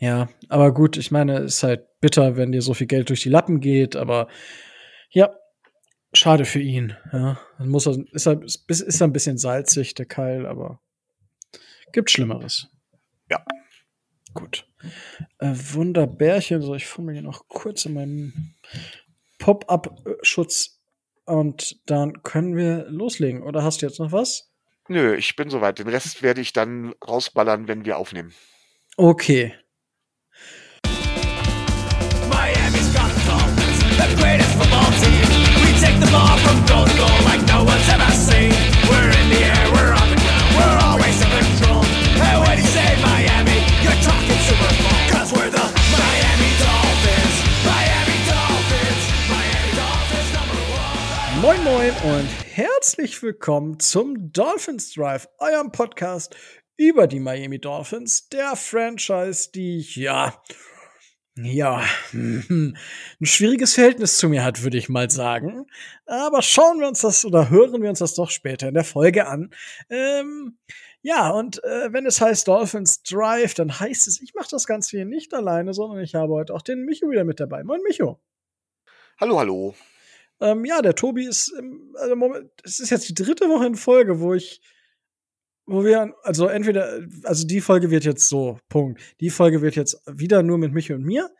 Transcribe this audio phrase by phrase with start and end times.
[0.00, 3.30] Ja, aber gut, ich meine, ist halt bitter, wenn dir so viel Geld durch die
[3.30, 4.28] Lappen geht, aber
[5.10, 5.34] ja,
[6.12, 6.96] schade für ihn.
[7.12, 10.80] Ja, dann muss er, ist er, ist er ein bisschen salzig, der Keil, aber
[11.92, 12.68] gibt Schlimmeres.
[13.30, 13.44] Ja.
[14.34, 14.66] Gut.
[15.38, 18.54] Äh, Wunderbärchen, so ich fummel hier noch kurz in meinen
[19.38, 20.80] Pop-up-Schutz
[21.24, 23.42] und dann können wir loslegen.
[23.42, 24.52] Oder hast du jetzt noch was?
[24.88, 25.78] Nö, ich bin soweit.
[25.78, 28.32] Den Rest werde ich dann rausballern, wenn wir aufnehmen.
[28.96, 29.54] Okay.
[51.40, 56.36] Moin Moin und herzlich willkommen zum Dolphins Drive, eurem Podcast
[56.76, 60.42] über die Miami Dolphins, der Franchise, die ja
[61.44, 62.76] ja, ein
[63.22, 65.66] schwieriges Verhältnis zu mir hat, würde ich mal sagen.
[66.06, 69.26] Aber schauen wir uns das oder hören wir uns das doch später in der Folge
[69.26, 69.50] an.
[69.90, 70.58] Ähm,
[71.02, 74.96] ja, und äh, wenn es heißt Dolphins Drive, dann heißt es, ich mache das Ganze
[74.96, 77.62] hier nicht alleine, sondern ich habe heute auch den Micho wieder mit dabei.
[77.62, 78.20] Moin, Micho.
[79.20, 79.74] Hallo, hallo.
[80.40, 83.74] Ähm, ja, der Tobi ist, im, also Moment, es ist jetzt die dritte Woche in
[83.74, 84.60] Folge, wo ich,
[85.68, 89.00] wo wir, also entweder, also die Folge wird jetzt so, Punkt.
[89.20, 91.30] Die Folge wird jetzt wieder nur mit Michi und mir.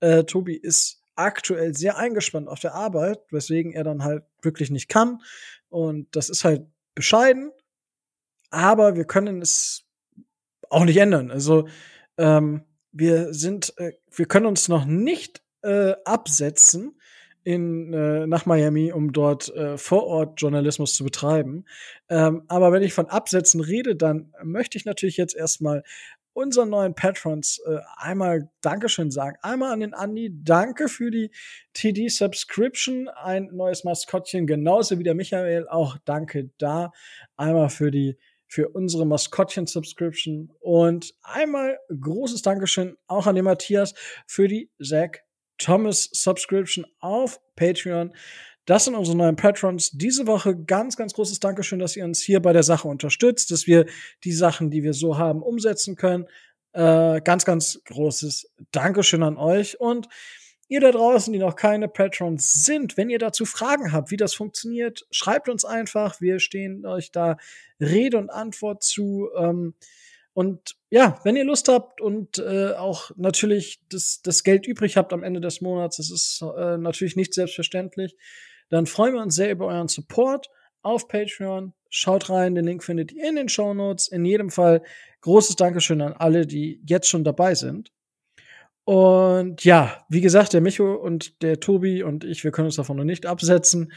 [0.00, 4.88] Äh, Tobi ist aktuell sehr eingespannt auf der Arbeit, weswegen er dann halt wirklich nicht
[4.88, 5.22] kann.
[5.68, 7.52] Und das ist halt bescheiden.
[8.50, 9.84] Aber wir können es
[10.68, 11.30] auch nicht ändern.
[11.30, 11.68] Also,
[12.18, 16.98] ähm, wir sind, äh, wir können uns noch nicht äh, absetzen
[17.46, 21.64] in, äh, nach Miami, um dort äh, vor Ort Journalismus zu betreiben.
[22.08, 25.84] Ähm, aber wenn ich von Absätzen rede, dann möchte ich natürlich jetzt erstmal
[26.32, 29.36] unseren neuen Patrons äh, einmal Dankeschön sagen.
[29.42, 31.30] Einmal an den Andi, danke für die
[31.74, 36.90] TD-Subscription, ein neues Maskottchen, genauso wie der Michael, auch danke da.
[37.36, 38.16] Einmal für die
[38.48, 43.94] für unsere Maskottchen-Subscription und einmal großes Dankeschön auch an den Matthias
[44.26, 45.25] für die Zack
[45.58, 48.12] Thomas Subscription auf Patreon.
[48.66, 49.92] Das sind unsere neuen Patrons.
[49.92, 53.66] Diese Woche ganz, ganz großes Dankeschön, dass ihr uns hier bei der Sache unterstützt, dass
[53.66, 53.86] wir
[54.24, 56.26] die Sachen, die wir so haben, umsetzen können.
[56.72, 59.78] Äh, ganz, ganz großes Dankeschön an euch.
[59.80, 60.08] Und
[60.68, 64.34] ihr da draußen, die noch keine Patrons sind, wenn ihr dazu Fragen habt, wie das
[64.34, 66.20] funktioniert, schreibt uns einfach.
[66.20, 67.36] Wir stehen euch da
[67.80, 69.28] Rede und Antwort zu.
[69.38, 69.74] Ähm,
[70.36, 75.14] und ja, wenn ihr Lust habt und äh, auch natürlich das, das Geld übrig habt
[75.14, 78.14] am Ende des Monats, das ist äh, natürlich nicht selbstverständlich,
[78.68, 80.50] dann freuen wir uns sehr über euren Support
[80.82, 81.72] auf Patreon.
[81.88, 84.08] Schaut rein, den Link findet ihr in den Show Notes.
[84.08, 84.82] In jedem Fall
[85.22, 87.90] großes Dankeschön an alle, die jetzt schon dabei sind.
[88.84, 92.98] Und ja, wie gesagt, der Micho und der Tobi und ich, wir können uns davon
[92.98, 93.90] noch nicht absetzen.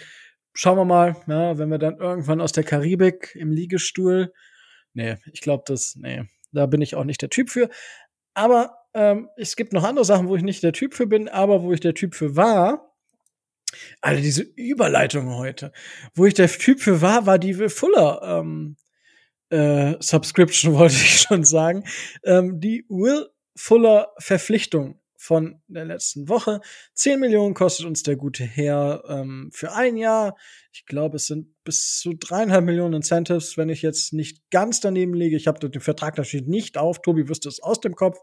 [0.54, 4.32] Schauen wir mal, ja, wenn wir dann irgendwann aus der Karibik im Liegestuhl.
[5.00, 7.70] Nee, ich glaube, das, nee, da bin ich auch nicht der Typ für.
[8.34, 11.64] Aber ähm, es gibt noch andere Sachen, wo ich nicht der Typ für bin, aber
[11.64, 12.94] wo ich der Typ für war.
[14.02, 15.72] Alter, diese Überleitung heute.
[16.16, 18.76] Wo ich der Typ für war, war die Will Fuller ähm,
[19.52, 21.86] äh, Subscription, wollte ich schon sagen.
[22.26, 26.62] Ähm, die Will Fuller Verpflichtung von der letzten Woche.
[26.94, 30.38] 10 Millionen kostet uns der gute Herr ähm, für ein Jahr.
[30.72, 35.14] Ich glaube, es sind bis zu dreieinhalb Millionen Incentives, wenn ich jetzt nicht ganz daneben
[35.14, 35.36] liege.
[35.36, 37.02] Ich habe den Vertrag natürlich nicht auf.
[37.02, 38.18] Tobi wüsste es aus dem Kopf.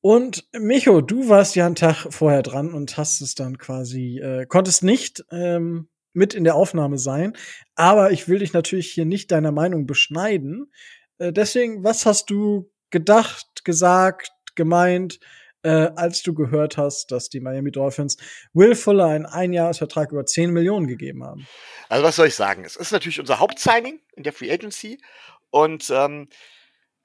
[0.00, 4.46] Und Micho, du warst ja einen Tag vorher dran und hast es dann quasi, äh,
[4.46, 7.32] konntest nicht ähm, mit in der Aufnahme sein.
[7.74, 10.70] Aber ich will dich natürlich hier nicht deiner Meinung beschneiden.
[11.18, 15.18] Äh, deswegen, was hast du gedacht, gesagt, gemeint,
[15.68, 18.16] äh, als du gehört hast, dass die Miami Dolphins
[18.54, 21.46] Will Fuller einen Einjahresvertrag über 10 Millionen gegeben haben?
[21.90, 22.64] Also was soll ich sagen?
[22.64, 24.98] Es ist natürlich unser Hauptsigning in der Free Agency
[25.50, 26.28] und ähm,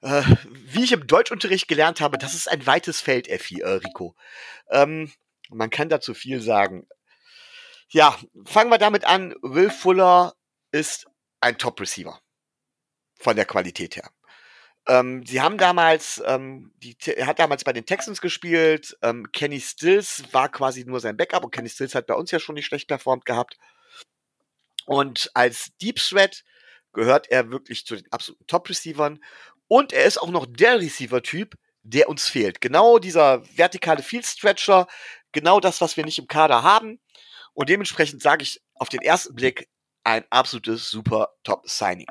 [0.00, 0.22] äh,
[0.52, 4.16] wie ich im Deutschunterricht gelernt habe, das ist ein weites Feld, Effi, äh, Rico.
[4.70, 5.12] Ähm,
[5.50, 6.86] man kann dazu viel sagen.
[7.90, 9.34] Ja, fangen wir damit an.
[9.42, 10.34] Will Fuller
[10.72, 11.06] ist
[11.40, 12.18] ein Top-Receiver.
[13.20, 14.10] Von der Qualität her.
[14.86, 18.96] Ähm, sie haben damals, ähm, die, er hat damals bei den Texans gespielt.
[19.02, 22.38] Ähm, Kenny Stills war quasi nur sein Backup und Kenny Stills hat bei uns ja
[22.38, 23.56] schon nicht schlecht performt gehabt.
[24.86, 26.44] Und als Deep Threat
[26.92, 29.20] gehört er wirklich zu den absoluten Top-Receivern.
[29.68, 32.60] Und er ist auch noch der Receiver-Typ, der uns fehlt.
[32.60, 34.86] Genau dieser vertikale Field-Stretcher,
[35.32, 37.00] genau das, was wir nicht im Kader haben.
[37.54, 39.68] Und dementsprechend sage ich auf den ersten Blick
[40.02, 42.06] ein absolutes super Top-Signing.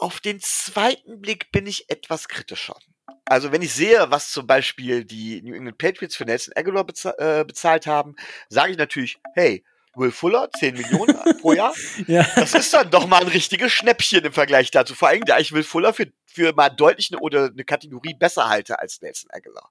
[0.00, 2.74] Auf den zweiten Blick bin ich etwas kritischer.
[3.26, 7.14] Also wenn ich sehe, was zum Beispiel die New England Patriots für Nelson Aguilar beza
[7.18, 8.16] äh, bezahlt haben,
[8.48, 9.62] sage ich natürlich, hey,
[9.94, 11.74] Will Fuller, 10 Millionen pro Jahr.
[12.06, 12.26] Ja.
[12.34, 14.94] Das ist dann doch mal ein richtiges Schnäppchen im Vergleich dazu.
[14.94, 18.48] Vor allem, da ich Will Fuller für, für mal deutlich eine, oder eine Kategorie besser
[18.48, 19.70] halte als Nelson Aguilar.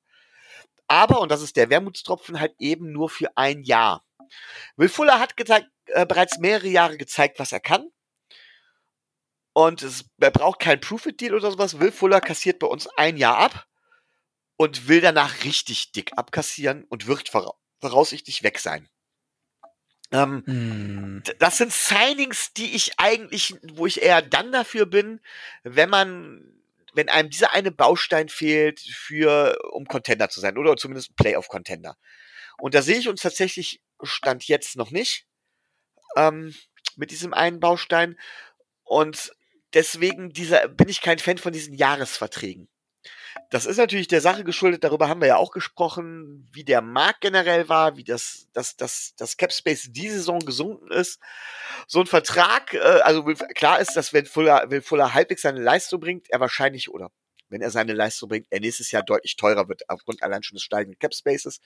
[0.87, 4.05] Aber, und das ist der Wermutstropfen, halt eben nur für ein Jahr.
[4.75, 7.89] Will Fuller hat gezeigt, äh, bereits mehrere Jahre gezeigt, was er kann.
[9.53, 11.79] Und es, er braucht keinen Proof-It-Deal oder sowas.
[11.79, 13.65] Will Fuller kassiert bei uns ein Jahr ab
[14.57, 18.89] und will danach richtig dick abkassieren und wird vora voraussichtlich weg sein.
[20.11, 21.23] Ähm, Hm.
[21.25, 25.21] D- das sind Signings, die ich eigentlich, wo ich eher dann dafür bin,
[25.63, 26.61] wenn man,
[26.93, 31.95] wenn einem dieser eine Baustein fehlt, für, um Contender zu sein, oder zumindest Playoff-Contender.
[32.57, 35.25] Und da sehe ich uns tatsächlich Stand jetzt noch nicht,
[36.15, 36.53] ähm,
[36.95, 38.19] mit diesem einen Baustein.
[38.83, 39.31] Und
[39.73, 42.67] deswegen dieser, bin ich kein Fan von diesen Jahresverträgen.
[43.49, 47.21] Das ist natürlich der Sache geschuldet, darüber haben wir ja auch gesprochen, wie der Markt
[47.21, 51.19] generell war, wie das, das, das, das Cap Space die Saison gesunken ist.
[51.87, 55.99] So ein Vertrag, äh, also klar ist, dass wenn Fuller, wenn Fuller halbwegs seine Leistung
[55.99, 57.11] bringt, er wahrscheinlich, oder
[57.49, 60.63] wenn er seine Leistung bringt, er nächstes Jahr deutlich teurer wird, aufgrund allein schon des
[60.63, 61.59] steigenden Cap Spaces.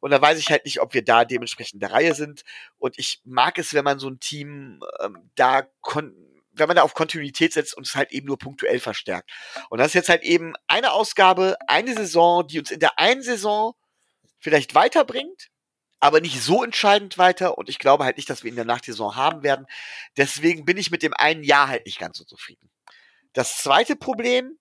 [0.00, 2.42] Und da weiß ich halt nicht, ob wir da dementsprechend der Reihe sind.
[2.78, 6.14] Und ich mag es, wenn man so ein Team ähm, da kon
[6.56, 9.30] wenn man da auf Kontinuität setzt und es halt eben nur punktuell verstärkt.
[9.70, 13.22] Und das ist jetzt halt eben eine Ausgabe, eine Saison, die uns in der einen
[13.22, 13.74] Saison
[14.38, 15.48] vielleicht weiterbringt,
[16.00, 17.58] aber nicht so entscheidend weiter.
[17.58, 19.66] Und ich glaube halt nicht, dass wir in der Nachsaison haben werden.
[20.16, 22.70] Deswegen bin ich mit dem einen Jahr halt nicht ganz so zufrieden.
[23.32, 24.58] Das zweite Problem,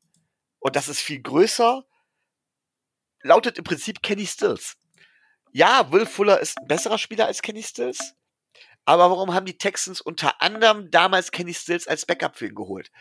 [0.59, 1.85] und das ist viel größer,
[3.21, 4.77] lautet im Prinzip Kenny Stills.
[5.51, 8.15] Ja, Will Fuller ist ein besserer Spieler als Kenny Stills.
[8.85, 12.91] Aber warum haben die Texans unter anderem damals Kenny Stills als Backup für ihn geholt?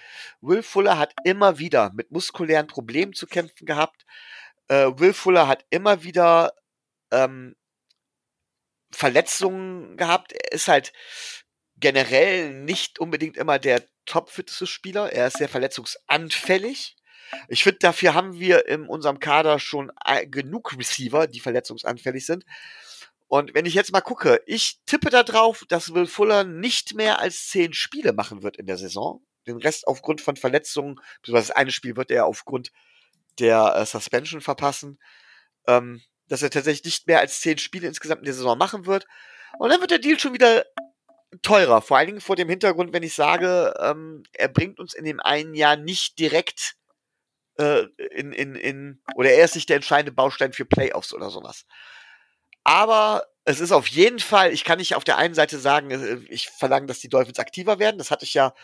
[0.40, 4.06] Will Fuller hat immer wieder mit muskulären Problemen zu kämpfen gehabt.
[4.69, 6.54] Äh, Will Fuller hat immer wieder
[7.10, 7.54] ähm,
[8.90, 10.32] Verletzungen gehabt.
[10.32, 10.92] Er ist halt
[11.76, 15.12] generell nicht unbedingt immer der topfitteste Spieler.
[15.12, 16.96] Er ist sehr verletzungsanfällig.
[17.48, 22.44] Ich finde, dafür haben wir in unserem Kader schon äh, genug Receiver, die verletzungsanfällig sind.
[23.26, 27.18] Und wenn ich jetzt mal gucke, ich tippe da drauf, dass Will Fuller nicht mehr
[27.18, 29.24] als zehn Spiele machen wird in der Saison.
[29.46, 32.70] Den Rest aufgrund von Verletzungen, beziehungsweise das eine Spiel wird er aufgrund
[33.38, 34.98] der äh, Suspension verpassen.
[35.66, 39.06] Ähm, dass er tatsächlich nicht mehr als zehn Spiele insgesamt in der Saison machen wird.
[39.58, 40.64] Und dann wird der Deal schon wieder
[41.42, 41.82] teurer.
[41.82, 45.20] Vor allen Dingen vor dem Hintergrund, wenn ich sage, ähm, er bringt uns in dem
[45.20, 46.76] einen Jahr nicht direkt
[47.58, 51.66] äh, in, in, in, oder er ist nicht der entscheidende Baustein für Playoffs oder sowas.
[52.64, 56.16] Aber es ist auf jeden Fall, ich kann nicht auf der einen Seite sagen, äh,
[56.28, 57.99] ich verlange, dass die Dolphins aktiver werden.
[57.99, 58.55] Das hatte ich ja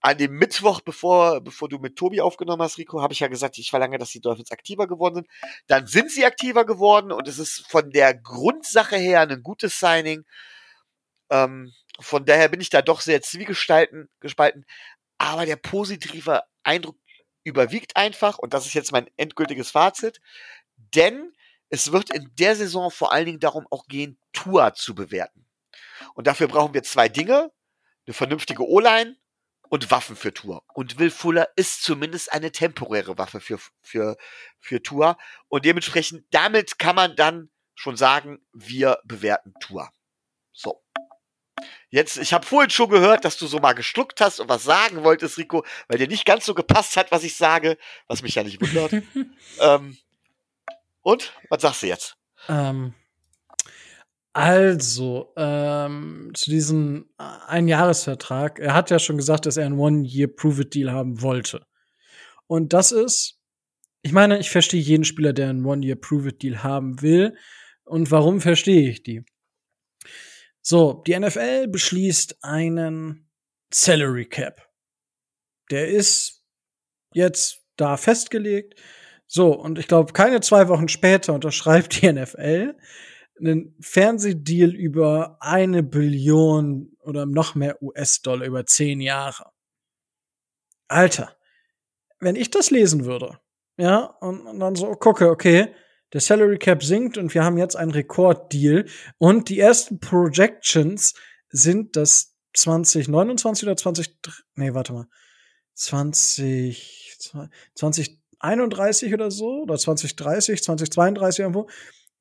[0.00, 3.56] an dem Mittwoch, bevor, bevor du mit Tobi aufgenommen hast, Rico, habe ich ja gesagt,
[3.58, 5.28] ich verlange, dass die Dolphins aktiver geworden sind.
[5.68, 10.24] Dann sind sie aktiver geworden und es ist von der Grundsache her ein gutes Signing.
[11.30, 14.66] Ähm, von daher bin ich da doch sehr zwiegestalten, gespalten.
[15.18, 16.96] Aber der positive Eindruck
[17.44, 20.20] überwiegt einfach und das ist jetzt mein endgültiges Fazit.
[20.76, 21.32] Denn
[21.72, 25.46] es wird in der Saison vor allen Dingen darum auch gehen, Tour zu bewerten.
[26.14, 27.50] Und dafür brauchen wir zwei Dinge.
[28.06, 29.16] Eine vernünftige O-Line
[29.70, 30.62] und Waffen für Tour.
[30.74, 34.18] Und Will Fuller ist zumindest eine temporäre Waffe für, für,
[34.60, 35.16] für Tour.
[35.48, 39.90] Und dementsprechend, damit kann man dann schon sagen, wir bewerten Tour.
[40.52, 40.84] So.
[41.88, 45.04] Jetzt, ich habe vorhin schon gehört, dass du so mal geschluckt hast und was sagen
[45.04, 48.42] wolltest, Rico, weil dir nicht ganz so gepasst hat, was ich sage, was mich ja
[48.42, 48.92] nicht wundert.
[49.60, 49.96] ähm,
[51.02, 52.16] und, was sagst du jetzt?
[52.48, 52.94] Ähm,
[54.32, 58.58] also, ähm, zu diesem äh, Einjahresvertrag.
[58.60, 61.66] Er hat ja schon gesagt, dass er einen One-Year-Prove-It-Deal haben wollte.
[62.46, 63.40] Und das ist,
[64.02, 67.36] ich meine, ich verstehe jeden Spieler, der einen One-Year-Prove-It-Deal haben will.
[67.84, 69.22] Und warum verstehe ich die?
[70.62, 73.28] So, die NFL beschließt einen
[73.72, 74.66] Salary Cap.
[75.70, 76.44] Der ist
[77.12, 78.80] jetzt da festgelegt.
[79.34, 82.76] So, und ich glaube, keine zwei Wochen später unterschreibt die NFL
[83.40, 89.50] einen Fernsehdeal über eine Billion oder noch mehr US-Dollar über zehn Jahre.
[90.86, 91.34] Alter,
[92.20, 93.40] wenn ich das lesen würde,
[93.78, 95.74] ja, und, und dann so gucke, okay,
[96.12, 98.84] der Salary Cap sinkt und wir haben jetzt einen Rekorddeal
[99.16, 101.14] und die ersten Projections
[101.48, 104.14] sind das 2029 oder 20,
[104.56, 105.06] nee, warte mal,
[105.72, 107.72] 20,
[108.42, 111.68] 2031 oder so, oder 2030, 2032 irgendwo,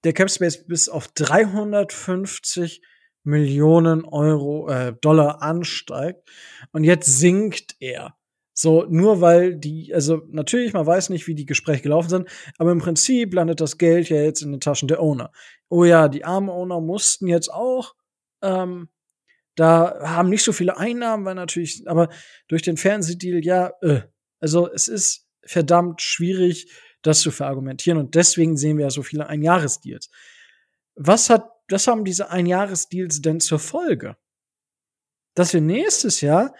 [0.04, 2.82] der Cap Space bis auf 350
[3.24, 6.30] Millionen Euro, äh, Dollar ansteigt.
[6.72, 8.16] Und jetzt sinkt er
[8.54, 12.72] So, nur weil die, also natürlich, man weiß nicht, wie die Gespräche gelaufen sind, aber
[12.72, 15.32] im Prinzip landet das Geld ja jetzt in den Taschen der Owner.
[15.70, 17.96] Oh ja, die armen Owner mussten jetzt auch,
[18.44, 18.90] ähm,
[19.56, 22.10] da haben nicht so viele Einnahmen, weil natürlich, aber
[22.48, 24.02] durch den Fernsehdeal, ja, äh,
[24.40, 29.28] also es ist verdammt schwierig, das zu verargumentieren und deswegen sehen wir ja so viele
[29.28, 30.10] Einjahresdeals.
[30.96, 34.18] Was hat, was haben diese Einjahresdeals denn zur Folge?
[35.36, 36.54] Dass wir nächstes Jahr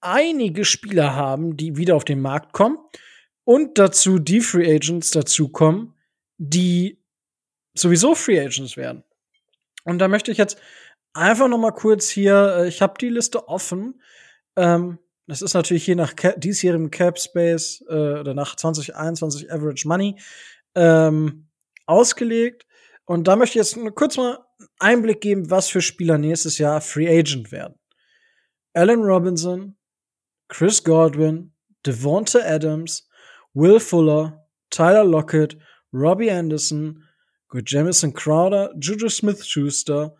[0.00, 2.78] einige Spieler haben, die wieder auf den Markt kommen
[3.44, 5.94] und dazu die Free Agents dazukommen,
[6.38, 7.02] die
[7.74, 9.04] sowieso Free Agents werden.
[9.84, 10.58] Und da möchte ich jetzt
[11.12, 14.02] einfach noch mal kurz hier, äh, ich habe die Liste offen.
[14.56, 19.88] Ähm, das ist natürlich je nach Cap, diesjährigem Cap Space äh, oder nach 2021 Average
[19.88, 20.20] Money
[20.74, 21.48] ähm,
[21.86, 22.66] ausgelegt.
[23.06, 24.38] Und da möchte ich jetzt kurz mal
[24.78, 27.74] Einblick geben, was für Spieler nächstes Jahr Free Agent werden.
[28.74, 29.76] Allen Robinson,
[30.48, 31.52] Chris Godwin,
[31.86, 33.08] Devonta Adams,
[33.52, 35.56] Will Fuller, Tyler Lockett,
[35.92, 37.04] Robbie Anderson,
[37.66, 40.16] Jamison Crowder, Juju Smith-Schuster,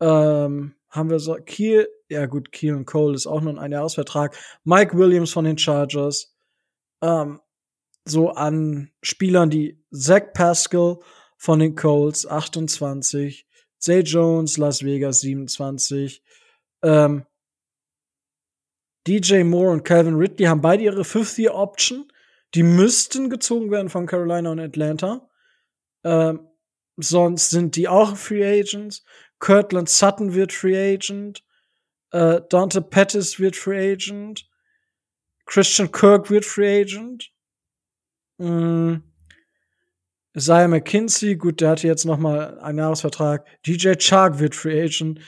[0.00, 4.36] ähm, haben wir so, Kiel, ja gut, Kiel und Cole ist auch nur ein Einjahresvertrag,
[4.64, 6.34] Mike Williams von den Chargers,
[7.02, 7.40] ähm,
[8.04, 10.98] so an Spielern, die Zach Pascal
[11.36, 13.46] von den Colts, 28,
[13.78, 16.22] Zay Jones, Las Vegas, 27,
[16.82, 17.26] ähm,
[19.06, 22.10] DJ Moore und Calvin Ridley haben beide ihre Fifth-Year-Option.
[22.54, 25.28] Die müssten gezogen werden von Carolina und Atlanta.
[26.04, 26.48] Ähm,
[26.96, 29.04] sonst sind die auch Free Agents.
[29.40, 31.44] Kirtland Sutton wird Free Agent.
[32.14, 34.48] Äh, Dante Pettis wird Free Agent.
[35.46, 37.32] Christian Kirk wird Free Agent.
[38.38, 38.98] Mm.
[40.36, 43.44] Isaiah McKinsey, gut, der hatte jetzt noch mal einen Jahresvertrag.
[43.66, 45.18] DJ Chark wird Free Agent.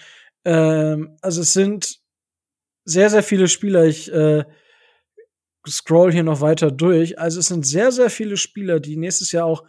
[0.44, 1.98] Ähm, also es sind
[2.84, 3.84] sehr, sehr viele Spieler.
[3.84, 4.44] Ich äh,
[5.66, 7.18] scroll hier noch weiter durch.
[7.18, 9.64] Also es sind sehr, sehr viele Spieler, die nächstes Jahr auch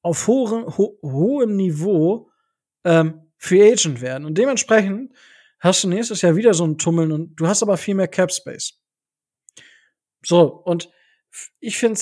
[0.00, 2.30] auf hohem, ho hohem Niveau
[2.84, 4.24] ähm, Free Agent werden.
[4.24, 5.12] Und dementsprechend
[5.64, 8.30] hast du nächstes Jahr wieder so ein Tummeln und du hast aber viel mehr Cap
[8.32, 8.78] Space.
[10.24, 10.90] So, und
[11.60, 12.00] ich finde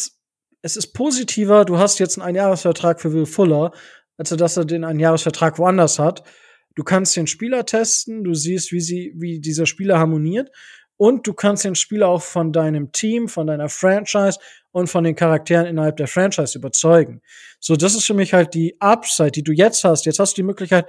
[0.64, 3.72] es ist positiver, du hast jetzt einen Einjahresvertrag für Will Fuller,
[4.16, 6.22] als dass er den Einjahresvertrag woanders hat.
[6.74, 10.50] Du kannst den Spieler testen, du siehst, wie sie, wie dieser Spieler harmoniert
[10.96, 14.38] und du kannst den Spieler auch von deinem Team, von deiner Franchise
[14.70, 17.22] und von den Charakteren innerhalb der Franchise überzeugen.
[17.60, 20.06] So, das ist für mich halt die Upside, die du jetzt hast.
[20.06, 20.86] Jetzt hast du die Möglichkeit,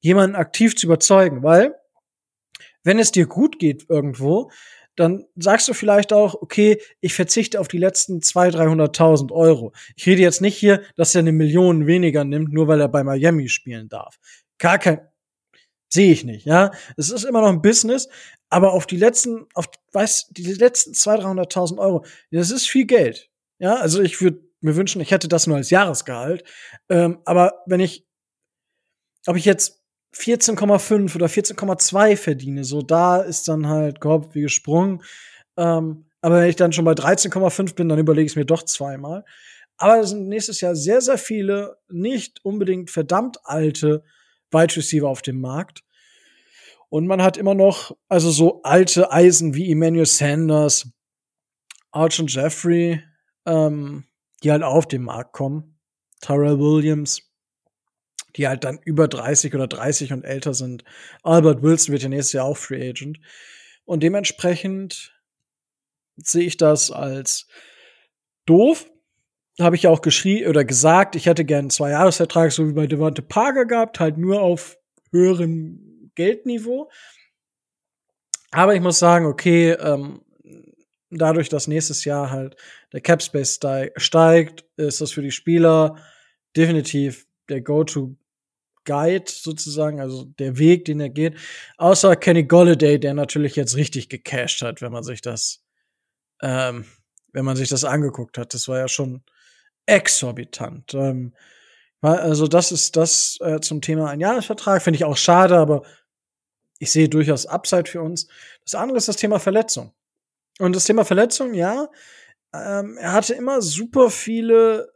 [0.00, 1.74] jemanden aktiv zu überzeugen, weil
[2.84, 4.50] wenn es dir gut geht irgendwo,
[4.96, 9.72] dann sagst du vielleicht auch, okay, ich verzichte auf die letzten 200.000, 300.000 Euro.
[9.96, 13.02] Ich rede jetzt nicht hier, dass er eine Million weniger nimmt, nur weil er bei
[13.04, 14.18] Miami spielen darf.
[14.58, 15.00] Gar kein,
[15.92, 16.70] Sehe ich nicht, ja.
[16.96, 18.08] Es ist immer noch ein Business,
[18.48, 23.28] aber auf die letzten, auf, weiß, die letzten 200.000, 300.000 Euro, das ist viel Geld.
[23.58, 26.44] Ja, also ich würde mir wünschen, ich hätte das nur als Jahresgehalt.
[26.88, 28.06] Ähm, aber wenn ich,
[29.26, 29.79] ob ich jetzt
[30.14, 35.02] 14,5 oder 14,2 verdiene, so da ist dann halt gehoppt wie gesprungen.
[35.56, 38.64] Ähm, aber wenn ich dann schon bei 13,5 bin, dann überlege ich es mir doch
[38.64, 39.24] zweimal.
[39.76, 44.04] Aber es sind nächstes Jahr sehr, sehr viele nicht unbedingt verdammt alte
[44.50, 45.82] Wide Receiver auf dem Markt.
[46.90, 50.90] Und man hat immer noch, also so alte Eisen wie Emmanuel Sanders,
[51.92, 53.02] Archon Jeffrey,
[53.46, 54.04] ähm,
[54.42, 55.78] die halt auf den Markt kommen.
[56.20, 57.29] Tyrell Williams,
[58.36, 60.84] die halt dann über 30 oder 30 und älter sind.
[61.22, 63.18] Albert Wilson wird ja nächstes Jahr auch Free Agent.
[63.84, 65.14] Und dementsprechend
[66.16, 67.46] sehe ich das als
[68.46, 68.90] doof,
[69.58, 72.86] habe ich ja auch geschrieben oder gesagt, ich hätte gern einen Zwei-Jahres-Vertrag, so wie bei
[72.86, 74.78] Devante Parker gehabt, halt nur auf
[75.10, 76.90] höherem Geldniveau.
[78.50, 80.22] Aber ich muss sagen, okay, ähm,
[81.10, 82.56] dadurch, dass nächstes Jahr halt
[82.92, 83.58] der Cap Space
[83.96, 85.96] steigt, ist das für die Spieler
[86.56, 87.60] definitiv der
[88.90, 91.36] Go-to-Guide sozusagen, also der Weg, den er geht.
[91.78, 95.62] Außer Kenny Golladay, der natürlich jetzt richtig gecashed hat, wenn man sich das,
[96.42, 96.84] ähm,
[97.32, 98.54] wenn man sich das angeguckt hat.
[98.54, 99.22] Das war ja schon
[99.86, 100.94] exorbitant.
[100.94, 101.34] Ähm,
[102.02, 104.82] also das ist das äh, zum Thema ein Jahresvertrag.
[104.82, 105.82] Finde ich auch schade, aber
[106.78, 108.26] ich sehe durchaus Upside für uns.
[108.64, 109.92] Das andere ist das Thema Verletzung.
[110.58, 111.88] Und das Thema Verletzung, ja,
[112.52, 114.92] ähm, er hatte immer super viele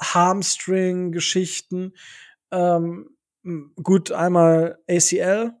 [0.00, 1.94] Hamstring-Geschichten.
[2.50, 3.17] Ähm,
[3.82, 5.52] gut, einmal ACL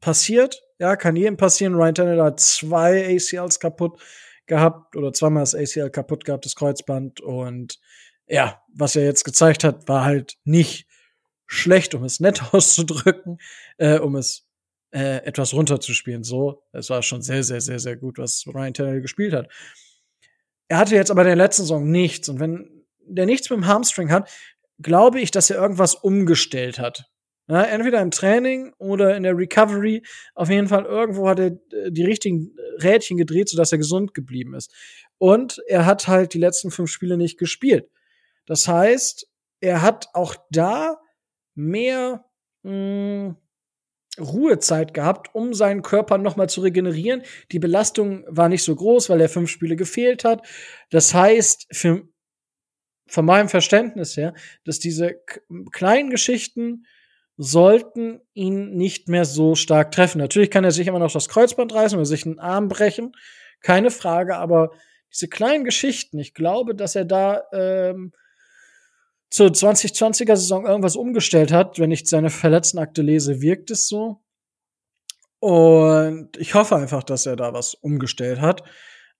[0.00, 1.74] passiert, ja, kann jedem passieren.
[1.74, 4.00] Ryan Tannehill hat zwei ACLs kaputt
[4.46, 7.20] gehabt oder zweimal das ACL kaputt gehabt, das Kreuzband.
[7.20, 7.78] Und
[8.26, 10.86] ja, was er jetzt gezeigt hat, war halt nicht
[11.46, 13.38] schlecht, um es nett auszudrücken,
[13.78, 14.46] äh, um es
[14.92, 16.24] äh, etwas runterzuspielen.
[16.24, 19.48] So, es war schon sehr, sehr, sehr, sehr gut, was Ryan Tannehill gespielt hat.
[20.68, 22.28] Er hatte jetzt aber in der letzten Saison nichts.
[22.28, 24.30] Und wenn der nichts mit dem Hamstring hat,
[24.80, 27.10] glaube ich, dass er irgendwas umgestellt hat.
[27.48, 30.04] Ja, entweder im Training oder in der Recovery.
[30.34, 34.54] Auf jeden Fall irgendwo hat er äh, die richtigen Rädchen gedreht, sodass er gesund geblieben
[34.54, 34.72] ist.
[35.18, 37.90] Und er hat halt die letzten fünf Spiele nicht gespielt.
[38.46, 39.26] Das heißt,
[39.60, 40.98] er hat auch da
[41.56, 42.24] mehr
[42.62, 43.36] mh, hm,
[44.18, 47.22] Ruhezeit gehabt, um seinen Körper nochmal zu regenerieren.
[47.52, 50.46] Die Belastung war nicht so groß, weil er fünf Spiele gefehlt hat.
[50.90, 52.08] Das heißt, für,
[53.10, 55.20] von meinem Verständnis her, dass diese
[55.72, 56.86] kleinen Geschichten
[57.36, 60.18] sollten ihn nicht mehr so stark treffen.
[60.18, 63.12] Natürlich kann er sich immer noch das Kreuzband reißen oder sich einen Arm brechen,
[63.62, 64.70] keine Frage, aber
[65.12, 68.12] diese kleinen Geschichten, ich glaube, dass er da ähm,
[69.30, 71.78] zur 2020er Saison irgendwas umgestellt hat.
[71.78, 74.20] Wenn ich seine Verletztenakte lese, wirkt es so.
[75.38, 78.62] Und ich hoffe einfach, dass er da was umgestellt hat.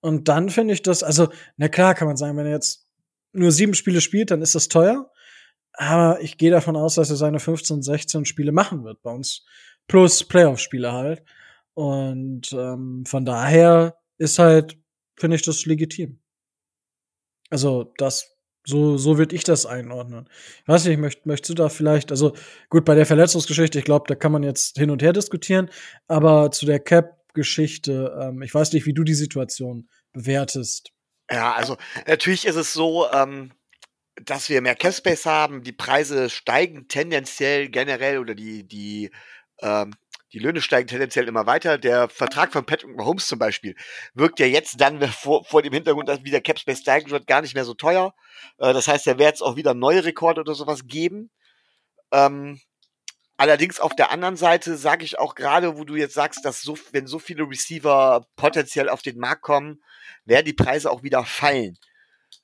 [0.00, 2.89] Und dann finde ich das, also, na klar kann man sagen, wenn er jetzt
[3.32, 5.10] nur sieben Spiele spielt, dann ist das teuer.
[5.72, 9.44] Aber ich gehe davon aus, dass er seine 15, 16 Spiele machen wird bei uns.
[9.86, 11.22] Plus Playoff-Spiele halt.
[11.74, 14.76] Und ähm, von daher ist halt,
[15.16, 16.20] finde ich das legitim.
[17.50, 20.28] Also, das so, so würde ich das einordnen.
[20.62, 22.34] Ich weiß nicht, möcht, möchtest du da vielleicht, also
[22.68, 25.70] gut, bei der Verletzungsgeschichte, ich glaube, da kann man jetzt hin und her diskutieren,
[26.08, 30.92] aber zu der Cap-Geschichte, ähm, ich weiß nicht, wie du die Situation bewertest.
[31.30, 33.52] Ja, also natürlich ist es so, ähm,
[34.16, 39.10] dass wir mehr Capspace haben, die Preise steigen tendenziell generell oder die, die
[39.62, 39.94] ähm,
[40.32, 41.78] die Löhne steigen tendenziell immer weiter.
[41.78, 43.74] Der Vertrag von Patrick Mahomes zum Beispiel
[44.14, 47.54] wirkt ja jetzt dann vor, vor dem Hintergrund, dass wieder Capspace steigen wird, gar nicht
[47.54, 48.14] mehr so teuer.
[48.58, 51.30] Äh, das heißt, er wird jetzt auch wieder neue Rekorde oder sowas geben.
[52.12, 52.60] Ähm,
[53.40, 56.76] allerdings auf der anderen Seite sage ich auch gerade, wo du jetzt sagst, dass so,
[56.92, 59.82] wenn so viele Receiver potenziell auf den Markt kommen,
[60.26, 61.78] werden die Preise auch wieder fallen.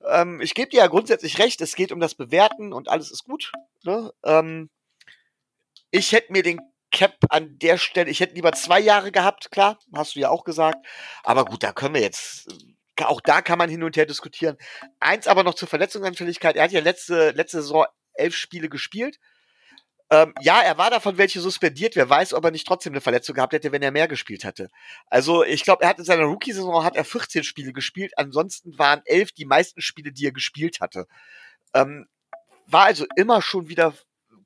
[0.09, 3.25] Ähm, ich gebe dir ja grundsätzlich recht, es geht um das Bewerten und alles ist
[3.25, 3.53] gut.
[3.85, 4.11] Ne?
[4.25, 4.71] Ähm,
[5.91, 6.61] ich hätte mir den
[6.91, 10.45] Cap an der Stelle, ich hätte lieber zwei Jahre gehabt, klar, hast du ja auch
[10.45, 10.79] gesagt.
[11.25, 12.49] Aber gut, da können wir jetzt,
[13.03, 14.57] auch da kann man hin und her diskutieren.
[14.99, 16.57] Eins aber noch zur Verletzungsanfälligkeit.
[16.57, 19.19] Er hat ja letzte, letzte Saison elf Spiele gespielt.
[20.11, 21.97] Ähm, ja, er war davon welche suspendiert.
[21.97, 24.69] Wer weiß, ob er nicht trotzdem eine Verletzung gehabt hätte, wenn er mehr gespielt hätte.
[25.09, 28.13] Also ich glaube, er hat in seiner Rookie-Saison hat er 14 Spiele gespielt.
[28.17, 31.07] Ansonsten waren elf die meisten Spiele, die er gespielt hatte.
[31.75, 32.07] Ähm,
[32.67, 33.95] war also immer schon wieder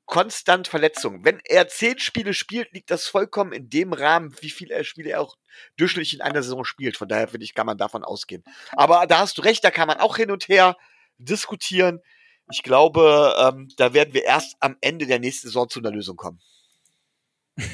[0.05, 1.23] konstant Verletzungen.
[1.23, 5.21] Wenn er zehn Spiele spielt, liegt das vollkommen in dem Rahmen, wie viele Spiele er
[5.21, 5.37] auch
[5.77, 6.97] durchschnittlich in einer Saison spielt.
[6.97, 8.43] Von daher finde ich, kann man davon ausgehen.
[8.73, 10.75] Aber da hast du recht, da kann man auch hin und her
[11.17, 12.01] diskutieren.
[12.51, 16.17] Ich glaube, ähm, da werden wir erst am Ende der nächsten Saison zu einer Lösung
[16.17, 16.39] kommen.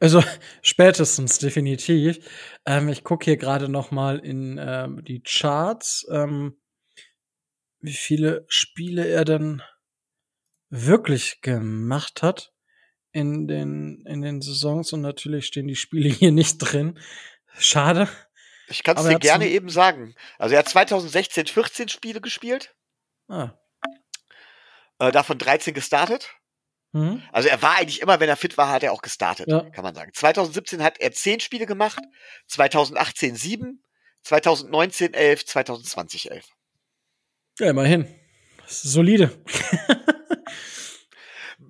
[0.00, 0.22] also
[0.62, 2.18] spätestens definitiv.
[2.66, 6.60] Ähm, ich gucke hier gerade noch mal in ähm, die Charts, ähm,
[7.80, 9.62] wie viele Spiele er denn
[10.70, 12.52] wirklich gemacht hat
[13.12, 16.98] in den, in den Saisons und natürlich stehen die Spiele hier nicht drin.
[17.58, 18.08] Schade.
[18.68, 20.14] Ich kann es dir gerne eben sagen.
[20.38, 22.74] Also er hat 2016 14 Spiele gespielt.
[23.28, 23.52] Ah.
[25.08, 26.30] Äh, davon 13 gestartet.
[26.92, 27.22] Mhm.
[27.32, 29.68] Also er war eigentlich immer, wenn er fit war, hat er auch gestartet, ja.
[29.70, 30.12] kann man sagen.
[30.14, 32.02] 2017 hat er 10 Spiele gemacht,
[32.46, 33.82] 2018 7,
[34.22, 36.46] 2019 11, 2020 11.
[37.58, 38.06] Ja, immerhin.
[38.66, 39.30] solide.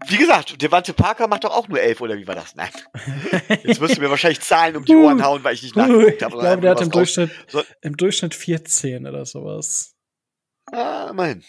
[0.06, 2.54] Wie gesagt, Devante Parker macht doch auch nur elf, oder wie war das?
[2.56, 2.68] Nein.
[3.64, 6.34] Jetzt wirst du mir wahrscheinlich Zahlen um die Ohren hauen, weil ich nicht nachgeguckt habe.
[6.34, 7.62] Ich glaube, der hat im Durchschnitt, so.
[7.80, 9.94] im Durchschnitt 14 oder sowas.
[10.66, 11.42] Ah, immerhin.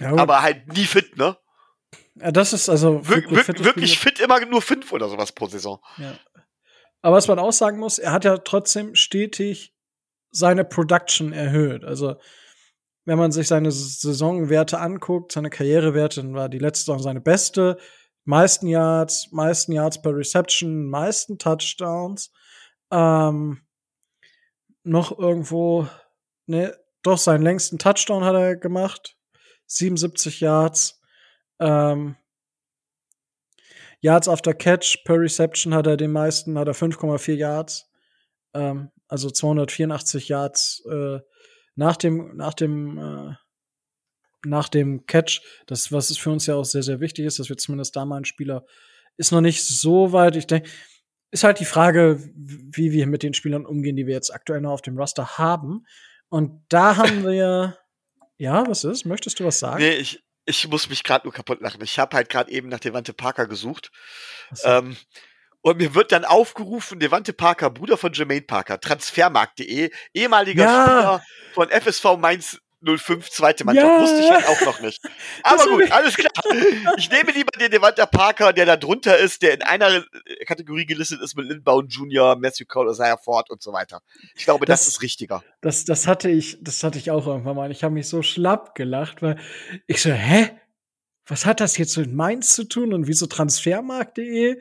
[0.00, 1.36] Ja, Aber halt nie fit, ne?
[2.16, 5.80] Ja, das ist also Wir, wirklich, wirklich fit immer nur fünf oder sowas pro Saison.
[5.98, 6.18] Ja.
[7.02, 9.74] Aber was man auch sagen muss, er hat ja trotzdem stetig
[10.30, 11.84] seine Production erhöht.
[11.84, 12.16] Also
[13.04, 17.78] wenn man sich seine Saisonwerte anguckt, seine Karrierewerte, dann war die letzte Saison seine beste.
[18.24, 22.30] Meisten Yards, meisten Yards per Reception, meisten Touchdowns.
[22.90, 23.62] Ähm,
[24.82, 25.88] noch irgendwo,
[26.46, 29.17] ne, doch seinen längsten Touchdown hat er gemacht.
[29.68, 31.00] 77 Yards.
[31.60, 32.16] Ähm,
[34.00, 37.90] Yards after Catch per Reception hat er den meisten, hat er 5,4 Yards.
[38.54, 41.20] Ähm, also 284 Yards äh,
[41.74, 43.34] nach dem, nach dem, äh,
[44.44, 47.56] nach dem Catch, das, was für uns ja auch sehr, sehr wichtig ist, dass wir
[47.56, 48.64] zumindest da mal einen Spieler,
[49.16, 50.36] ist noch nicht so weit.
[50.36, 50.68] Ich denke,
[51.30, 54.72] ist halt die Frage, wie wir mit den Spielern umgehen, die wir jetzt aktuell noch
[54.72, 55.84] auf dem Roster haben.
[56.28, 57.76] Und da haben wir,
[58.38, 59.04] ja, was ist?
[59.04, 59.82] Möchtest du was sagen?
[59.82, 61.82] Nee, ich, ich muss mich gerade nur kaputt lachen.
[61.82, 63.90] Ich habe halt gerade eben nach Devante Parker gesucht.
[64.52, 64.66] So.
[64.68, 64.96] Ähm,
[65.60, 70.82] Und mir wird dann aufgerufen, Devante Parker, Bruder von Jermaine Parker, Transfermarkt.de, ehemaliger Ja.
[70.84, 71.22] Spieler
[71.52, 73.86] von FSV Mainz 05, zweite Mannschaft.
[73.86, 74.00] Ja.
[74.00, 75.02] Wusste ich halt auch noch nicht.
[75.42, 76.30] Aber gut, ich- alles klar.
[76.96, 80.04] Ich nehme lieber den Devante Parker, der da drunter ist, der in einer
[80.46, 84.00] Kategorie gelistet ist mit Lindbaum Jr., Matthew Cole, Isaiah Ford und so weiter.
[84.36, 85.42] Ich glaube, das, Das- ist richtiger.
[85.60, 87.70] Das, das hatte ich, das hatte ich auch irgendwann mal.
[87.72, 89.38] Ich habe mich so schlapp gelacht, weil
[89.86, 90.50] ich so, hä?
[91.30, 94.58] Was hat das jetzt mit Mainz zu tun und wieso Transfermarkt.de?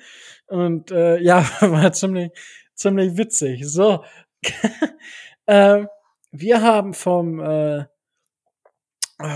[0.47, 2.31] Und äh, ja, war ziemlich,
[2.73, 3.65] ziemlich witzig.
[3.65, 4.03] So.
[5.47, 5.87] ähm,
[6.31, 7.85] wir haben vom äh,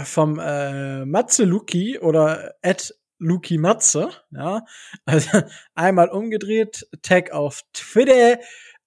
[0.04, 4.66] vom äh, Matze Luki oder Ed Luki Matze, ja,
[5.06, 5.42] also
[5.76, 8.40] einmal umgedreht, Tag auf Twitter,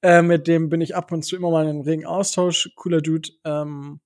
[0.03, 3.31] äh, mit dem bin ich ab und zu immer mal in regen Austausch, cooler Dude.
[3.45, 4.01] Ähm,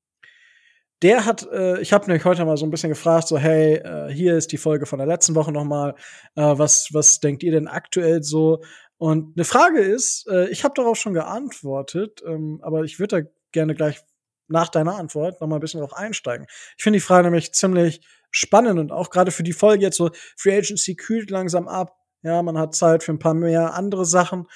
[1.03, 4.12] der hat, äh, ich habe nämlich heute mal so ein bisschen gefragt, so hey, äh,
[4.12, 5.94] hier ist die Folge von der letzten Woche noch mal,
[6.35, 8.62] äh, was was denkt ihr denn aktuell so?
[8.98, 13.29] Und eine Frage ist, äh, ich habe darauf schon geantwortet, ähm, aber ich würde da
[13.53, 14.01] gerne gleich
[14.48, 16.46] nach deiner Antwort noch mal ein bisschen drauf einsteigen.
[16.76, 20.11] Ich finde die Frage nämlich ziemlich spannend und auch gerade für die Folge jetzt so
[20.37, 21.96] Free Agency kühlt langsam ab.
[22.22, 24.46] Ja, man hat Zeit für ein paar mehr andere Sachen.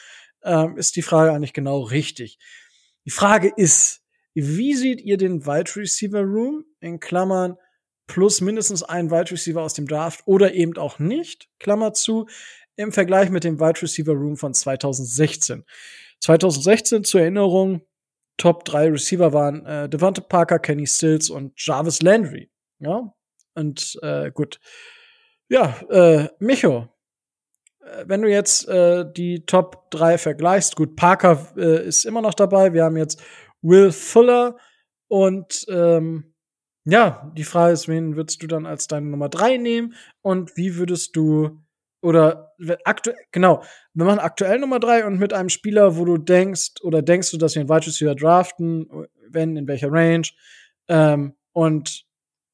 [0.42, 2.38] Ähm, ist die Frage eigentlich genau richtig?
[3.04, 4.00] Die Frage ist,
[4.34, 7.56] wie seht ihr den Wide Receiver Room in Klammern
[8.06, 12.26] plus mindestens ein Wide Receiver aus dem Draft oder eben auch nicht, Klammer zu,
[12.76, 15.64] im Vergleich mit dem Wide Receiver Room von 2016.
[16.20, 17.82] 2016 zur Erinnerung,
[18.36, 22.50] Top 3 Receiver waren äh, Devante Parker, Kenny Stills und Jarvis Landry.
[22.78, 23.14] Ja,
[23.54, 24.58] und äh, gut.
[25.48, 26.88] Ja, äh, Micho,
[27.84, 32.34] äh, wenn du jetzt äh, die Top 3 vergleichst, gut, Parker äh, ist immer noch
[32.34, 32.72] dabei.
[32.72, 33.22] Wir haben jetzt
[33.60, 34.56] Will Fuller
[35.08, 36.34] und ähm,
[36.84, 40.76] ja, die Frage ist, wen würdest du dann als deine Nummer 3 nehmen und wie
[40.76, 41.62] würdest du
[42.02, 42.52] oder
[42.84, 43.62] aktuell, genau,
[43.94, 47.38] wir machen aktuell Nummer 3 und mit einem Spieler, wo du denkst oder denkst du,
[47.38, 48.88] dass wir einen Wide Receiver draften,
[49.30, 50.26] wenn, in welcher Range
[50.88, 52.04] ähm, und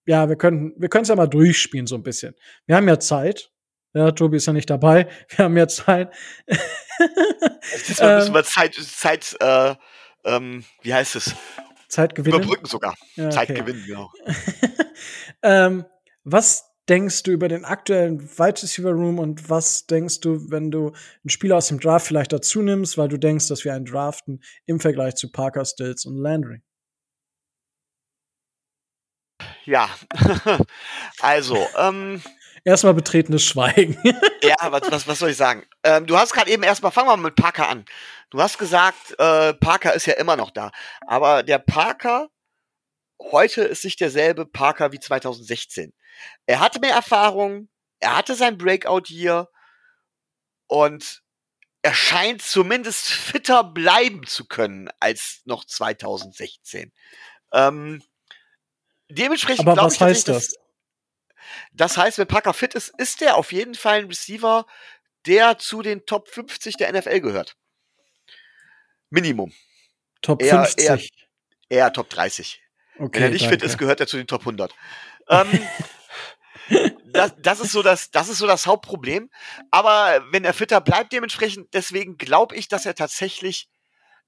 [0.07, 2.35] ja, wir können wir können es ja mal durchspielen so ein bisschen.
[2.67, 3.51] Wir haben ja Zeit.
[3.95, 5.09] Ja, Tobi ist ja nicht dabei.
[5.31, 6.13] Wir haben ja Zeit.
[7.89, 9.75] Diesmal müssen wir Zeit, Zeit äh,
[10.25, 11.35] ähm, wie heißt es?
[11.89, 12.37] Zeit gewinnen.
[12.37, 12.95] Überbrücken sogar.
[13.17, 13.61] Ja, Zeit okay.
[13.61, 14.11] gewinnen, genau.
[15.43, 15.87] ähm,
[16.23, 20.89] was denkst du über den aktuellen Wide Receiver Room und was denkst du, wenn du
[20.89, 24.43] einen Spieler aus dem Draft vielleicht dazu nimmst, weil du denkst, dass wir einen draften
[24.67, 26.63] im Vergleich zu Parker, Stills und Landry?
[29.65, 29.89] Ja.
[31.21, 32.23] also, ähm,
[32.65, 33.97] Erstmal betretenes Schweigen.
[34.43, 35.65] ja, was, was, was soll ich sagen?
[35.85, 37.85] Ähm, du hast gerade eben erstmal, fangen wir mal mit Parker an.
[38.31, 40.71] Du hast gesagt, äh, Parker ist ja immer noch da.
[41.07, 42.29] Aber der Parker
[43.33, 45.93] heute ist nicht derselbe Parker wie 2016.
[46.47, 47.69] Er hatte mehr Erfahrung,
[48.01, 49.49] er hatte sein Breakout-Year
[50.67, 51.23] und
[51.83, 56.93] er scheint zumindest fitter bleiben zu können als noch 2016.
[57.53, 58.03] Ähm,
[59.09, 60.55] dementsprechend Aber was ich heißt das?
[61.73, 64.67] Das heißt, wenn Parker fit ist, ist er auf jeden Fall ein Receiver,
[65.27, 67.57] der zu den Top 50 der NFL gehört.
[69.11, 69.53] Minimum.
[70.21, 71.11] Top Eher- 50.
[71.71, 72.61] Eher Top 30.
[72.99, 73.67] okay, Wenn er nicht fit danke.
[73.67, 74.75] ist, gehört er zu den Top 100.
[75.29, 75.47] ähm,
[77.13, 79.31] das, das, ist so das, das ist so das Hauptproblem.
[79.71, 83.69] Aber wenn er fitter bleibt, dementsprechend, deswegen glaube ich, dass er tatsächlich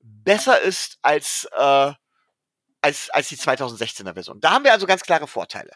[0.01, 1.93] besser ist als, äh,
[2.81, 4.41] als, als die 2016er Version.
[4.41, 5.73] Da haben wir also ganz klare Vorteile.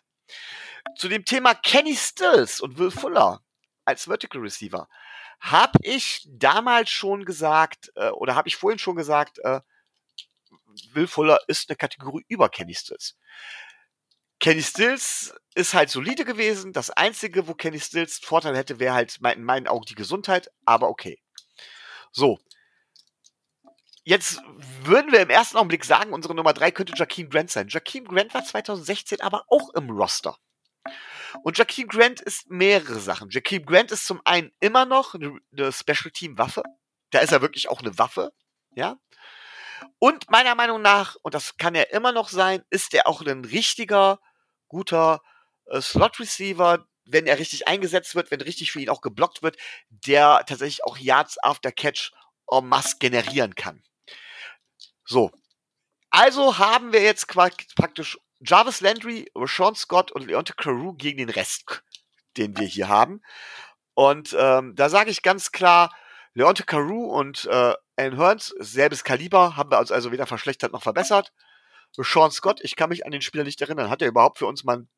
[0.97, 3.41] Zu dem Thema Kenny Stills und Will Fuller
[3.85, 4.89] als Vertical Receiver
[5.41, 9.61] habe ich damals schon gesagt, äh, oder habe ich vorhin schon gesagt, äh,
[10.93, 13.17] Will Fuller ist eine Kategorie über Kenny Stills.
[14.45, 16.75] Kenny Stills ist halt solide gewesen.
[16.75, 20.91] Das Einzige, wo Kenny Stills Vorteil hätte, wäre halt in meinen Augen die Gesundheit, aber
[20.91, 21.19] okay.
[22.13, 22.39] So.
[24.03, 24.43] Jetzt
[24.83, 27.69] würden wir im ersten Augenblick sagen, unsere Nummer drei könnte Jakeem Grant sein.
[27.69, 30.37] Jakeem Grant war 2016 aber auch im Roster.
[31.43, 33.31] Und Jakeem Grant ist mehrere Sachen.
[33.31, 36.65] Jakeem Grant ist zum einen immer noch eine, eine Special Team Waffe.
[37.13, 38.35] Da ist er wirklich auch eine Waffe.
[38.75, 38.99] Ja.
[39.99, 43.47] Und meiner Meinung nach, und das kann er immer noch sein, ist er auch ein
[43.47, 44.21] richtiger,
[44.75, 45.23] guter
[45.67, 49.57] äh, Slot Receiver, wenn er richtig eingesetzt wird, wenn richtig für ihn auch geblockt wird,
[49.89, 52.13] der tatsächlich auch Yards after Catch
[52.51, 53.83] en masse generieren kann.
[55.05, 55.31] So.
[56.11, 61.83] Also haben wir jetzt praktisch Jarvis Landry, Rashawn Scott und Leonte Carew gegen den Rest,
[62.37, 63.23] den wir hier haben.
[63.95, 65.95] Und ähm, da sage ich ganz klar,
[66.35, 70.83] Leonte Carew und äh, Alan Hearns, selbes Kaliber, haben wir uns also weder verschlechtert noch
[70.83, 71.33] verbessert.
[71.97, 73.91] Sean Scott, ich kann mich an den Spieler nicht erinnern.
[73.91, 74.89] Hat er überhaupt für uns mal einen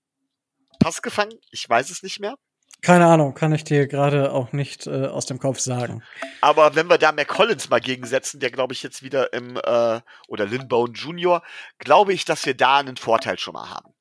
[0.79, 1.39] Pass gefangen?
[1.51, 2.37] Ich weiß es nicht mehr.
[2.83, 6.03] Keine Ahnung, kann ich dir gerade auch nicht äh, aus dem Kopf sagen.
[6.41, 10.47] Aber wenn wir da McCollins mal gegensetzen, der glaube ich jetzt wieder im, äh, oder
[10.47, 11.43] Lindbone Jr.,
[11.79, 13.95] glaube ich, dass wir da einen Vorteil schon mal haben.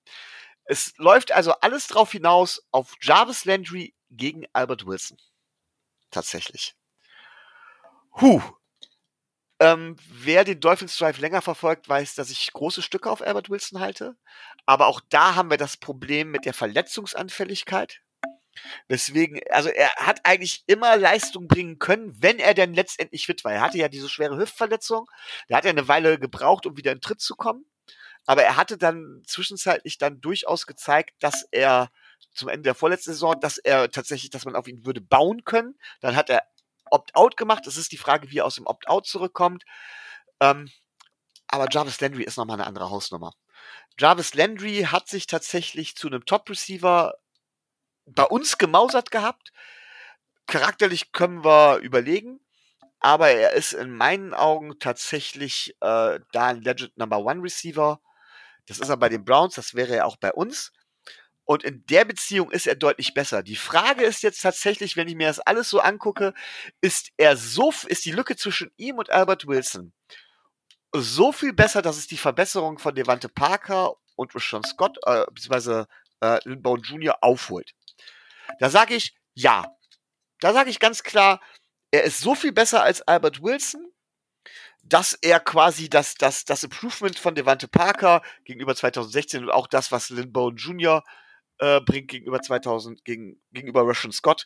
[0.65, 5.17] Es läuft also alles drauf hinaus auf Jarvis Landry gegen Albert Wilson.
[6.12, 6.75] Tatsächlich.
[8.19, 8.41] Huh.
[9.60, 13.80] Ähm, wer den Dolphins Drive länger verfolgt, weiß, dass ich große Stücke auf Albert Wilson
[13.80, 14.18] halte.
[14.65, 18.02] Aber auch da haben wir das Problem mit der Verletzungsanfälligkeit.
[18.89, 23.54] Deswegen, also er hat eigentlich immer Leistung bringen können, wenn er denn letztendlich fit war.
[23.54, 25.10] Er hatte ja diese schwere Hüftverletzung.
[25.48, 27.65] Da hat er eine Weile gebraucht, um wieder in Tritt zu kommen.
[28.26, 31.91] Aber er hatte dann zwischenzeitlich dann durchaus gezeigt, dass er
[32.34, 35.78] zum Ende der vorletzten Saison, dass er tatsächlich, dass man auf ihn würde bauen können.
[36.02, 36.44] Dann hat er
[36.89, 37.67] Opt-out gemacht.
[37.67, 39.63] Es ist die Frage, wie er aus dem Opt-out zurückkommt.
[40.39, 40.69] Ähm,
[41.48, 43.34] aber Jarvis Landry ist nochmal eine andere Hausnummer.
[44.00, 47.13] Jarvis Landry hat sich tatsächlich zu einem Top-Receiver
[48.06, 49.52] bei uns gemausert gehabt.
[50.48, 52.39] Charakterlich können wir überlegen,
[53.00, 58.00] aber er ist in meinen Augen tatsächlich äh, da ein Legend Number One Receiver.
[58.67, 60.71] Das ist er bei den Browns, das wäre er auch bei uns.
[61.45, 63.43] Und in der Beziehung ist er deutlich besser.
[63.43, 66.34] Die Frage ist jetzt tatsächlich, wenn ich mir das alles so angucke,
[66.81, 69.93] ist er so, ist die Lücke zwischen ihm und Albert Wilson
[71.01, 75.88] so viel besser, dass es die Verbesserung von Devante Parker und Rashawn Scott, äh, beziehungsweise
[76.21, 77.17] äh, Lindbaum Jr.
[77.21, 77.73] aufholt.
[78.60, 79.65] Da sage ich ja.
[80.39, 81.41] Da sage ich ganz klar,
[81.91, 83.91] er ist so viel besser als Albert Wilson,
[84.84, 89.91] dass er quasi das, das, das Improvement von Devante Parker gegenüber 2016 und auch das,
[89.91, 91.03] was Lindbone Jr.
[91.60, 94.46] Äh, bringt gegenüber 2000, gegen, gegenüber Russian Scott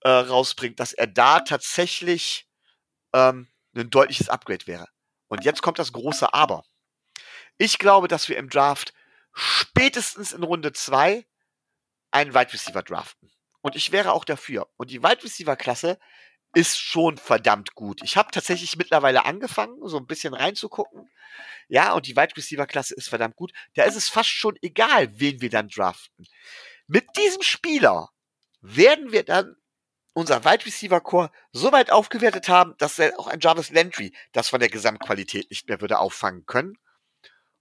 [0.00, 2.48] äh, rausbringt, dass er da tatsächlich
[3.14, 4.88] ähm, ein deutliches Upgrade wäre.
[5.28, 6.64] Und jetzt kommt das große Aber.
[7.56, 8.92] Ich glaube, dass wir im Draft
[9.32, 11.26] spätestens in Runde 2
[12.10, 13.30] einen Wide Receiver draften.
[13.60, 14.68] Und ich wäre auch dafür.
[14.76, 15.98] Und die Wide Receiver Klasse
[16.58, 18.00] ist schon verdammt gut.
[18.02, 21.08] Ich habe tatsächlich mittlerweile angefangen, so ein bisschen reinzugucken.
[21.68, 23.52] Ja, und die Wide Receiver Klasse ist verdammt gut.
[23.74, 26.26] Da ist es fast schon egal, wen wir dann draften.
[26.88, 28.10] Mit diesem Spieler
[28.60, 29.54] werden wir dann
[30.14, 34.58] unser Wide Receiver Core so weit aufgewertet haben, dass auch ein Jarvis Landry das von
[34.58, 36.76] der Gesamtqualität nicht mehr würde auffangen können.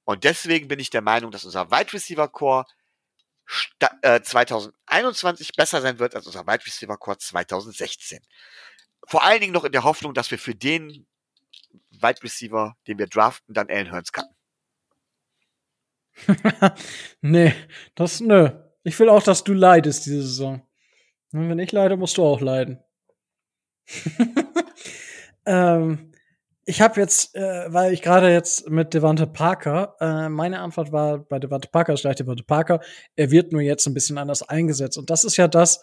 [0.06, 2.66] Und deswegen bin ich der Meinung, dass unser Wide Receiver Core
[4.02, 8.26] 2021 äh, besser sein wird als unser Wide Receiver Core 2016.
[9.06, 11.06] Vor allen Dingen noch in der Hoffnung, dass wir für den
[11.92, 14.36] Wide Receiver, den wir draften, dann Allen Hearns cutten.
[17.22, 17.54] nee,
[17.96, 18.50] das nö.
[18.84, 20.62] Ich will auch, dass du leidest diese Saison.
[21.34, 22.80] Und wenn ich leide, musst du auch leiden.
[25.46, 26.12] ähm,
[26.70, 31.20] ich habe jetzt, äh, weil ich gerade jetzt mit Devante Parker, äh, meine Antwort war
[31.20, 32.82] bei Devante Parker ist gleich Devante Parker.
[33.16, 34.98] Er wird nur jetzt ein bisschen anders eingesetzt.
[34.98, 35.82] Und das ist ja das,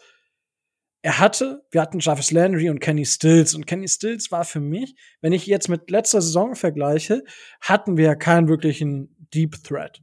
[1.04, 3.54] er hatte, wir hatten Jarvis Landry und Kenny Stills.
[3.54, 7.22] Und Kenny Stills war für mich, wenn ich jetzt mit letzter Saison vergleiche,
[7.60, 10.00] hatten wir keinen wirklichen Deep Threat.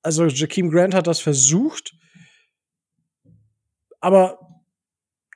[0.00, 1.94] Also Jakeem Grant hat das versucht,
[4.00, 4.38] aber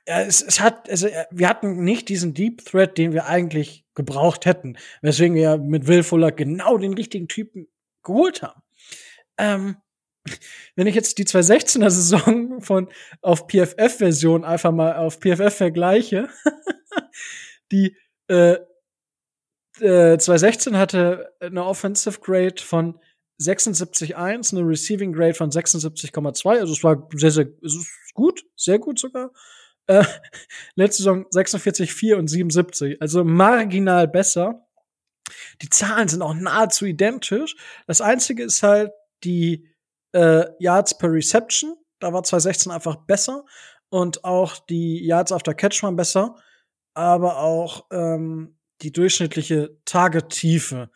[0.07, 4.47] ja, es, es hat, also wir hatten nicht diesen Deep Threat, den wir eigentlich gebraucht
[4.47, 7.67] hätten, weswegen wir mit Will Fuller genau den richtigen Typen
[8.01, 8.63] geholt haben.
[9.37, 9.77] Ähm,
[10.75, 12.89] wenn ich jetzt die 2016er Saison von
[13.21, 16.29] auf PFF-Version einfach mal auf PFF vergleiche,
[17.71, 17.95] die
[18.27, 18.57] äh,
[19.79, 22.99] äh, 2016 hatte eine Offensive Grade von
[23.41, 27.47] 76,1, eine Receiving Grade von 76,2, also es war sehr, sehr,
[28.13, 29.31] gut, sehr gut sogar.
[29.87, 30.03] Äh,
[30.75, 33.01] letzte Saison 46, 4 und 77.
[33.01, 34.67] Also marginal besser.
[35.61, 37.55] Die Zahlen sind auch nahezu identisch.
[37.87, 38.91] Das einzige ist halt
[39.23, 39.69] die
[40.13, 41.75] äh, Yards per Reception.
[41.99, 43.45] Da war 2016 einfach besser.
[43.89, 46.35] Und auch die Yards after Catch waren besser.
[46.93, 50.89] Aber auch ähm, die durchschnittliche Tagetiefe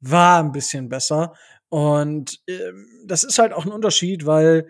[0.00, 1.34] war ein bisschen besser.
[1.68, 4.68] Und ähm, das ist halt auch ein Unterschied, weil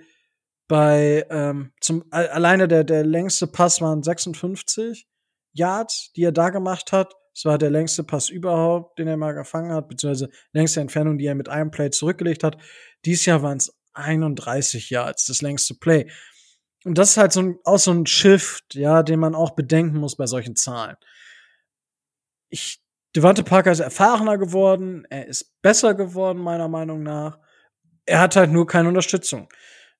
[0.66, 5.08] bei ähm, zum alleine der der längste Pass waren 56
[5.52, 7.14] Yards, die er da gemacht hat.
[7.34, 11.26] Das war der längste Pass überhaupt, den er mal gefangen hat, beziehungsweise längste Entfernung, die
[11.26, 12.58] er mit einem Play zurückgelegt hat.
[13.04, 16.10] Dieses Jahr waren es 31 Yards, das längste Play.
[16.84, 19.98] Und das ist halt so ein, auch so ein Shift, ja, den man auch bedenken
[19.98, 20.96] muss bei solchen Zahlen.
[22.48, 22.80] Ich,
[23.14, 27.38] Devante Parker ist erfahrener geworden, er ist besser geworden, meiner Meinung nach.
[28.06, 29.48] Er hat halt nur keine Unterstützung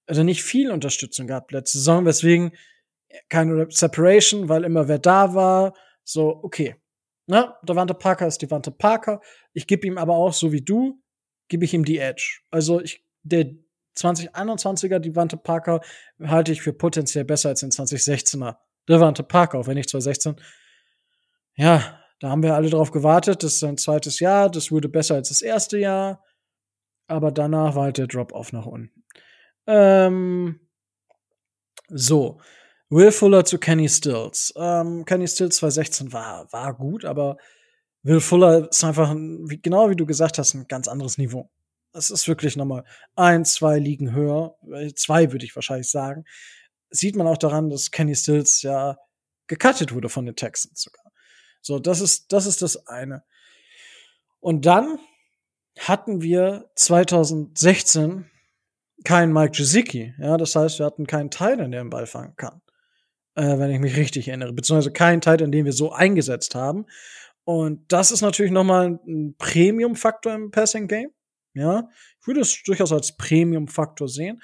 [0.09, 2.53] also nicht viel Unterstützung gehabt letzte Saison, weswegen
[3.29, 6.77] keine Separation, weil immer wer da war, so, okay.
[7.27, 9.21] Na, Devante Parker ist Devante Parker.
[9.53, 11.03] Ich gebe ihm aber auch, so wie du,
[11.49, 12.41] gebe ich ihm die Edge.
[12.51, 13.51] Also ich, der
[13.99, 15.81] 2021er Devante Parker
[16.23, 18.57] halte ich für potenziell besser als den 2016er
[18.89, 20.37] Devante Parker, auch wenn ich 2016
[21.59, 23.43] ja, da haben wir alle drauf gewartet.
[23.43, 24.49] Das ist sein zweites Jahr.
[24.49, 26.25] Das wurde besser als das erste Jahr.
[27.09, 29.05] Aber danach war halt der Drop-off nach unten.
[29.67, 30.61] Ähm,
[31.89, 32.41] so.
[32.91, 34.55] Will Fuller zu Kenny Stills.
[34.57, 37.37] Ähm, Kenny Stills 2016 war, war gut, aber
[38.03, 41.51] Will Fuller ist einfach, genau wie du gesagt hast, ein ganz anderes Niveau.
[41.92, 42.85] Es ist wirklich nochmal
[43.16, 44.57] ein, zwei Ligen höher.
[44.72, 46.24] Äh, zwei würde ich wahrscheinlich sagen.
[46.90, 48.96] Sieht man auch daran, dass Kenny Stills ja
[49.46, 51.05] gecuttet wurde von den Texans sogar.
[51.61, 53.24] So, das ist, das ist das eine.
[54.40, 54.98] Und dann
[55.79, 58.31] hatten wir 2016
[59.05, 60.14] keinen Mike Gesicki.
[60.18, 62.61] Ja, das heißt, wir hatten keinen Teil, der den Ball fangen kann.
[63.35, 64.53] Äh, wenn ich mich richtig erinnere.
[64.53, 66.87] Beziehungsweise keinen Teil, den wir so eingesetzt haben.
[67.44, 71.11] Und das ist natürlich nochmal ein Premium-Faktor im Passing-Game.
[71.59, 71.88] Ja,
[72.21, 74.40] ich würde es durchaus als Premium-Faktor sehen.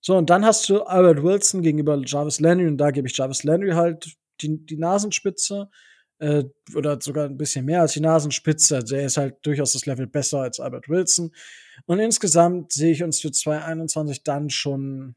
[0.00, 3.44] So, und dann hast du Albert Wilson gegenüber Jarvis Landry und da gebe ich Jarvis
[3.44, 5.68] Landry halt die, die Nasenspitze
[6.18, 8.76] äh, oder sogar ein bisschen mehr als die Nasenspitze.
[8.76, 11.32] Also er ist halt durchaus das Level besser als Albert Wilson.
[11.86, 15.16] Und insgesamt sehe ich uns für 2021 dann schon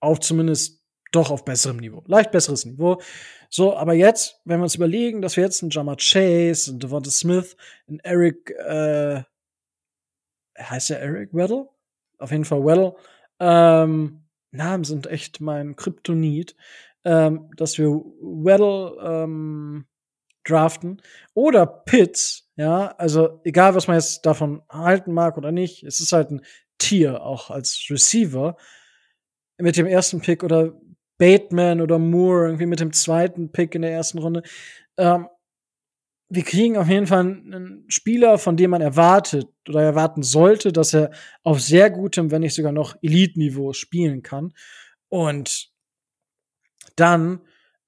[0.00, 0.80] auch zumindest
[1.12, 2.04] doch auf besserem Niveau.
[2.06, 3.00] Leicht besseres Niveau.
[3.48, 7.10] So, aber jetzt, wenn wir uns überlegen, dass wir jetzt einen Jammer Chase, einen Devonta
[7.10, 7.56] Smith,
[7.88, 9.22] einen Eric, äh,
[10.62, 11.68] heißt der Eric Weddle?
[12.18, 12.94] Auf jeden Fall Weddle.
[13.38, 16.56] Ähm, Namen sind echt mein Kryptonit
[17.04, 19.86] ähm, dass wir Weddle ähm,
[20.44, 21.02] draften
[21.34, 26.12] oder Pitts, ja, also egal was man jetzt davon halten mag oder nicht, es ist
[26.12, 26.42] halt ein
[26.78, 28.56] Tier auch als Receiver
[29.58, 30.72] mit dem ersten Pick oder
[31.18, 34.42] Bateman oder Moore irgendwie mit dem zweiten Pick in der ersten Runde.
[34.96, 35.28] Ähm,
[36.30, 40.94] wir kriegen auf jeden Fall einen Spieler, von dem man erwartet oder erwarten sollte, dass
[40.94, 41.10] er
[41.42, 44.54] auf sehr gutem, wenn nicht sogar noch Elite-Niveau spielen kann.
[45.08, 45.70] Und
[46.94, 47.40] dann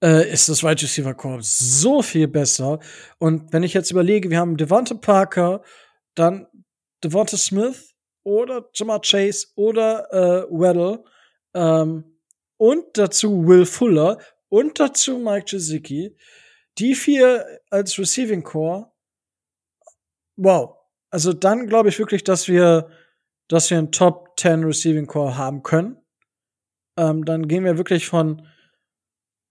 [0.02, 2.80] äh, ist das Wide Receiver Corps so viel besser.
[3.18, 5.62] Und wenn ich jetzt überlege, wir haben Devonta Parker,
[6.16, 6.48] dann
[7.04, 11.04] Devonta Smith oder Jamar Chase oder äh, Weddle
[11.54, 12.18] ähm,
[12.56, 16.16] und dazu Will Fuller und dazu Mike Gesicki.
[16.78, 18.90] Die vier als Receiving Core.
[20.36, 20.76] Wow.
[21.10, 22.88] Also dann glaube ich wirklich, dass wir,
[23.48, 25.98] dass wir einen Top 10 Receiving Core haben können.
[26.98, 28.46] Ähm, dann gehen wir wirklich von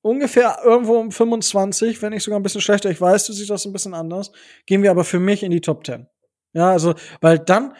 [0.02, 2.90] ungefähr irgendwo um 25, wenn nicht sogar ein bisschen schlechter.
[2.90, 4.32] Ich weiß, du siehst das ein bisschen anders.
[4.66, 6.08] Gehen wir aber für mich in die Top 10.
[6.54, 7.76] Ja, also, weil dann,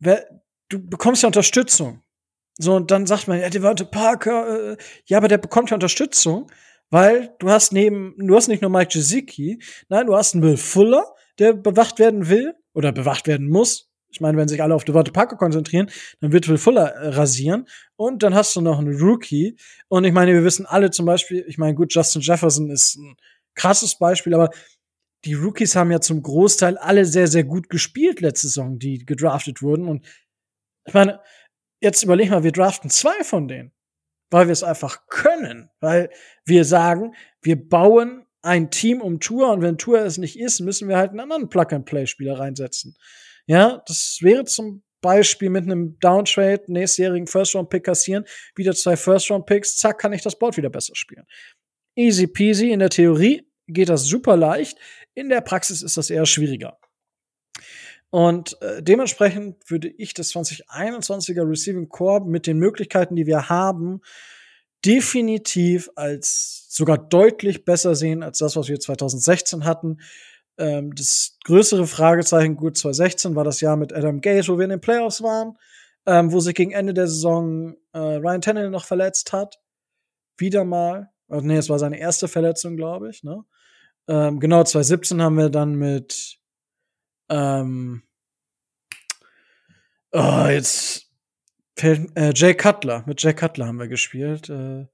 [0.00, 2.02] du bekommst ja Unterstützung.
[2.58, 4.76] So, und dann sagt man, ja, Devante Parker, äh,
[5.06, 6.50] ja, aber der bekommt ja Unterstützung,
[6.90, 10.56] weil du hast neben, du hast nicht nur Mike Gesicki, nein, du hast einen Will
[10.56, 11.04] Fuller,
[11.38, 15.12] der bewacht werden will oder bewacht werden muss, ich meine, wenn sich alle auf Devonta
[15.12, 17.66] Parker konzentrieren, dann wird Will Fuller äh, rasieren.
[17.96, 19.56] Und dann hast du noch einen Rookie.
[19.88, 23.16] Und ich meine, wir wissen alle zum Beispiel, ich meine, gut, Justin Jefferson ist ein
[23.54, 24.50] krasses Beispiel, aber
[25.24, 29.62] die Rookies haben ja zum Großteil alle sehr, sehr gut gespielt letzte Saison, die gedraftet
[29.62, 29.86] wurden.
[29.86, 30.06] Und
[30.86, 31.20] ich meine,
[31.80, 33.72] jetzt überleg mal, wir draften zwei von denen,
[34.30, 36.10] weil wir es einfach können, weil
[36.44, 40.88] wir sagen, wir bauen ein Team um Tour und wenn Tour es nicht ist, müssen
[40.88, 42.96] wir halt einen anderen Plug-and-Play-Spieler reinsetzen.
[43.46, 49.98] Ja, das wäre zum Beispiel mit einem Downtrade nächstjährigen First-Round-Pick kassieren, wieder zwei First-Round-Picks, zack,
[49.98, 51.26] kann ich das Board wieder besser spielen.
[51.96, 54.78] Easy peasy, in der Theorie geht das super leicht,
[55.14, 56.78] in der Praxis ist das eher schwieriger.
[58.10, 64.00] Und äh, dementsprechend würde ich das 2021er Receiving Core mit den Möglichkeiten, die wir haben,
[64.84, 69.98] definitiv als sogar deutlich besser sehen als das, was wir 2016 hatten.
[70.58, 74.70] Ähm, das größere Fragezeichen, gut 2016, war das Jahr mit Adam Gase, wo wir in
[74.70, 75.56] den Playoffs waren,
[76.06, 79.60] ähm, wo sich gegen Ende der Saison äh, Ryan Tannehill noch verletzt hat.
[80.36, 81.10] Wieder mal.
[81.28, 83.22] Also, nee, es war seine erste Verletzung, glaube ich.
[83.22, 83.44] Ne?
[84.08, 86.39] Ähm, genau, 2017 haben wir dann mit
[87.30, 88.02] ähm,
[90.12, 91.10] oh, jetzt
[91.76, 93.04] fällt äh, Jay Cutler.
[93.06, 94.50] Mit Jay Cutler haben wir gespielt.
[94.50, 94.86] Äh,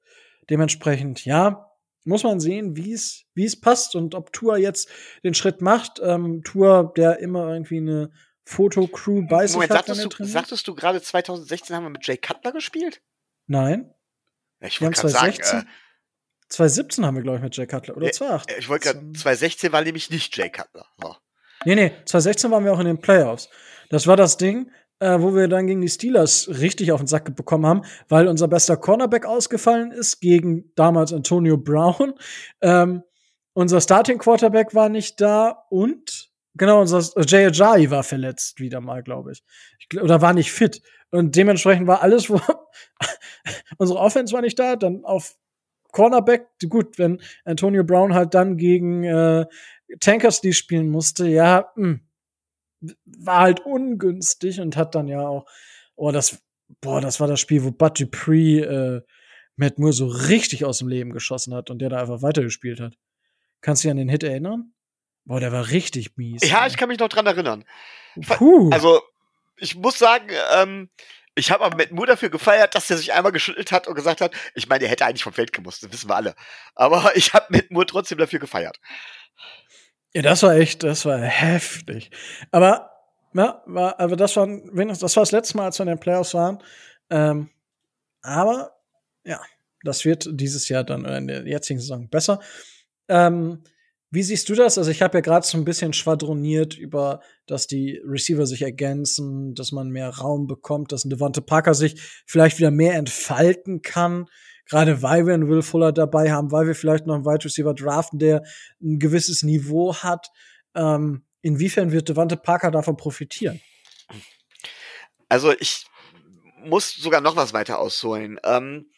[0.50, 1.70] dementsprechend, ja,
[2.04, 4.88] muss man sehen, wie es wie es passt und ob Tour jetzt
[5.24, 6.00] den Schritt macht.
[6.02, 8.12] Ähm, Tour, der immer irgendwie eine
[8.44, 9.86] Fotocrew bei sich Moment, hat.
[9.86, 13.02] sagtest, du, sagtest du gerade 2016 haben wir mit Jay Cutler gespielt?
[13.48, 13.92] Nein.
[14.60, 15.68] Ja, ich wollte gerade 2016, sagen,
[16.48, 17.96] 2017 haben wir, glaube ich, mit Jay Cutler.
[17.96, 18.54] Oder Ja, 2018.
[18.54, 20.86] äh, ich wollte gerade, 2016 war nämlich nicht Jay Cutler.
[21.02, 21.16] So.
[21.66, 23.50] Nee, nee, 2016 waren wir auch in den Playoffs.
[23.90, 27.34] Das war das Ding, äh, wo wir dann gegen die Steelers richtig auf den Sack
[27.34, 32.14] bekommen haben, weil unser bester Cornerback ausgefallen ist gegen damals Antonio Brown.
[32.60, 33.02] Ähm,
[33.52, 39.02] unser Starting Quarterback war nicht da und genau, unser Jay Ajayi war verletzt wieder mal,
[39.02, 39.42] glaube ich.
[39.80, 40.00] ich.
[40.00, 40.82] Oder war nicht fit.
[41.10, 42.40] Und dementsprechend war alles, wo
[43.78, 45.34] unsere Offense war nicht da, dann auf
[45.90, 49.46] Cornerback, gut, wenn Antonio Brown halt dann gegen äh,
[50.00, 52.00] Tankers die spielen musste, ja, mh,
[52.80, 55.46] hm, war halt ungünstig und hat dann ja auch,
[55.94, 56.42] oh, das,
[56.80, 59.02] boah, das war das Spiel, wo Bud Dupree äh,
[59.56, 62.96] Matt Moore so richtig aus dem Leben geschossen hat und der da einfach weitergespielt hat.
[63.62, 64.74] Kannst du dich an den Hit erinnern?
[65.24, 66.48] Boah, der war richtig mies.
[66.48, 66.68] Ja, ey.
[66.68, 67.64] ich kann mich noch dran erinnern.
[68.22, 68.70] Puh.
[68.70, 69.00] Also,
[69.56, 70.90] ich muss sagen, ähm,
[71.34, 74.20] ich habe aber mit Moore dafür gefeiert, dass er sich einmal geschüttelt hat und gesagt
[74.20, 76.34] hat, ich meine, er hätte eigentlich vom Feld gemusst, das wissen wir alle.
[76.74, 78.78] Aber ich habe mit Moore trotzdem dafür gefeiert.
[80.14, 82.10] Ja, das war echt, das war heftig.
[82.50, 82.90] Aber,
[83.34, 86.34] ja, war, aber das war, das war das letzte Mal, als wir in den Playoffs
[86.34, 86.58] waren.
[87.10, 87.50] Ähm,
[88.22, 88.72] aber,
[89.24, 89.40] ja,
[89.82, 92.40] das wird dieses Jahr dann in der jetzigen Saison besser.
[93.08, 93.62] Ähm,
[94.10, 94.78] wie siehst du das?
[94.78, 99.54] Also ich habe ja gerade so ein bisschen schwadroniert über, dass die Receiver sich ergänzen,
[99.54, 104.26] dass man mehr Raum bekommt, dass ein Devonte Parker sich vielleicht wieder mehr entfalten kann.
[104.68, 107.74] Gerade weil wir einen Will Fuller dabei haben, weil wir vielleicht noch einen Wide Receiver
[107.74, 108.42] draften, der
[108.82, 110.28] ein gewisses Niveau hat.
[110.74, 113.60] Ähm, inwiefern wird Devonte Parker davon profitieren?
[115.28, 115.86] Also ich
[116.64, 118.40] muss sogar noch was weiter ausholen.
[118.44, 118.90] Ähm,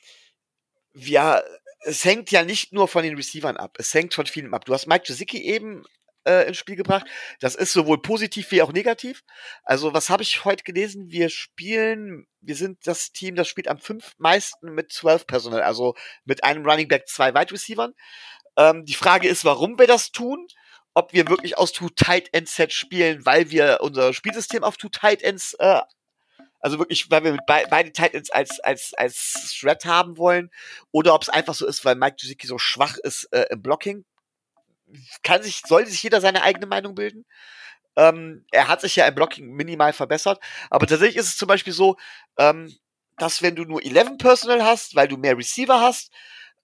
[0.95, 1.43] wir
[1.81, 4.65] es hängt ja nicht nur von den Receivern ab, es hängt von vielem ab.
[4.65, 5.85] Du hast Mike Gesicki eben
[6.29, 7.07] äh, ins Spiel gebracht.
[7.41, 9.23] Das ist sowohl positiv wie auch negativ.
[9.65, 11.11] Also, was habe ich heute gelesen?
[11.11, 15.95] Wir spielen, wir sind das Team, das spielt am fünf meisten mit zwölf Personal, also
[16.25, 17.95] mit einem Running Back, zwei Wide Receivern.
[18.57, 20.47] Ähm, die Frage ist, warum wir das tun.
[20.95, 24.89] Ob wir wirklich aus Two Tight End Set spielen, weil wir unser Spielsystem auf Two
[24.89, 25.81] Tight Ends äh,
[26.61, 30.51] also wirklich, weil wir mit be beide Titans als, als, als Threat haben wollen.
[30.91, 34.05] Oder ob es einfach so ist, weil Mike Gesicki so schwach ist äh, im Blocking.
[35.23, 37.25] Kann sich, sollte sich jeder seine eigene Meinung bilden.
[37.97, 40.41] Ähm, er hat sich ja im Blocking minimal verbessert.
[40.71, 41.97] Aber tatsächlich ist es zum Beispiel so,
[42.39, 42.75] ähm,
[43.17, 46.13] dass wenn du nur 11 Personal hast, weil du mehr Receiver hast,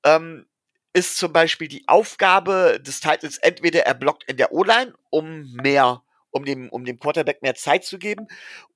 [0.04, 0.46] ähm,
[0.92, 6.02] ist zum Beispiel die Aufgabe des Titans entweder er blockt in der O-Line, um mehr,
[6.30, 8.28] um dem, um dem Quarterback mehr Zeit zu geben,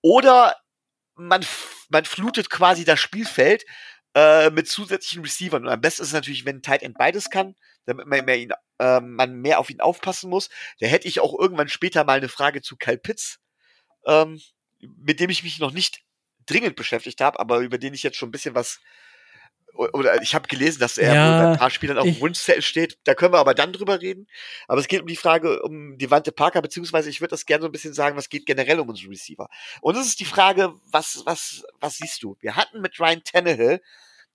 [0.02, 0.56] oder
[1.14, 1.44] man,
[1.90, 3.64] man flutet quasi das Spielfeld
[4.14, 5.64] äh, mit zusätzlichen Receivern.
[5.64, 7.54] Und am besten ist es natürlich, wenn ein Tight End beides kann,
[7.88, 10.50] damit man mehr, ihn, äh, man mehr auf ihn aufpassen muss.
[10.80, 13.40] Da hätte ich auch irgendwann später mal eine Frage zu Kyle Pitts,
[14.06, 14.40] ähm,
[14.80, 16.00] mit dem ich mich noch nicht
[16.46, 18.80] dringend beschäftigt habe, aber über den ich jetzt schon ein bisschen was
[19.78, 22.98] oder ich habe gelesen, dass er Ja, bei ein paar Spielern auf dem Wunschzettel steht.
[23.04, 24.26] Da können wir aber dann drüber reden.
[24.66, 27.68] Aber es geht um die Frage um Devante Parker, beziehungsweise ich würde das gerne so
[27.68, 29.48] ein bisschen sagen, was geht generell um unsere Receiver.
[29.80, 32.36] Und es ist die Frage, was, was, was siehst du?
[32.40, 33.80] Wir hatten mit Ryan Tannehill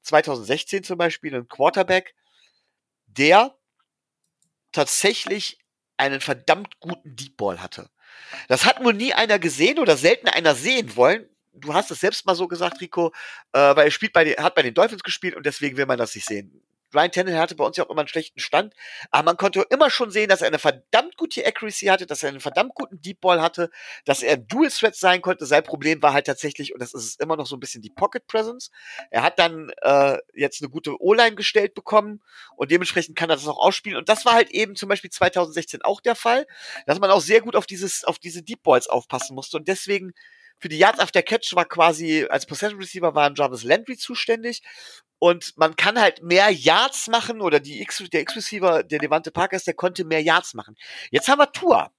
[0.03, 2.15] 2016 zum Beispiel einen Quarterback,
[3.17, 3.55] der
[4.71, 5.59] tatsächlich
[5.97, 7.89] einen verdammt guten Deep Ball hatte.
[8.47, 11.29] Das hat nur nie einer gesehen oder selten einer sehen wollen.
[11.53, 13.13] Du hast es selbst mal so gesagt, Rico,
[13.53, 15.99] äh, weil er spielt bei den, hat bei den Dolphins gespielt und deswegen will man
[15.99, 16.63] das nicht sehen.
[16.93, 18.73] Ryan Tannehill hatte bei uns ja auch immer einen schlechten Stand,
[19.11, 22.29] aber man konnte immer schon sehen, dass er eine verdammt gute Accuracy hatte, dass er
[22.29, 23.69] einen verdammt guten Deep Ball hatte,
[24.05, 25.45] dass er Dual Threat sein konnte.
[25.45, 28.25] Sein Problem war halt tatsächlich, und das ist immer noch so ein bisschen die Pocket
[28.27, 28.71] Presence.
[29.11, 32.21] Er hat dann äh, jetzt eine gute O-Line gestellt bekommen
[32.55, 33.97] und dementsprechend kann er das auch ausspielen.
[33.97, 36.45] Und das war halt eben zum Beispiel 2016 auch der Fall,
[36.85, 40.13] dass man auch sehr gut auf dieses, auf diese Deep Balls aufpassen musste und deswegen
[40.59, 44.61] für die Yards after Catch war quasi als Possession Receiver war Jarvis Landry zuständig
[45.23, 49.63] und man kann halt mehr Yards machen oder die X, der X-Receiver, der Levante Parkers,
[49.63, 50.75] der konnte mehr Yards machen.
[51.11, 51.93] Jetzt haben wir Tour.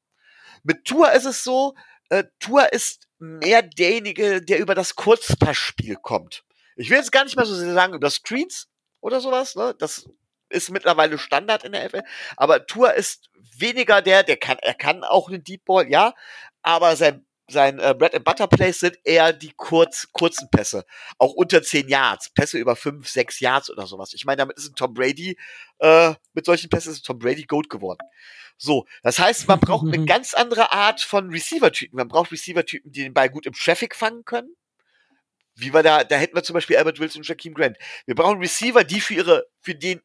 [0.62, 1.74] Mit Tour ist es so,
[2.10, 6.44] äh, Tour ist mehr derjenige, der über das Kurzpassspiel kommt.
[6.76, 8.68] Ich will jetzt gar nicht mehr so sagen über Screens
[9.00, 9.74] oder sowas, ne?
[9.78, 10.06] Das
[10.50, 12.02] ist mittlerweile Standard in der FL.
[12.36, 16.12] Aber Tour ist weniger der, der kann, er kann auch einen Deep Ball, ja,
[16.60, 20.84] aber sein sein äh, Bread and Butter Plays sind eher die kurz, kurzen Pässe.
[21.18, 22.30] Auch unter 10 Yards.
[22.30, 24.14] Pässe über 5, 6 Yards oder sowas.
[24.14, 25.36] Ich meine, damit ist ein Tom Brady,
[25.78, 28.00] äh, mit solchen Pässen ist ein Tom Brady Goat geworden.
[28.56, 31.96] So, das heißt, man braucht eine ganz andere Art von Receiver-Typen.
[31.96, 34.54] Man braucht Receiver-Typen, die den Ball gut im Traffic fangen können.
[35.56, 37.76] Wie wir da, da hätten wir zum Beispiel Albert Wilson und Jakeem Grant.
[38.06, 40.00] Wir brauchen Receiver, die für ihre, für den,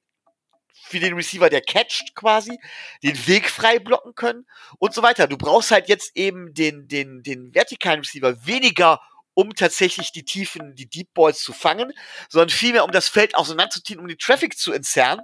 [0.82, 2.60] für den Receiver, der catcht quasi,
[3.04, 4.46] den Weg frei blocken können
[4.80, 5.28] und so weiter.
[5.28, 9.02] Du brauchst halt jetzt eben den, den, den vertikalen Receiver weniger,
[9.34, 11.94] um tatsächlich die Tiefen, die Deep Balls zu fangen,
[12.28, 15.22] sondern vielmehr, um das Feld auseinanderzuziehen, um den Traffic zu entzerren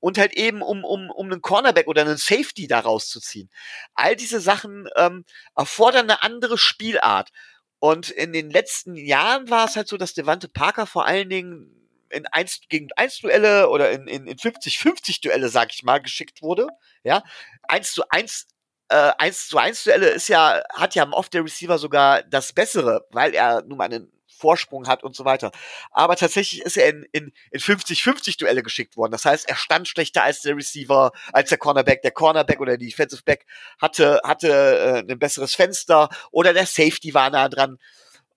[0.00, 3.50] und halt eben, um, um, um einen Cornerback oder einen Safety da rauszuziehen.
[3.94, 5.24] All diese Sachen ähm,
[5.54, 7.30] erfordern eine andere Spielart.
[7.78, 11.80] Und in den letzten Jahren war es halt so, dass Devante Parker vor allen Dingen
[12.10, 16.42] in 1 gegen 1 Duelle oder in, in, in 50-50 Duelle, sag ich mal, geschickt
[16.42, 16.68] wurde.
[17.04, 17.22] Ja,
[17.68, 18.46] 1 zu 1
[18.90, 23.06] äh, 1 zu 1 Duelle ist ja, hat ja oft der Receiver sogar das Bessere,
[23.10, 25.52] weil er nun mal einen Vorsprung hat und so weiter.
[25.92, 29.12] Aber tatsächlich ist er in, in, in 50-50 Duelle geschickt worden.
[29.12, 32.02] Das heißt, er stand schlechter als der Receiver, als der Cornerback.
[32.02, 33.46] Der Cornerback oder die Defensive Back
[33.80, 37.78] hatte, hatte äh, ein besseres Fenster oder der Safety war nah dran.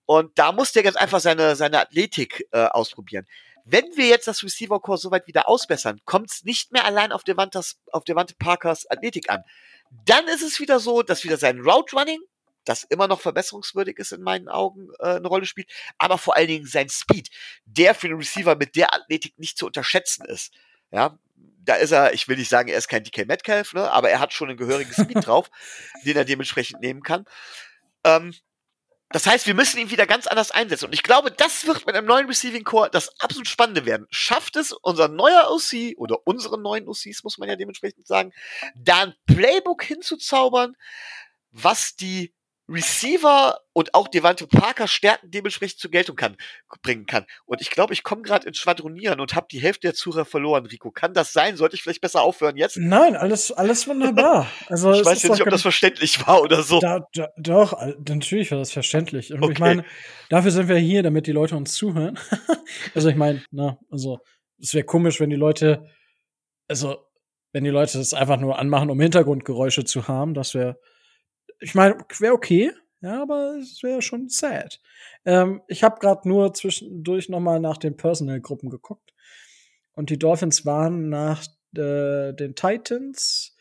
[0.06, 3.26] Und da musste er ganz einfach seine, seine Athletik äh, ausprobieren.
[3.64, 7.24] Wenn wir jetzt das Receiver Core soweit wieder ausbessern, kommt es nicht mehr allein auf
[7.24, 9.42] Devantas, auf Devante Parkers Athletik an.
[9.90, 12.20] Dann ist es wieder so, dass wieder sein Route Running,
[12.64, 16.48] das immer noch verbesserungswürdig ist in meinen Augen, äh, eine Rolle spielt, aber vor allen
[16.48, 17.30] Dingen sein Speed,
[17.64, 20.52] der für den Receiver mit der Athletik nicht zu unterschätzen ist.
[20.90, 24.10] Ja, da ist er, ich will nicht sagen, er ist kein DK Metcalf, ne, aber
[24.10, 25.50] er hat schon einen gehörigen Speed drauf,
[26.04, 27.24] den er dementsprechend nehmen kann.
[28.04, 28.34] Ähm,
[29.14, 30.86] das heißt, wir müssen ihn wieder ganz anders einsetzen.
[30.86, 34.08] Und ich glaube, das wird mit einem neuen Receiving Core das absolut Spannende werden.
[34.10, 38.32] Schafft es unser neuer OC oder unsere neuen OCs, muss man ja dementsprechend sagen,
[38.74, 40.74] da ein Playbook hinzuzaubern,
[41.52, 42.34] was die
[42.68, 46.36] Receiver und auch Devante Parker Stärken dementsprechend zur Geltung kann,
[46.82, 47.26] bringen kann.
[47.44, 50.64] Und ich glaube, ich komme gerade ins Schwadronieren und habe die Hälfte der Zuhörer verloren,
[50.66, 50.90] Rico.
[50.90, 51.56] Kann das sein?
[51.56, 52.76] Sollte ich vielleicht besser aufhören jetzt?
[52.78, 54.46] Nein, alles, alles wunderbar.
[54.68, 56.80] Also, ich weiß ja nicht, ob das verständlich war oder so.
[56.80, 59.32] Da, da, doch, natürlich war das verständlich.
[59.32, 59.52] Und Okay.
[59.52, 59.84] ich meine,
[60.30, 62.18] dafür sind wir hier, damit die Leute uns zuhören.
[62.94, 64.20] also ich meine, na, also
[64.58, 65.86] es wäre komisch, wenn die Leute,
[66.68, 66.96] also
[67.52, 70.32] wenn die Leute das einfach nur anmachen, um Hintergrundgeräusche zu haben.
[70.34, 70.78] Das wäre,
[71.60, 74.80] ich meine, wäre okay, ja, aber es wäre schon sad.
[75.24, 79.12] Ähm, ich habe gerade nur zwischendurch noch mal nach den Personal-Gruppen geguckt
[79.92, 81.44] und die Dolphins waren nach
[81.76, 83.56] äh, den Titans,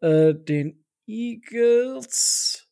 [0.00, 2.68] äh, den Eagles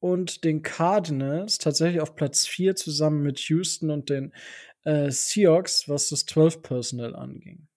[0.00, 4.32] und den Cardinals tatsächlich auf Platz 4 zusammen mit Houston und den
[4.84, 7.68] äh, Seahawks, was das 12 Personal anging.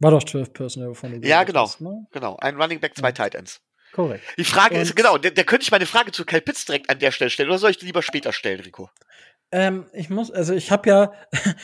[0.00, 1.64] War doch 12 Personal, wovon du Ja, genau.
[1.64, 2.06] hast, ne?
[2.12, 3.60] Genau, ein Running Back, zwei Tight Ends.
[3.92, 4.24] Korrekt.
[4.36, 6.90] Die Frage Und- ist, genau, da, da könnte ich meine Frage zu Kyle Pitts direkt
[6.90, 8.90] an der Stelle stellen, oder soll ich die lieber später stellen, Rico?
[9.50, 11.12] Ähm, ich muss, also ich habe ja,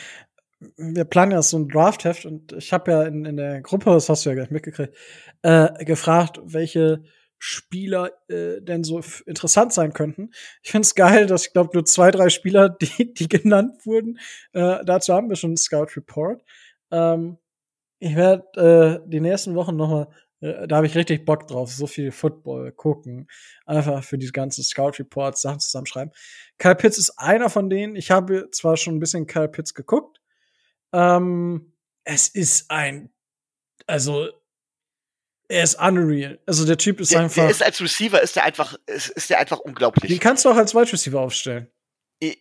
[0.77, 4.09] wir planen ja so ein Draftheft und ich habe ja in, in der Gruppe, das
[4.09, 4.95] hast du ja gleich mitgekriegt,
[5.43, 7.03] äh, gefragt, welche
[7.37, 10.31] Spieler äh, denn so interessant sein könnten.
[10.63, 14.19] Ich finde es geil, dass ich glaube nur zwei, drei Spieler, die, die genannt wurden,
[14.53, 16.41] äh, dazu haben wir schon einen Scout Report.
[16.91, 17.37] Ähm,
[17.99, 20.07] ich werde äh, die nächsten Wochen noch mal, äh,
[20.67, 23.27] da habe ich richtig Bock drauf, so viel Football gucken,
[23.65, 26.13] einfach für die ganzen Scout Reports Sachen zusammenschreiben.
[26.57, 27.95] Kyle Pitts ist einer von denen.
[27.95, 30.21] Ich habe zwar schon ein bisschen Kyle Pitts geguckt.
[30.93, 31.73] Ähm,
[32.03, 33.11] es ist ein,
[33.87, 34.29] also
[35.47, 36.39] er ist unreal.
[36.45, 37.35] Also der Typ ist Der, einfach.
[37.43, 40.09] der ist als Receiver ist der einfach, ist, ist der einfach den unglaublich.
[40.19, 41.67] kannst du auch als Wide Receiver aufstellen.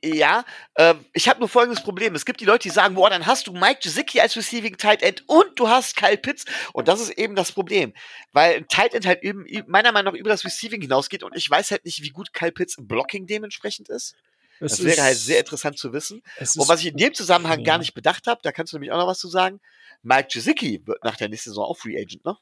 [0.05, 0.45] Ja,
[0.77, 2.15] ähm, ich habe nur folgendes Problem.
[2.15, 5.03] Es gibt die Leute, die sagen, boah, dann hast du Mike Gesicki als Receiving Tight
[5.03, 6.45] End und du hast Kyle Pitts.
[6.73, 7.93] Und das ist eben das Problem.
[8.33, 11.49] Weil ein Tight End halt eben, meiner Meinung nach über das Receiving hinausgeht und ich
[11.51, 14.15] weiß halt nicht, wie gut Kyle Pitts im Blocking dementsprechend ist.
[14.61, 16.23] Es Das wäre halt sehr interessant zu wissen.
[16.37, 17.65] Und ist- was ich in dem Zusammenhang ja.
[17.65, 19.61] gar nicht bedacht habe, da kannst du nämlich auch noch was zu sagen.
[20.03, 22.37] Mike Gesicki wird nach der nächsten Saison auch Free Agent, ne?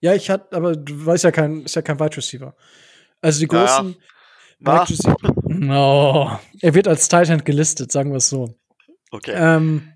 [0.00, 2.56] Ja, ich hatte, aber du weißt ja kein, ist ja kein Wide Receiver.
[3.20, 3.76] Also die Ja, ja.
[3.76, 3.96] großen.
[4.58, 4.72] Na?
[4.80, 6.38] Mike Gesicki- No.
[6.60, 8.54] Er wird als Tight End gelistet, sagen wir es so.
[9.10, 9.32] Okay.
[9.34, 9.92] Ähm,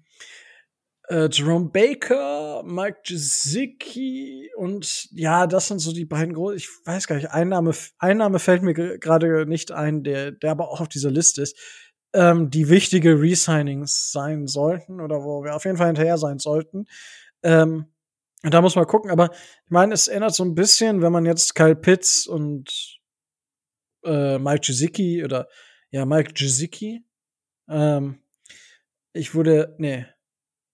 [1.08, 6.56] äh, Jerome Baker, Mike Gesicki und ja, das sind so die beiden großen.
[6.56, 10.32] Ich weiß gar nicht, ein Name, ein Name fällt mir ge- gerade nicht ein, der,
[10.32, 11.56] der aber auch auf dieser Liste ist,
[12.12, 16.86] ähm, die wichtige Resignings sein sollten oder wo wir auf jeden Fall hinterher sein sollten.
[17.42, 17.86] Ähm,
[18.42, 21.24] und da muss man gucken, aber ich meine, es ändert so ein bisschen, wenn man
[21.26, 22.95] jetzt Kyle Pitts und
[24.06, 25.48] äh, Mike Gesicki oder
[25.90, 27.04] ja, Mike Gesicki
[27.68, 28.20] ähm,
[29.12, 30.06] ich wurde, nee,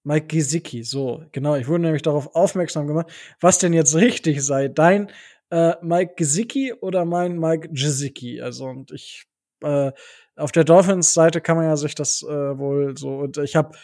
[0.05, 3.11] Mike Gesicki, so, genau, ich wurde nämlich darauf aufmerksam gemacht,
[3.41, 5.11] was denn jetzt richtig sei, dein
[5.51, 9.27] äh, Mike Gesicki oder mein Mike Gesicki, also und ich,
[9.63, 9.93] äh,
[10.37, 13.77] auf der Dolphins-Seite kann man ja sich das äh, wohl so, und ich habe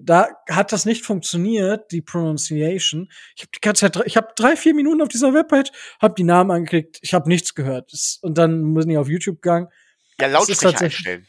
[0.00, 3.10] da hat das nicht funktioniert, die Pronunciation.
[3.34, 5.70] Ich habe die ganze Zeit, drei- ich habe drei, vier Minuten auf dieser Webpage,
[6.00, 7.92] habe die Namen angeklickt, ich habe nichts gehört.
[8.22, 9.68] Und dann bin ich auf YouTube gegangen,
[10.20, 11.26] ja, ist Lautsprecher einstellen.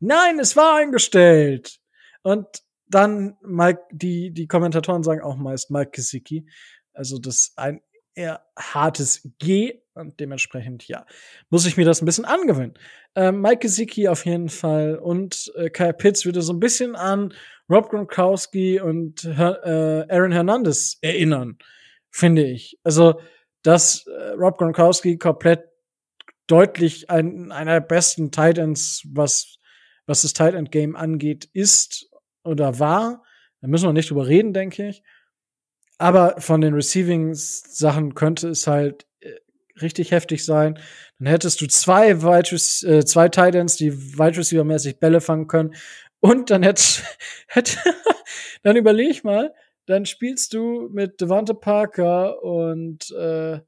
[0.00, 1.78] Nein, es war eingestellt.
[2.22, 2.46] Und
[2.86, 6.46] dann Mike, die, die Kommentatoren sagen auch meist Mike Gesicki.
[6.92, 7.80] Also das ist ein
[8.14, 11.06] eher hartes G und dementsprechend, ja,
[11.50, 12.74] muss ich mir das ein bisschen angewöhnen.
[13.16, 17.32] Ähm, Mike Gesicki auf jeden Fall und äh, Kyle Pitts würde so ein bisschen an
[17.70, 21.58] Rob Gronkowski und äh, Aaron Hernandez erinnern,
[22.10, 22.78] finde ich.
[22.82, 23.20] Also,
[23.62, 25.64] dass äh, Rob Gronkowski komplett
[26.46, 29.58] deutlich ein, einer der besten Titans, was
[30.06, 32.10] was das Tight End Game angeht, ist
[32.44, 33.22] oder war.
[33.60, 35.02] Da müssen wir nicht drüber reden, denke ich.
[35.98, 39.30] Aber von den Receiving Sachen könnte es halt äh,
[39.80, 40.78] richtig heftig sein.
[41.18, 42.54] Dann hättest du zwei, Wide
[42.96, 45.74] äh, zwei Titans, die Wide Receiver-mäßig Bälle fangen können.
[46.24, 46.82] Und dann hätte,
[47.48, 47.76] hätte
[48.62, 49.54] dann überleg mal,
[49.84, 53.60] dann spielst du mit Devante Parker und äh,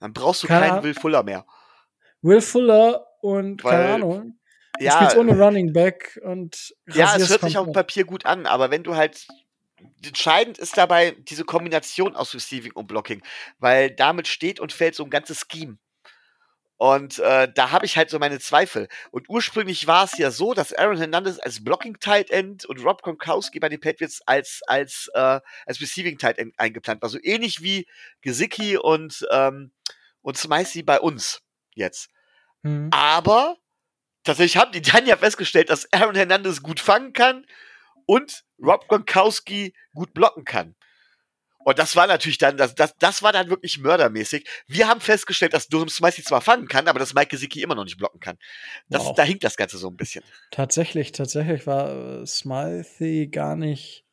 [0.00, 0.84] Dann brauchst du Keine keinen Ahnung.
[0.86, 1.46] Will Fuller mehr.
[2.22, 4.38] Will Fuller und keine Weil- Ahnung.
[4.78, 7.72] Du Ja, spielst ohne Running Back und ja, es hört sich auf dem.
[7.74, 9.28] Papier gut an, aber wenn du halt
[10.04, 13.22] entscheidend ist dabei diese Kombination aus Receiving und Blocking,
[13.60, 15.78] weil damit steht und fällt so ein ganzes Scheme.
[16.80, 18.88] Und äh, da habe ich halt so meine Zweifel.
[19.10, 23.02] Und ursprünglich war es ja so, dass Aaron Hernandez als Blocking Tight End und Rob
[23.02, 27.62] Gronkowski bei den Patriots als als äh, als Receiving Tight End eingeplant war, so ähnlich
[27.62, 27.86] wie
[28.22, 29.72] Gesicki und ähm,
[30.22, 31.42] und Smicey bei uns
[31.74, 32.08] jetzt.
[32.62, 32.88] Mhm.
[32.92, 33.58] Aber
[34.24, 37.44] tatsächlich haben die dann ja festgestellt, dass Aaron Hernandez gut fangen kann
[38.06, 40.74] und Rob Gronkowski gut blocken kann.
[41.64, 44.46] Und das war natürlich dann, das, das, das war dann wirklich mördermäßig.
[44.66, 47.84] Wir haben festgestellt, dass Durham Smythe zwar fangen kann, aber dass Mike Gesicki immer noch
[47.84, 48.38] nicht blocken kann.
[48.88, 49.14] Das, Wow.
[49.14, 50.24] Da hinkt das Ganze so ein bisschen.
[50.50, 54.04] Tatsächlich, tatsächlich war äh, Smythe gar nicht,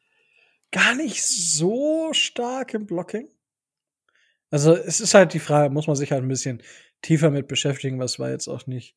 [0.71, 3.29] gar nicht so stark im Blocking.
[4.49, 6.61] Also es ist halt die Frage, muss man sich halt ein bisschen
[7.01, 8.95] tiefer mit beschäftigen, was war jetzt auch nicht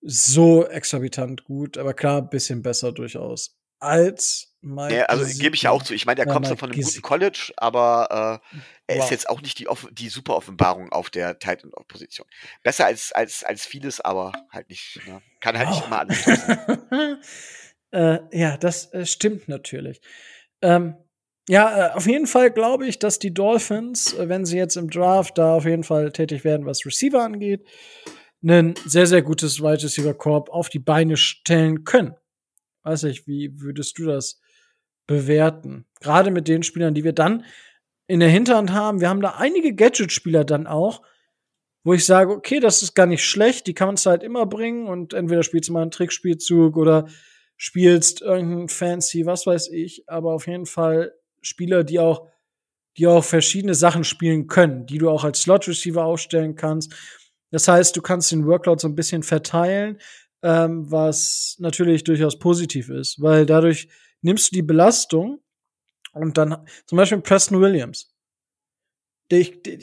[0.00, 4.94] so exorbitant gut, aber klar, ein bisschen besser durchaus als Mike.
[4.96, 5.92] Ja, also gebe ich ja auch zu.
[5.94, 7.00] Ich meine, der Ja, kommt Mike von einem Gesicki.
[7.00, 9.04] guten College, aber äh, er Wow.
[9.04, 12.26] ist jetzt auch nicht die, die super Offenbarung auf der Titan-Position.
[12.62, 15.00] Besser als, als, als vieles, aber halt nicht.
[15.06, 15.20] Ne?
[15.40, 15.86] Kann halt nicht Wow.
[15.86, 16.26] immer alles.
[17.92, 20.00] äh, ja, das äh, stimmt natürlich.
[20.62, 20.94] Ähm,
[21.48, 24.90] ja, äh, auf jeden Fall glaube ich, dass die Dolphins, äh, wenn sie jetzt im
[24.90, 27.66] Draft da auf jeden Fall tätig werden, was Receiver angeht,
[28.44, 32.14] ein sehr, sehr gutes Wide Receiver Corp auf die Beine stellen können.
[32.82, 34.40] Weiß ich, wie würdest du das
[35.06, 35.86] bewerten?
[36.00, 37.44] Gerade mit den Spielern, die wir dann
[38.06, 39.00] in der Hinterhand haben.
[39.00, 41.02] Wir haben da einige Gadget-Spieler dann auch,
[41.84, 44.86] wo ich sage, okay, das ist gar nicht schlecht, die kann man halt immer bringen
[44.86, 47.08] und entweder spielst du mal einen Trickspielzug oder
[47.56, 51.12] spielst irgendeinen fancy, was weiß ich, aber auf jeden Fall
[51.42, 52.28] Spieler, die auch,
[52.96, 56.92] die auch verschiedene Sachen spielen können, die du auch als Slot Receiver aufstellen kannst.
[57.50, 59.98] Das heißt, du kannst den Workload so ein bisschen verteilen,
[60.42, 63.88] ähm, was natürlich durchaus positiv ist, weil dadurch
[64.20, 65.40] nimmst du die Belastung
[66.12, 68.08] und dann zum Beispiel Preston Williams.
[69.30, 69.78] Der, der,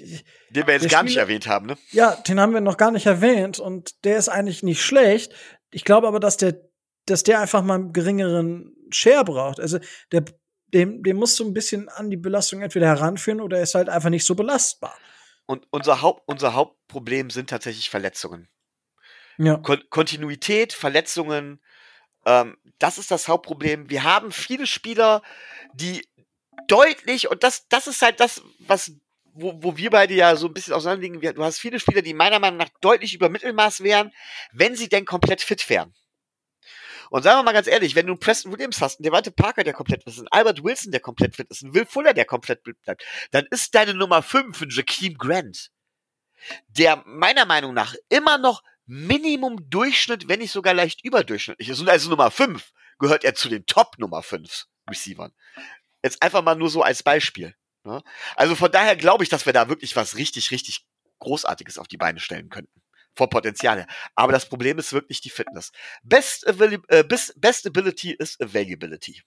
[0.52, 1.78] Den wir jetzt gar nicht Spieler- erwähnt haben, ne?
[1.92, 5.34] ja, den haben wir noch gar nicht erwähnt und der ist eigentlich nicht schlecht.
[5.72, 6.62] Ich glaube aber, dass der,
[7.06, 9.60] dass der einfach mal einen geringeren Share braucht.
[9.60, 9.80] Also
[10.12, 10.26] der,
[10.68, 13.90] dem, dem musst du ein bisschen an die Belastung entweder heranführen oder er ist halt
[13.90, 14.96] einfach nicht so belastbar.
[15.48, 18.48] Und unser, Haupt, unser Hauptproblem sind tatsächlich Verletzungen.
[19.40, 19.56] Ja.
[19.56, 21.62] Kon Kontinuität, Verletzungen,
[22.26, 23.90] ähm, das ist das Hauptproblem.
[23.90, 25.22] Wir haben viele Spieler,
[25.74, 26.08] die
[26.68, 28.92] deutlich, und das, das ist halt das, was,
[29.34, 31.22] wo, wo wir beide ja so ein bisschen auseinanderliegen.
[31.36, 34.12] Du hast viele Spieler, die meiner Meinung nach deutlich über Mittelmaß wären,
[34.52, 35.94] wenn sie denn komplett fit wären.
[37.10, 39.64] Und sagen wir mal ganz ehrlich, wenn du einen Preston Williams hast, einen Devante Parker,
[39.64, 42.26] der komplett fit ist, einen Albert Wilson, der komplett fit ist, einen Will Fuller, der
[42.26, 45.72] komplett fit bleibt, dann ist deine Nummer 5 ein Jakeem Grant,
[46.68, 48.62] der meiner Meinung nach immer noch
[48.92, 51.80] Minimum Durchschnitt, wenn nicht sogar leicht überdurchschnittlich ist.
[51.80, 55.32] Und also Nummer 5 gehört er zu den Top Nummer 5 Receivern.
[56.04, 57.54] Jetzt einfach mal nur so als Beispiel.
[57.84, 58.02] Ne?
[58.36, 60.88] Also von daher glaube ich, dass wir da wirklich was richtig, richtig
[61.20, 62.82] Großartiges auf die Beine stellen könnten.
[63.16, 63.86] Vor Potenziale.
[64.16, 65.72] Aber das Problem ist wirklich die Fitness.
[66.02, 69.22] Best, äh, best, best Ability ist Availability.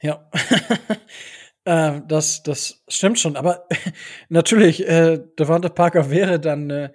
[0.00, 0.28] Ja.
[1.64, 3.36] äh, das, das stimmt schon.
[3.36, 3.68] Aber
[4.28, 6.94] natürlich, äh, Devante Parker wäre dann eine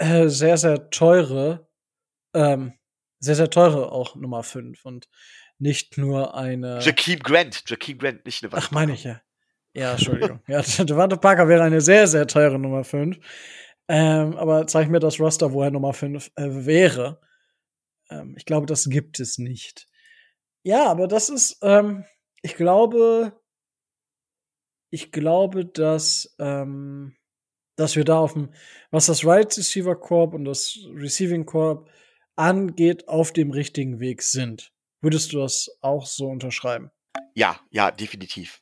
[0.00, 1.68] äh, sehr, sehr teure,
[2.34, 2.72] ähm,
[3.18, 5.08] sehr, sehr teure auch Nummer 5 und
[5.58, 6.80] nicht nur eine.
[6.80, 7.68] Jakeem Grant.
[7.68, 9.20] Jakeem Grant, nicht eine Ach, meine ich ja.
[9.74, 10.40] Ja, Entschuldigung.
[10.48, 13.18] ja, Devante Parker wäre eine sehr, sehr teure Nummer 5.
[13.88, 17.20] Ähm, aber zeig mir das Roster, wo er Nummer 5 äh, wäre.
[18.08, 19.86] Ähm, ich glaube, das gibt es nicht.
[20.62, 22.04] Ja, aber das ist, ähm,
[22.40, 23.38] ich glaube,
[24.90, 27.16] ich glaube, dass, ähm,
[27.80, 28.50] dass wir da auf dem,
[28.90, 31.88] was das Right Receiver Corp und das Receiving Corp
[32.36, 34.72] angeht, auf dem richtigen Weg sind.
[35.00, 36.90] Würdest du das auch so unterschreiben?
[37.34, 38.60] Ja, ja, definitiv.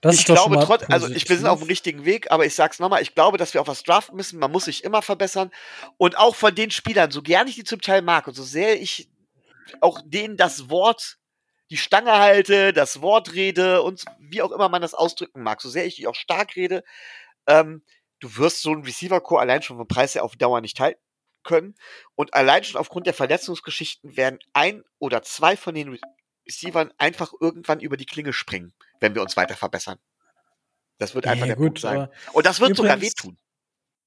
[0.00, 2.80] Das ich glaube trotz, also ich, wir sind auf dem richtigen Weg, aber ich sag's
[2.80, 4.38] nochmal, ich glaube, dass wir auf was draften müssen.
[4.38, 5.50] Man muss sich immer verbessern.
[5.98, 8.80] Und auch von den Spielern, so gerne ich die zum Teil mag und so sehr
[8.80, 9.10] ich
[9.80, 11.18] auch denen das Wort,
[11.72, 15.70] die Stange halte, das Wort rede und wie auch immer man das ausdrücken mag, so
[15.70, 16.84] sehr ich die auch stark rede,
[17.46, 17.82] ähm,
[18.20, 21.00] du wirst so einen Receiver-Core allein schon vom Preis her auf Dauer nicht halten
[21.42, 21.74] können.
[22.14, 25.98] Und allein schon aufgrund der Verletzungsgeschichten werden ein oder zwei von den
[26.46, 29.98] Receivern einfach irgendwann über die Klinge springen, wenn wir uns weiter verbessern.
[30.98, 32.10] Das wird einfach Nee, der gut, Punkt sein.
[32.34, 33.38] Und das wird sogar wehtun.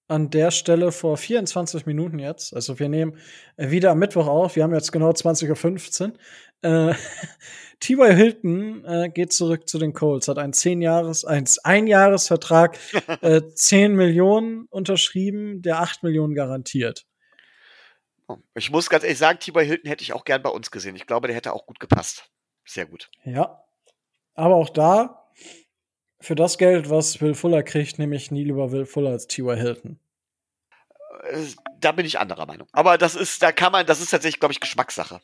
[0.08, 3.18] An der Stelle vor 24 Minuten jetzt, also wir nehmen
[3.58, 6.90] äh, wieder am Mittwoch auf, wir haben jetzt genau 20.15 Uhr.
[6.90, 6.96] Äh,
[7.80, 8.16] T.Y.
[8.16, 12.78] Hilton äh, geht zurück zu den Colts, hat einen 10 Jahres, ein Einjahresvertrag,
[13.22, 17.06] äh, 10 Millionen unterschrieben, der 8 Millionen garantiert.
[18.56, 19.66] Ich muss ganz ehrlich sagen, T.Y.
[19.66, 20.96] Hilton hätte ich auch gern bei uns gesehen.
[20.96, 22.30] Ich glaube, der hätte auch gut gepasst.
[22.64, 23.10] Sehr gut.
[23.24, 23.64] Ja.
[24.34, 25.25] Aber auch da,
[26.26, 29.58] für das Geld, was Will Fuller kriegt, nehme ich nie lieber Will Fuller als T.Y.
[29.58, 30.00] Hilton.
[31.24, 31.46] Äh,
[31.80, 32.68] Da bin ich anderer Meinung.
[32.72, 35.22] Aber das ist, da kann man, das ist tatsächlich, glaube ich, Geschmackssache.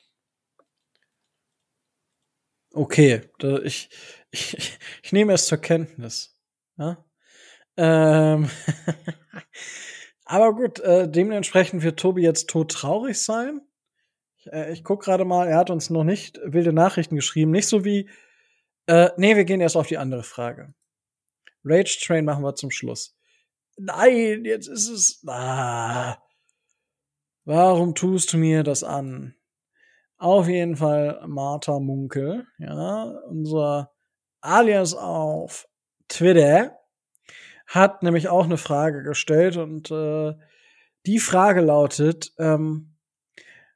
[2.74, 3.22] Okay,
[3.64, 3.90] ich,
[4.32, 6.38] ich, ich nehme es zur Kenntnis.
[6.78, 7.04] Ja?
[7.78, 8.50] Ähm,
[10.26, 13.62] aber gut, äh, dementsprechend wird Tobi jetzt todtraurig sein.
[14.38, 17.52] Ich, äh, ich guck gerade mal, er hat uns noch nicht wilde Nachrichten geschrieben.
[17.52, 18.08] Nicht so wie.
[18.86, 20.74] Äh, nee, wir gehen erst auf die andere Frage.
[21.64, 23.16] Rage Train machen wir zum Schluss.
[23.78, 25.24] Nein, jetzt ist es.
[25.28, 26.18] Ah,
[27.46, 29.36] warum tust du mir das an?
[30.18, 33.92] Auf jeden Fall Martha Munkel, ja, unser
[34.42, 35.68] Alias auf
[36.08, 36.78] Twitter,
[37.66, 40.34] hat nämlich auch eine Frage gestellt und äh,
[41.06, 42.98] die Frage lautet, ähm,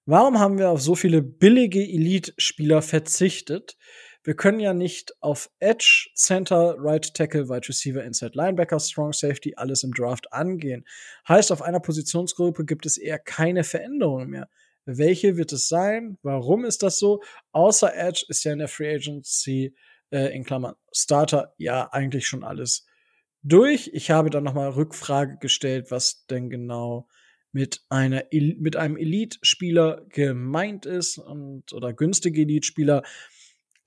[0.05, 3.77] warum haben wir auf so viele billige Elite-Spieler verzichtet?
[4.25, 9.53] Wir können ja nicht auf Edge, Center, Right Tackle, Wide Receiver, Inside Linebacker, Strong Safety
[9.55, 10.83] alles im Draft angehen.
[11.29, 14.49] Heißt, auf einer Positionsgruppe gibt es eher keine Veränderungen mehr.
[14.85, 16.17] Welche wird es sein?
[16.23, 17.21] Warum ist das so?
[17.51, 19.75] Außer Edge ist ja in der Free Agency
[20.09, 22.87] äh, in Klammern Starter ja eigentlich schon alles
[23.43, 23.91] durch.
[23.93, 27.07] Ich habe dann nochmal Rückfrage gestellt, was denn genau
[27.51, 33.03] mit einer mit einem Elite-Spieler gemeint ist und oder günstige Elite-Spieler.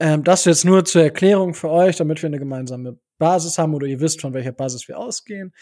[0.00, 3.86] Ähm, das jetzt nur zur Erklärung für euch, damit wir eine gemeinsame Basis haben oder
[3.86, 5.52] ihr wisst, von welcher Basis wir ausgehen.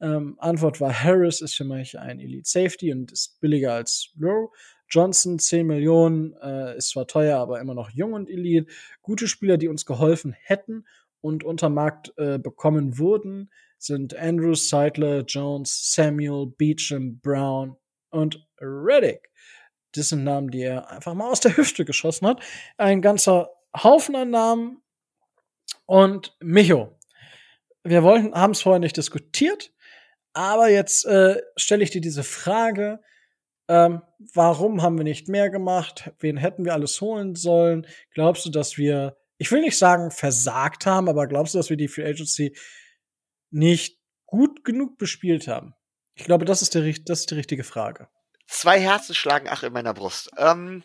[0.00, 4.52] Ähm, Antwort war Harris ist für mich ein Elite Safety und ist billiger als Low.
[4.88, 8.66] Johnson 10 Millionen äh, ist zwar teuer, aber immer noch jung und Elite.
[9.02, 10.86] Gute Spieler, die uns geholfen hätten
[11.20, 17.76] und unter Markt äh, bekommen wurden, sind Andrews, Seidler, Jones, Samuel, Beecham, Brown
[18.10, 19.30] und Reddick.
[19.92, 22.42] Das sind Namen, die er einfach mal aus der Hüfte geschossen hat.
[22.76, 24.82] Ein ganzer Haufen an Namen.
[25.86, 26.96] Und Micho.
[27.82, 29.72] Wir wollten, haben es vorher nicht diskutiert,
[30.32, 33.00] aber jetzt äh, stelle ich dir diese Frage.
[33.68, 34.02] Ähm,
[34.34, 36.12] warum haben wir nicht mehr gemacht?
[36.18, 37.86] Wen hätten wir alles holen sollen?
[38.12, 41.76] Glaubst du, dass wir, ich will nicht sagen versagt haben, aber glaubst du, dass wir
[41.76, 42.56] die Free Agency
[43.50, 45.74] nicht gut genug bespielt haben?
[46.14, 48.08] Ich glaube, das ist, der, das ist die richtige Frage.
[48.46, 50.30] Zwei Herzen schlagen ach in meiner Brust.
[50.36, 50.84] Ähm,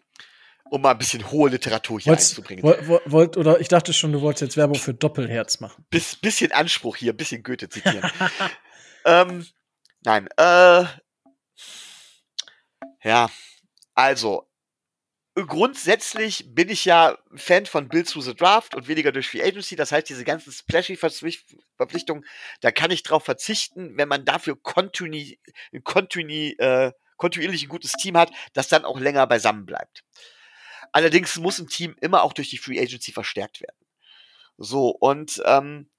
[0.70, 2.64] um mal ein bisschen hohe Literatur hier Wollt's- einzubringen.
[2.64, 5.86] woll- woll- wollt, oder ich dachte schon, du wolltest jetzt Werbung für Doppelherz machen.
[5.90, 8.10] Biss, bisschen Anspruch hier, bisschen Goethe zitieren.
[9.06, 9.46] ähm,
[10.04, 10.86] nein, äh,
[13.04, 13.30] ja,
[13.94, 14.50] also,
[15.36, 19.76] grundsätzlich bin ich ja Fan von Bill to the Draft und weniger durch Free Agency.
[19.76, 22.26] Das heißt, diese ganzen splashy Verzwicht- Verpflichtungen,
[22.62, 25.36] da kann ich drauf verzichten, wenn man dafür kontinu,
[25.84, 30.04] kontinu, äh, kontinuierlich ein gutes Team hat, das dann auch länger beisammen bleibt.
[30.96, 33.76] Allerdings muss ein Team immer auch durch die Free Agency verstärkt werden.
[34.58, 35.90] So, und ähm,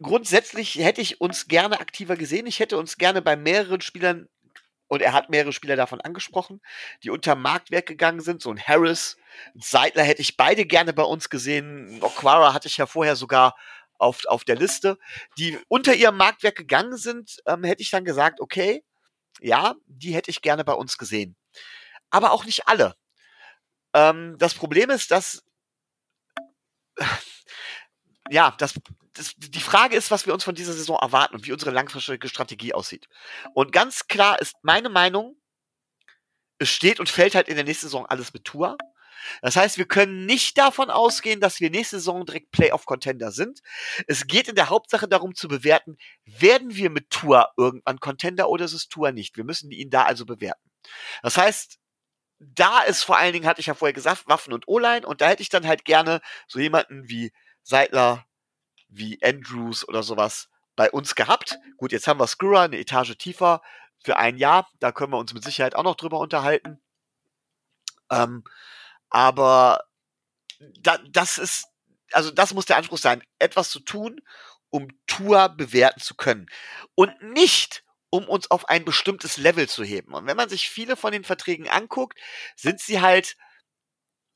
[0.00, 2.46] grundsätzlich hätte ich uns gerne aktiver gesehen.
[2.46, 4.30] Ich hätte uns gerne bei mehreren Spielern,
[4.86, 6.62] und er hat mehrere Spieler davon angesprochen,
[7.02, 8.40] die unter Marktwert gegangen sind.
[8.40, 9.18] So ein Harris,
[9.54, 11.98] ein Seidler hätte ich beide gerne bei uns gesehen.
[12.00, 13.58] Okwara hatte ich ja vorher sogar
[13.98, 14.96] auf, auf der Liste.
[15.36, 18.82] Die unter ihrem Marktwert gegangen sind, ähm, hätte ich dann gesagt, okay,
[19.40, 21.36] ja, die hätte ich gerne bei uns gesehen.
[22.14, 22.94] Aber auch nicht alle.
[23.92, 25.42] Ähm, das Problem ist, dass
[28.30, 28.74] ja, das,
[29.14, 32.28] das, die Frage ist, was wir uns von dieser Saison erwarten und wie unsere langfristige
[32.28, 33.08] Strategie aussieht.
[33.52, 35.36] Und ganz klar ist meine Meinung,
[36.58, 38.78] es steht und fällt halt in der nächsten Saison alles mit Tour.
[39.42, 43.60] Das heißt, wir können nicht davon ausgehen, dass wir nächste Saison direkt Playoff-Contender sind.
[44.06, 48.66] Es geht in der Hauptsache darum zu bewerten, werden wir mit Tour irgendwann Contender oder
[48.66, 49.36] ist es Tour nicht?
[49.36, 50.70] Wir müssen ihn da also bewerten.
[51.22, 51.80] Das heißt,
[52.54, 55.28] da ist vor allen Dingen, hatte ich ja vorher gesagt, Waffen und O-Line und da
[55.28, 57.32] hätte ich dann halt gerne so jemanden wie
[57.62, 58.26] Seidler,
[58.88, 61.58] wie Andrews oder sowas bei uns gehabt.
[61.76, 63.62] Gut, jetzt haben wir Skura eine Etage tiefer
[64.02, 64.68] für ein Jahr.
[64.80, 66.80] Da können wir uns mit Sicherheit auch noch drüber unterhalten.
[68.10, 68.44] Ähm,
[69.10, 69.84] aber
[70.80, 71.66] da, das ist,
[72.12, 74.20] also das muss der Anspruch sein, etwas zu tun,
[74.70, 76.46] um Tour bewerten zu können.
[76.94, 77.83] Und nicht,
[78.14, 80.14] um uns auf ein bestimmtes Level zu heben.
[80.14, 82.16] Und wenn man sich viele von den Verträgen anguckt,
[82.54, 83.36] sind sie halt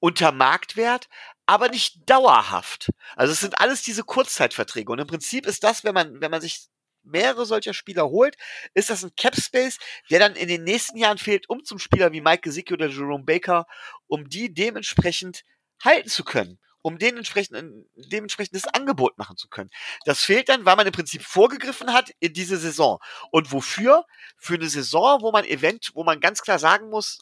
[0.01, 1.09] unter Marktwert,
[1.47, 2.91] aber nicht dauerhaft.
[3.15, 4.91] Also es sind alles diese Kurzzeitverträge.
[4.91, 6.67] Und im Prinzip ist das, wenn man, wenn man sich
[7.05, 8.37] mehrere solcher Spieler holt,
[8.75, 9.79] ist das ein Cap Space,
[10.11, 13.23] der dann in den nächsten Jahren fehlt, um zum Spieler wie Mike Gesicki oder Jerome
[13.23, 13.65] Baker,
[14.09, 15.45] um die dementsprechend
[15.85, 16.59] halten zu können
[16.89, 19.69] um den entsprechend, dementsprechendes Angebot machen zu können.
[20.07, 22.99] Das fehlt dann, weil man im Prinzip vorgegriffen hat in diese Saison.
[23.31, 24.07] Und wofür?
[24.39, 27.19] Für eine Saison, wo man event, wo man ganz klar sagen muss,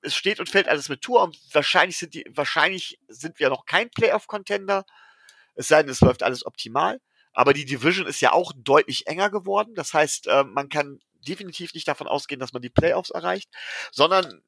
[0.00, 3.66] es steht und fällt alles mit Tour und wahrscheinlich sind die, wahrscheinlich sind wir noch
[3.66, 4.84] kein Playoff-Contender.
[5.56, 7.00] Es sei denn, es läuft alles optimal.
[7.32, 9.74] Aber die Division ist ja auch deutlich enger geworden.
[9.74, 13.50] Das heißt, äh, man kann definitiv nicht davon ausgehen, dass man die Playoffs erreicht,
[13.90, 14.42] sondern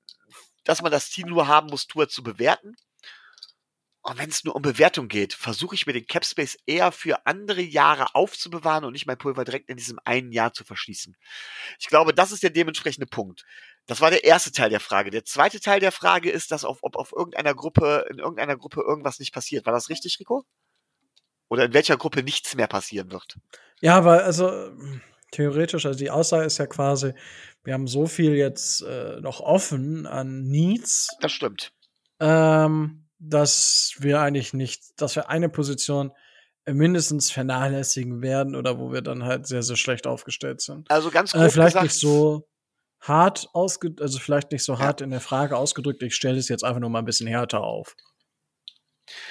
[0.62, 2.76] dass man das Team nur haben muss, Tour zu bewerten.
[4.08, 7.60] Und wenn es nur um Bewertung geht, versuche ich mir den Capspace eher für andere
[7.60, 11.16] Jahre aufzubewahren und nicht mein Pulver direkt in diesem einen Jahr zu verschließen.
[11.80, 13.44] Ich glaube, das ist der dementsprechende Punkt.
[13.86, 15.10] Das war der erste Teil der Frage.
[15.10, 18.80] Der zweite Teil der Frage ist, dass auf, ob auf irgendeiner Gruppe, in irgendeiner Gruppe
[18.80, 19.66] irgendwas nicht passiert.
[19.66, 20.44] War das richtig, Rico?
[21.48, 23.36] Oder in welcher Gruppe nichts mehr passieren wird?
[23.80, 24.70] Ja, weil, also
[25.32, 27.12] theoretisch, also die Aussage ist ja quasi,
[27.64, 31.08] wir haben so viel jetzt äh, noch offen an Needs.
[31.20, 31.72] Das stimmt.
[32.20, 36.12] Ähm, dass wir eigentlich nicht, dass wir eine Position
[36.66, 40.90] mindestens vernachlässigen werden oder wo wir dann halt sehr, sehr schlecht aufgestellt sind.
[40.90, 42.48] Also ganz äh, grob vielleicht gesagt, nicht so
[43.00, 46.02] hart ausgedrückt, also vielleicht nicht so hart in der Frage ausgedrückt.
[46.02, 47.94] Ich stelle es jetzt einfach nur mal ein bisschen härter auf.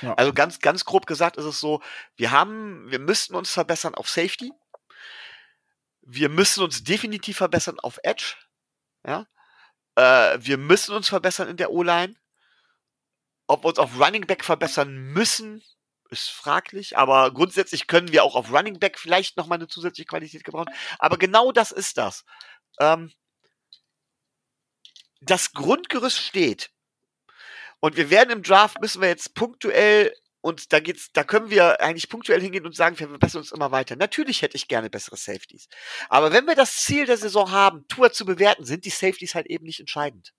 [0.01, 0.13] Ja.
[0.13, 1.81] Also ganz, ganz grob gesagt ist es so,
[2.15, 4.51] wir haben, wir müssten uns verbessern auf Safety.
[6.01, 8.35] Wir müssen uns definitiv verbessern auf Edge.
[9.05, 9.27] Ja.
[9.95, 12.15] Äh, wir müssen uns verbessern in der O-Line.
[13.47, 15.63] Ob wir uns auf Running Back verbessern müssen,
[16.09, 20.43] ist fraglich, aber grundsätzlich können wir auch auf Running Back vielleicht nochmal eine zusätzliche Qualität
[20.43, 20.73] gebrauchen.
[20.99, 22.25] Aber genau das ist das.
[22.79, 23.11] Ähm,
[25.21, 26.69] das Grundgerüst steht.
[27.79, 31.81] Und wir werden im Draft müssen wir jetzt punktuell und da geht's, da können wir
[31.81, 33.95] eigentlich punktuell hingehen und sagen, wir verbessern uns immer weiter.
[33.95, 35.67] Natürlich hätte ich gerne bessere Safeties.
[36.07, 39.47] Aber wenn wir das Ziel der Saison haben, Tour zu bewerten, sind die Safeties halt
[39.47, 40.33] eben nicht entscheidend.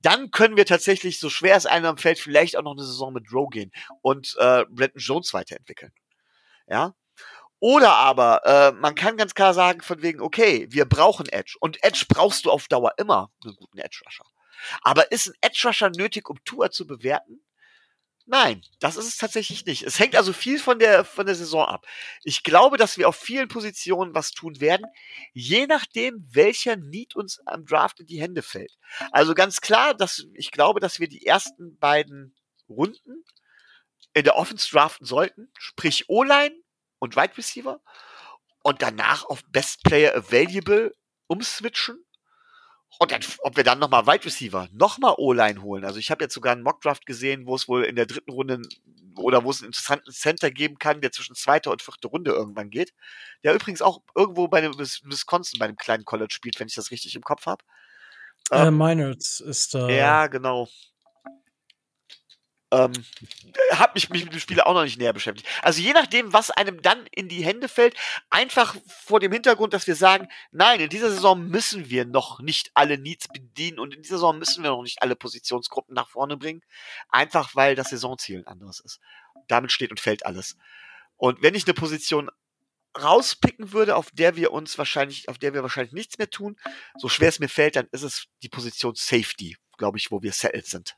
[0.00, 3.32] Dann können wir tatsächlich, so schwer es einem Feld, vielleicht auch noch eine Saison mit
[3.32, 5.92] Rowe gehen und äh, Brandon Jones weiterentwickeln.
[6.68, 6.94] Ja.
[7.60, 11.56] Oder aber, äh, man kann ganz klar sagen, von wegen, okay, wir brauchen Edge.
[11.60, 14.24] Und Edge brauchst du auf Dauer immer, einen guten Edge-Rusher.
[14.82, 17.40] Aber ist ein Edge-Rusher nötig, um Tour zu bewerten?
[18.26, 19.82] Nein, das ist es tatsächlich nicht.
[19.82, 21.86] Es hängt also viel von der, von der Saison ab.
[22.22, 24.86] Ich glaube, dass wir auf vielen Positionen was tun werden,
[25.32, 28.78] je nachdem, welcher Need uns am Draft in die Hände fällt.
[29.10, 32.34] Also ganz klar, dass ich glaube, dass wir die ersten beiden
[32.68, 33.24] Runden
[34.14, 36.54] in der Offense draften sollten, sprich O-Line
[37.00, 37.80] und Wide Receiver
[38.62, 40.94] und danach auf Best Player Available
[41.26, 42.04] umswitchen
[42.98, 45.84] und dann, ob wir dann nochmal Wide Receiver, nochmal O-Line holen.
[45.84, 48.62] Also ich habe jetzt sogar einen Mockdraft gesehen, wo es wohl in der dritten Runde
[49.16, 52.70] oder wo es einen interessanten Center geben kann, der zwischen zweiter und vierte Runde irgendwann
[52.70, 52.92] geht.
[53.44, 56.90] Der übrigens auch irgendwo bei dem Wisconsin, bei einem kleinen College spielt, wenn ich das
[56.90, 57.64] richtig im Kopf habe.
[58.50, 59.88] Äh, ähm, Miners ist da.
[59.88, 60.68] Ja, genau.
[62.72, 62.92] Ähm,
[63.72, 65.46] hab mich, mich mit dem Spiel auch noch nicht näher beschäftigt.
[65.60, 67.94] Also je nachdem, was einem dann in die Hände fällt,
[68.30, 72.70] einfach vor dem Hintergrund, dass wir sagen, nein, in dieser Saison müssen wir noch nicht
[72.72, 76.38] alle Needs bedienen und in dieser Saison müssen wir noch nicht alle Positionsgruppen nach vorne
[76.38, 76.62] bringen,
[77.10, 79.00] einfach weil das Saisonziel ein anderes ist.
[79.48, 80.56] Damit steht und fällt alles.
[81.18, 82.30] Und wenn ich eine Position
[82.98, 86.56] rauspicken würde, auf der wir uns wahrscheinlich, auf der wir wahrscheinlich nichts mehr tun,
[86.96, 90.32] so schwer es mir fällt, dann ist es die Position Safety, glaube ich, wo wir
[90.32, 90.96] settled sind.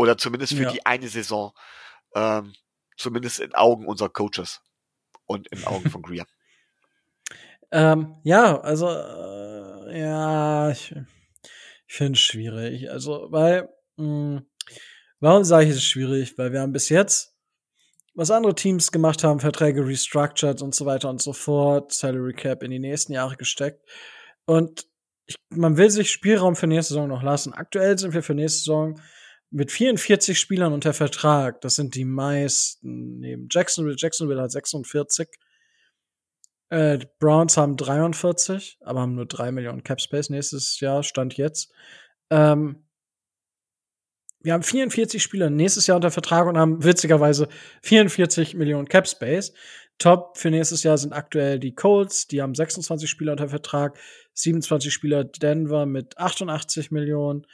[0.00, 0.72] Oder zumindest für ja.
[0.72, 1.52] die eine Saison.
[2.14, 2.54] Ähm,
[2.96, 4.62] zumindest in Augen unserer Coaches
[5.26, 6.24] und in Augen von Greer.
[7.70, 10.96] ähm, ja, also äh, ja, ich,
[11.86, 12.90] ich finde es schwierig.
[12.90, 14.46] Also, weil, mh, hm,
[15.20, 16.38] warum sage ich es schwierig?
[16.38, 17.34] Weil wir haben bis jetzt,
[18.14, 22.62] was andere Teams gemacht haben, Verträge restructured und so weiter und so fort, Salary Cap
[22.62, 23.86] in die nächsten Jahre gesteckt.
[24.46, 24.86] Und
[25.26, 27.52] ich, man will sich Spielraum für nächste Saison noch lassen.
[27.52, 28.98] Aktuell sind wir für nächste Saison
[29.50, 31.60] mit 44 Spielern unter Vertrag.
[31.60, 33.96] Das sind die meisten neben Jacksonville.
[33.98, 35.28] Jacksonville hat 46.
[36.70, 41.72] Äh, Browns haben 43, aber haben nur 3 Millionen Cap Space nächstes Jahr, Stand jetzt.
[42.30, 42.84] Ähm,
[44.42, 47.48] wir haben 44 Spieler nächstes Jahr unter Vertrag und haben witzigerweise
[47.82, 49.52] 44 Millionen Cap Space.
[49.98, 53.98] Top für nächstes Jahr sind aktuell die Colts, die haben 26 Spieler unter Vertrag,
[54.32, 57.46] 27 Spieler Denver mit 88 Millionen.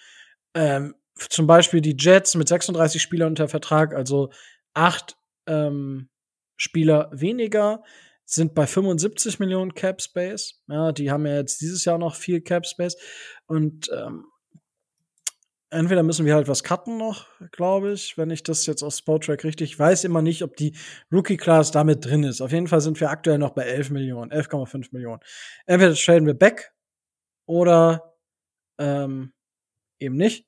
[0.54, 4.30] Ähm, zum Beispiel die Jets mit 36 Spielern unter Vertrag, also
[4.74, 6.08] acht ähm,
[6.56, 7.82] Spieler weniger,
[8.24, 10.60] sind bei 75 Millionen Cap Space.
[10.68, 12.96] Ja, die haben ja jetzt dieses Jahr noch viel Cap Space.
[13.46, 14.26] Und ähm,
[15.70, 19.44] entweder müssen wir halt was cutten noch, glaube ich, wenn ich das jetzt auf Spotrack
[19.44, 20.76] richtig ich weiß immer nicht, ob die
[21.12, 22.40] Rookie-Class damit drin ist.
[22.40, 25.20] Auf jeden Fall sind wir aktuell noch bei 11 Millionen, 11,5 Millionen.
[25.66, 26.72] Entweder traden wir back
[27.46, 28.14] oder
[28.78, 29.32] ähm,
[30.00, 30.46] eben nicht.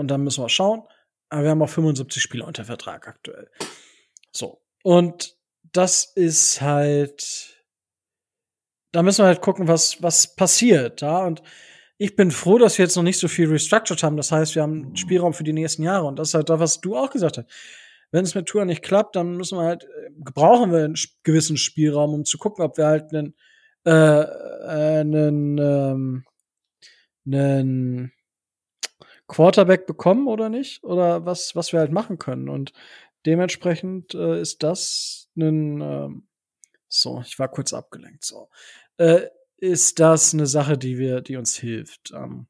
[0.00, 0.82] Und dann müssen wir schauen.
[1.28, 3.50] Aber wir haben auch 75 Spieler unter Vertrag aktuell.
[4.32, 4.62] So.
[4.82, 5.36] Und
[5.72, 7.62] das ist halt,
[8.92, 11.24] da müssen wir halt gucken, was, was passiert, ja.
[11.24, 11.42] Und
[11.98, 14.16] ich bin froh, dass wir jetzt noch nicht so viel restructured haben.
[14.16, 16.06] Das heißt, wir haben Spielraum für die nächsten Jahre.
[16.06, 17.46] Und das ist halt das, was du auch gesagt hast.
[18.10, 19.86] Wenn es mit Tour nicht klappt, dann müssen wir halt,
[20.16, 23.36] brauchen wir einen gewissen Spielraum, um zu gucken, ob wir halt einen,
[23.84, 26.24] äh, äh einen, ähm,
[27.26, 28.12] einen
[29.30, 30.82] Quarterback bekommen oder nicht?
[30.82, 32.48] Oder was, was wir halt machen können.
[32.48, 32.72] Und
[33.24, 36.26] dementsprechend äh, ist das ein, ähm,
[36.88, 38.48] so, ich war kurz abgelenkt, so.
[38.96, 42.48] Äh, ist das eine Sache, die wir, die uns hilft, ähm,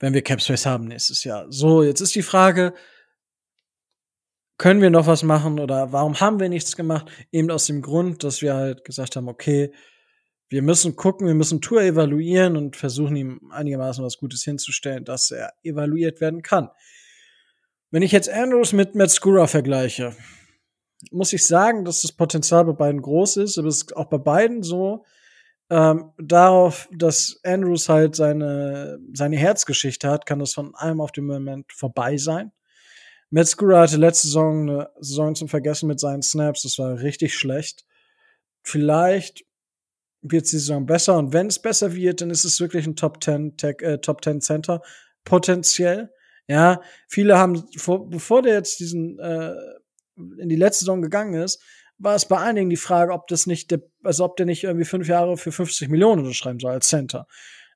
[0.00, 1.46] wenn wir Capspace haben nächstes Jahr.
[1.50, 2.74] So, jetzt ist die Frage,
[4.58, 7.10] können wir noch was machen oder warum haben wir nichts gemacht?
[7.30, 9.72] Eben aus dem Grund, dass wir halt gesagt haben, okay,
[10.52, 15.30] wir müssen gucken, wir müssen Tour evaluieren und versuchen ihm einigermaßen was Gutes hinzustellen, dass
[15.30, 16.68] er evaluiert werden kann.
[17.90, 20.14] Wenn ich jetzt Andrews mit Matt Skura vergleiche,
[21.10, 24.18] muss ich sagen, dass das Potenzial bei beiden groß ist, aber es ist auch bei
[24.18, 25.06] beiden so,
[25.70, 31.24] ähm, darauf, dass Andrews halt seine, seine Herzgeschichte hat, kann das von einem auf den
[31.24, 32.52] Moment vorbei sein.
[33.30, 37.86] Metzgura hatte letzte Saison eine Saison zum Vergessen mit seinen Snaps, das war richtig schlecht.
[38.62, 39.46] Vielleicht
[40.22, 43.22] wird die Saison besser und wenn es besser wird, dann ist es wirklich ein Top
[43.22, 44.82] 10 Tech, äh, Top 10 Center
[45.24, 46.10] potenziell.
[46.48, 49.54] Ja, viele haben vor, bevor der jetzt diesen äh,
[50.16, 51.62] in die letzte Saison gegangen ist,
[51.98, 54.84] war es bei einigen die Frage, ob das nicht, der, also ob der nicht irgendwie
[54.84, 57.26] fünf Jahre für 50 Millionen unterschreiben soll als Center.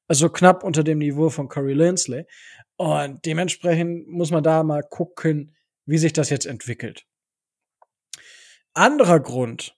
[0.08, 2.24] Also knapp unter dem Niveau von Corey Linsley.
[2.76, 5.54] Und dementsprechend muss man da mal gucken,
[5.86, 7.04] wie sich das jetzt entwickelt.
[8.74, 9.75] Anderer Grund.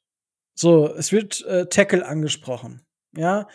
[0.61, 2.85] So, es wird äh, Tackle angesprochen.
[3.17, 3.47] Ja.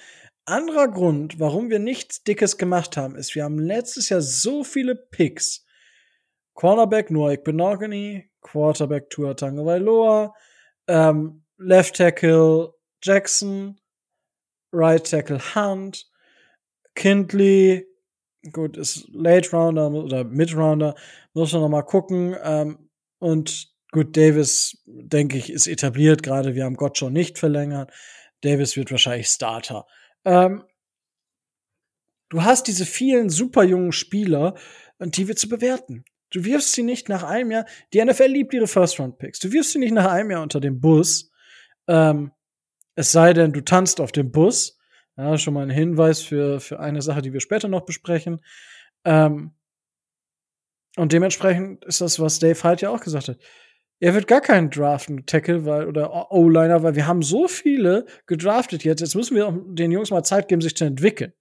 [0.45, 4.95] Anderer Grund, warum wir nichts Dickes gemacht haben, ist, wir haben letztes Jahr so viele
[4.95, 5.65] Picks.
[6.53, 10.33] Cornerback Noah Benogany, Quarterback Tua Tagovailoa,
[10.87, 13.81] ähm, Left Tackle Jackson,
[14.71, 16.09] Right Tackle Hunt,
[16.95, 17.85] Kindley,
[18.53, 20.95] gut, ist Late Rounder oder Mid Rounder,
[21.33, 22.33] muss man noch mal gucken.
[22.41, 22.89] Ähm,
[23.19, 26.23] und gut, Davis, denke ich, ist etabliert.
[26.23, 27.93] Gerade wir haben Gott schon nicht verlängert.
[28.41, 29.87] Davis wird wahrscheinlich Starter.
[30.25, 30.63] Ähm,
[32.29, 34.55] du hast diese vielen super jungen Spieler,
[34.99, 36.03] die wir zu bewerten.
[36.31, 37.65] Du wirfst sie nicht nach einem Jahr.
[37.93, 39.39] Die NFL liebt ihre First-Round-Picks.
[39.39, 41.31] Du wirfst sie nicht nach einem Jahr unter den Bus.
[41.87, 42.31] Ähm,
[42.95, 44.79] es sei denn, du tanzt auf dem Bus.
[45.15, 48.43] Ja, schon mal ein Hinweis für, für eine Sache, die wir später noch besprechen.
[49.05, 49.53] Ähm,
[50.95, 53.37] und dementsprechend ist das, was Dave halt ja auch gesagt hat.
[54.03, 58.83] Er wird gar keinen draften, Tackle weil, oder O-Liner, weil wir haben so viele gedraftet
[58.83, 58.99] jetzt.
[58.99, 61.31] Jetzt müssen wir den Jungs mal Zeit geben, sich zu entwickeln.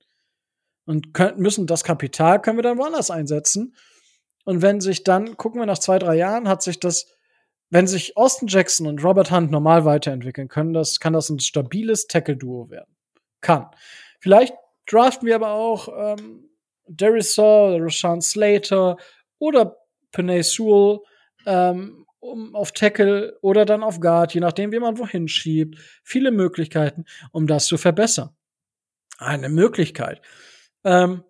[0.86, 3.74] Und können, müssen das Kapital können wir dann woanders einsetzen.
[4.44, 7.06] Und wenn sich dann, gucken wir nach zwei, drei Jahren, hat sich das,
[7.70, 12.06] wenn sich Austin Jackson und Robert Hunt normal weiterentwickeln können, das, kann das ein stabiles
[12.06, 12.94] Tackle-Duo werden.
[13.40, 13.66] Kann.
[14.20, 14.54] Vielleicht
[14.86, 16.48] draften wir aber auch ähm,
[16.86, 18.98] Darius Saw oder Rashawn Slater
[19.40, 19.78] oder
[20.12, 21.00] Panay Sewell
[21.44, 25.78] ähm, um, auf Tackle oder dann auf Guard, je nachdem, wie man wohin schiebt.
[26.04, 28.30] Viele Möglichkeiten, um das zu verbessern.
[29.18, 30.22] Eine Möglichkeit.
[30.84, 31.24] Ähm,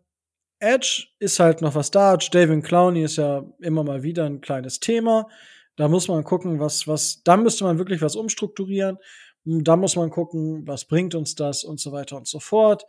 [0.60, 2.16] Edge ist halt noch was da.
[2.16, 5.28] David Clowney ist ja immer mal wieder ein kleines Thema.
[5.76, 8.98] Da muss man gucken, was, was, da müsste man wirklich was umstrukturieren.
[9.44, 12.84] Da muss man gucken, was bringt uns das und so weiter und so fort.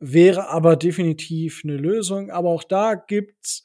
[0.00, 2.30] Wäre aber definitiv eine Lösung.
[2.30, 3.64] Aber auch da gibt's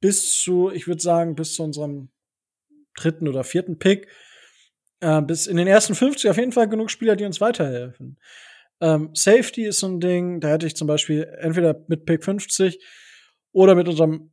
[0.00, 2.11] bis zu, ich würde sagen, bis zu unserem
[2.96, 4.08] dritten oder vierten Pick,
[5.00, 8.18] äh, bis in den ersten 50 auf jeden Fall genug Spieler, die uns weiterhelfen.
[8.80, 12.78] Ähm, Safety ist so ein Ding, da hätte ich zum Beispiel entweder mit Pick 50
[13.52, 14.32] oder mit unserem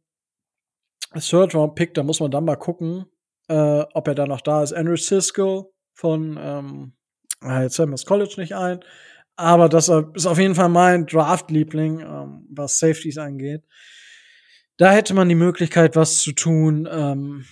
[1.17, 3.05] Third Round Pick, da muss man dann mal gucken,
[3.47, 4.73] äh, ob er da noch da ist.
[4.73, 6.93] Andrew Cisco von, ähm,
[7.41, 8.79] ah, jetzt fällt mir das College nicht ein,
[9.35, 13.63] aber das ist auf jeden Fall mein Draft-Liebling, ähm, was Safeties angeht.
[14.77, 16.87] Da hätte man die Möglichkeit, was zu tun.
[16.89, 17.45] Ähm,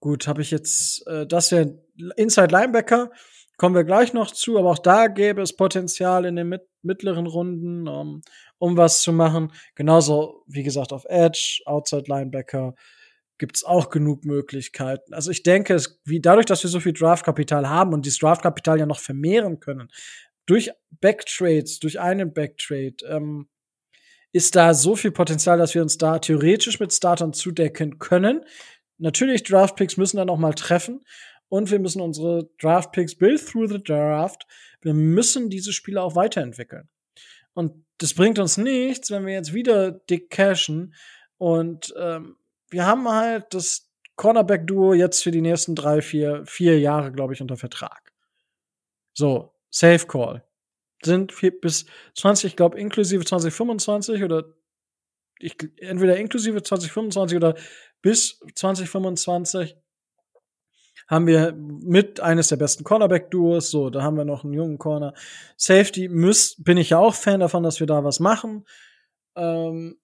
[0.00, 1.78] gut, habe ich jetzt, äh, das wäre
[2.16, 3.10] Inside Linebacker.
[3.56, 7.26] Kommen wir gleich noch zu, aber auch da gäbe es Potenzial in den mit mittleren
[7.26, 8.22] Runden, um,
[8.58, 9.52] um was zu machen.
[9.74, 12.74] Genauso, wie gesagt, auf Edge, Outside Linebacker
[13.38, 15.14] gibt's auch genug Möglichkeiten.
[15.14, 18.78] Also ich denke, es, wie dadurch, dass wir so viel Draftkapital haben und dieses Draftkapital
[18.78, 19.90] ja noch vermehren können,
[20.46, 20.70] durch
[21.00, 23.48] Backtrades, durch einen Backtrade, ähm,
[24.32, 28.44] ist da so viel Potenzial, dass wir uns da theoretisch mit Startern zudecken können.
[28.98, 31.04] Natürlich, Draftpicks müssen dann auch mal treffen.
[31.48, 34.46] Und wir müssen unsere Draftpicks build through the draft.
[34.82, 36.88] Wir müssen diese Spiele auch weiterentwickeln.
[37.54, 40.94] Und das bringt uns nichts, wenn wir jetzt wieder dick cashen.
[41.38, 42.36] Und ähm,
[42.70, 47.40] wir haben halt das Cornerback-Duo jetzt für die nächsten drei, vier, vier Jahre, glaube ich,
[47.40, 48.12] unter Vertrag.
[49.14, 50.44] So, Safe Call.
[51.02, 51.86] Sind bis
[52.16, 54.44] 20, ich glaube, inklusive 2025 oder
[55.38, 57.54] ich, entweder inklusive 2025 oder
[58.02, 59.76] bis 2025
[61.08, 63.70] haben wir mit eines der besten Cornerback-Duos.
[63.70, 65.14] So, da haben wir noch einen jungen Corner.
[65.56, 68.66] Safety müß, bin ich ja auch Fan davon, dass wir da was machen.
[69.34, 69.98] Ähm,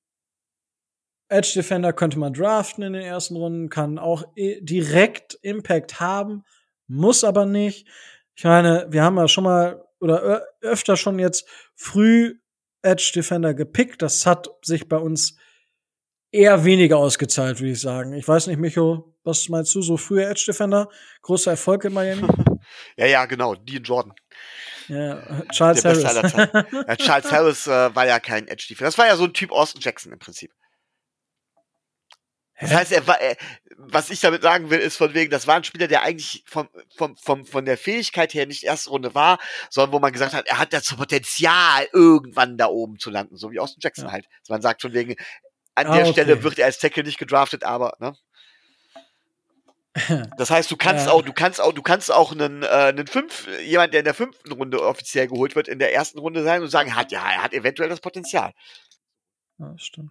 [1.28, 6.44] Edge Defender könnte man draften in den ersten Runden, kann auch direkt Impact haben,
[6.86, 7.88] muss aber nicht.
[8.34, 12.38] Ich meine, wir haben ja schon mal oder öfter schon jetzt früh
[12.82, 14.02] Edge Defender gepickt.
[14.02, 15.36] Das hat sich bei uns
[16.34, 18.12] eher weniger ausgezahlt, würde ich sagen.
[18.12, 19.82] Ich weiß nicht, Micho, was meinst du?
[19.82, 20.88] So früher Edge Defender,
[21.22, 22.26] großer Erfolg in Miami?
[22.96, 24.14] ja, ja, genau, Dean Jordan.
[24.88, 26.32] Ja, Charles Der Harris.
[26.88, 28.88] ja, Charles Harris äh, war ja kein Edge Defender.
[28.88, 30.52] Das war ja so ein Typ Austin Jackson im Prinzip.
[32.60, 33.36] Das heißt, er war, er,
[33.76, 36.68] was ich damit sagen will, ist von wegen, das war ein Spieler, der eigentlich vom,
[36.96, 39.38] vom, vom, von der Fähigkeit her nicht erste Runde war,
[39.70, 43.50] sondern wo man gesagt hat, er hat das Potenzial, irgendwann da oben zu landen, so
[43.50, 44.12] wie Austin Jackson ja.
[44.12, 44.26] halt.
[44.48, 45.16] Man sagt von wegen,
[45.74, 46.12] an ah, der okay.
[46.12, 48.14] Stelle wird er als Tackle nicht gedraftet, aber, ne?
[50.36, 51.12] Das heißt, du kannst ja.
[51.12, 54.14] auch, du kannst auch, du kannst auch einen, äh, einen fünf, jemand, der in der
[54.14, 57.42] fünften Runde offiziell geholt wird, in der ersten Runde sein und sagen, hat ja, er
[57.42, 58.52] hat eventuell das Potenzial.
[59.58, 60.10] Ja, stimmt.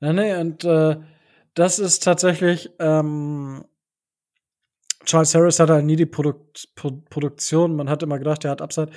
[0.00, 0.96] Ja, nee, und äh,
[1.54, 3.64] das ist tatsächlich, ähm,
[5.04, 7.74] Charles Harris hat halt nie die Produkt, Pro Produktion.
[7.74, 8.90] Man hat immer gedacht, er hat Upside.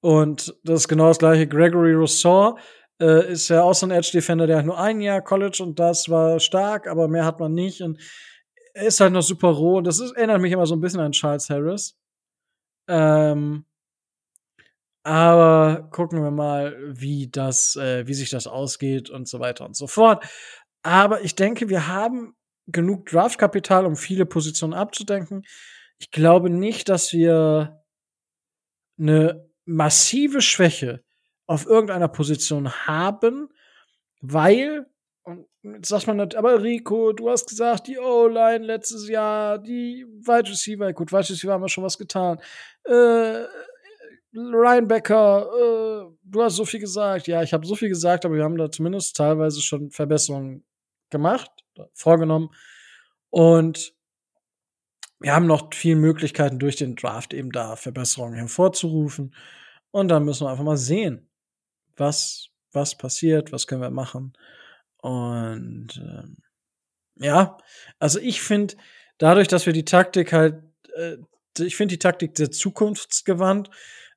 [0.00, 1.46] Und das ist genau das gleiche.
[1.46, 2.58] Gregory Rousseau
[3.00, 6.08] äh, ist ja auch so ein Edge-Defender, der hat nur ein Jahr College und das
[6.08, 7.80] war stark, aber mehr hat man nicht.
[7.82, 8.00] Und
[8.74, 9.78] er ist halt noch super roh.
[9.78, 11.98] Und das ist, erinnert mich immer so ein bisschen an Charles Harris.
[12.88, 13.64] Ähm,
[15.04, 19.76] aber gucken wir mal, wie das, äh, wie sich das ausgeht und so weiter und
[19.76, 20.24] so fort.
[20.82, 22.34] Aber ich denke, wir haben
[22.66, 25.42] genug Draftkapital, um viele Positionen abzudenken.
[25.98, 27.82] Ich glaube nicht, dass wir
[28.98, 31.02] eine massive Schwäche
[31.52, 33.48] auf irgendeiner Position haben,
[34.20, 34.86] weil,
[35.22, 40.06] und jetzt sagt man nicht, aber Rico, du hast gesagt, die O-Line letztes Jahr, die
[40.08, 42.40] Wide Receiver, gut, Wide Receiver haben wir schon was getan.
[42.84, 43.44] Äh,
[44.34, 47.26] Ryan Becker, äh, du hast so viel gesagt.
[47.26, 50.64] Ja, ich habe so viel gesagt, aber wir haben da zumindest teilweise schon Verbesserungen
[51.10, 51.50] gemacht,
[51.92, 52.48] vorgenommen.
[53.28, 53.94] Und
[55.20, 59.34] wir haben noch viele Möglichkeiten durch den Draft eben da Verbesserungen hervorzurufen.
[59.90, 61.28] Und dann müssen wir einfach mal sehen,
[62.02, 64.34] was, was passiert, was können wir machen.
[64.98, 66.36] Und ähm,
[67.16, 67.56] ja,
[67.98, 68.74] also ich finde,
[69.18, 70.62] dadurch, dass wir die Taktik halt,
[70.96, 71.16] äh,
[71.58, 73.70] ich finde die Taktik sehr zukunftsgewandt.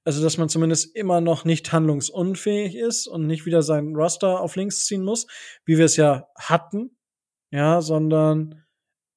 [0.08, 4.56] Also, dass man zumindest immer noch nicht handlungsunfähig ist und nicht wieder seinen Roster auf
[4.56, 5.26] links ziehen muss,
[5.66, 6.96] wie wir es ja hatten.
[7.52, 8.64] Ja, sondern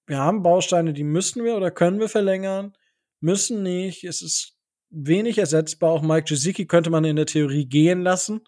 [0.07, 2.75] wir haben Bausteine, die müssen wir oder können wir verlängern,
[3.21, 4.05] müssen nicht.
[4.05, 4.57] Es ist
[4.89, 5.91] wenig ersetzbar.
[5.91, 8.41] Auch Mike Gesicki könnte man in der Theorie gehen lassen.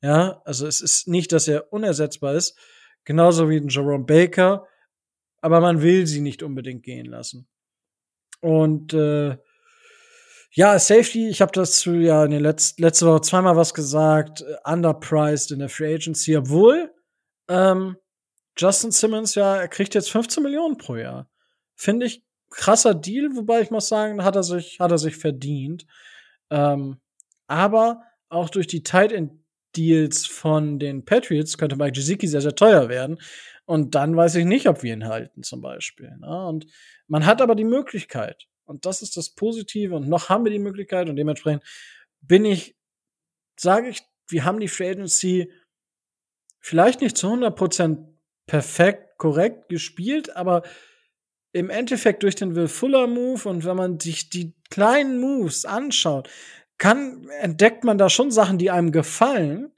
[0.00, 2.56] Ja, also es ist nicht, dass er unersetzbar ist.
[3.04, 4.66] Genauso wie ein Jerome Baker.
[5.40, 7.48] Aber man will sie nicht unbedingt gehen lassen.
[8.40, 9.36] Und äh,
[10.52, 14.56] ja, Safety, ich habe dazu ja in den letzten letzte Woche zweimal was gesagt, äh,
[14.64, 16.92] underpriced in der Free Agency, obwohl
[17.48, 17.96] ähm,
[18.56, 21.30] Justin Simmons ja, er kriegt jetzt 15 Millionen pro Jahr.
[21.76, 25.86] Finde ich krasser Deal, wobei ich muss sagen, hat er sich, hat er sich verdient.
[26.50, 27.00] Ähm,
[27.46, 29.32] aber auch durch die Tight End
[29.76, 33.18] Deals von den Patriots könnte Mike Gesicki sehr, sehr teuer werden.
[33.64, 36.16] Und dann weiß ich nicht, ob wir ihn halten, zum Beispiel.
[36.18, 36.46] Ne?
[36.46, 36.66] Und
[37.06, 38.46] man hat aber die Möglichkeit.
[38.64, 39.94] Und das ist das Positive.
[39.94, 41.08] Und noch haben wir die Möglichkeit.
[41.08, 41.62] Und dementsprechend
[42.20, 42.76] bin ich,
[43.58, 45.52] sage ich, wir haben die Free Agency
[46.60, 48.06] vielleicht nicht zu 100%
[48.46, 50.62] perfekt, korrekt gespielt, aber
[51.52, 56.28] im Endeffekt durch den Will Fuller Move und wenn man sich die kleinen Moves anschaut,
[56.78, 59.72] kann, entdeckt man da schon Sachen, die einem gefallen.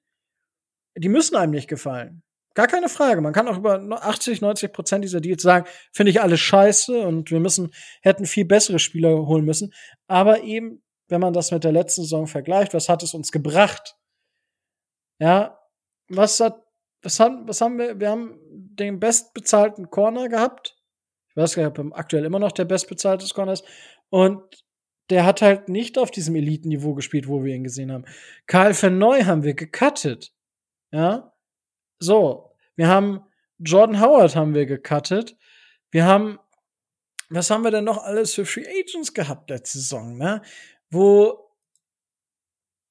[0.97, 2.23] Die müssen einem nicht gefallen.
[2.55, 3.21] Gar keine Frage.
[3.21, 7.31] Man kann auch über 80, 90 Prozent dieser Deals sagen, finde ich alles scheiße und
[7.31, 7.73] wir müssen,
[8.03, 9.73] hätten viel bessere Spieler holen müssen.
[10.09, 13.97] Aber eben, wenn man das mit der letzten Saison vergleicht, was hat es uns gebracht?
[15.21, 15.59] Ja,
[16.09, 16.63] was hat,
[17.03, 20.77] was haben, was haben wir, wir haben den bestbezahlten Corner gehabt.
[21.29, 23.65] Ich weiß gar nicht, ob aktuell immer noch der bestbezahlte Corner ist.
[24.09, 24.43] Und
[25.11, 28.05] der hat halt nicht auf diesem Elitenniveau gespielt, wo wir ihn gesehen haben.
[28.47, 30.33] Karl Verneu haben wir gecuttet.
[30.93, 31.33] Ja,
[31.99, 33.25] So, wir haben
[33.59, 35.37] Jordan Howard haben wir gecuttet.
[35.91, 36.39] Wir haben,
[37.29, 40.43] was haben wir denn noch alles für Free Agents gehabt letzte Saison, ne?
[40.91, 41.51] Wo,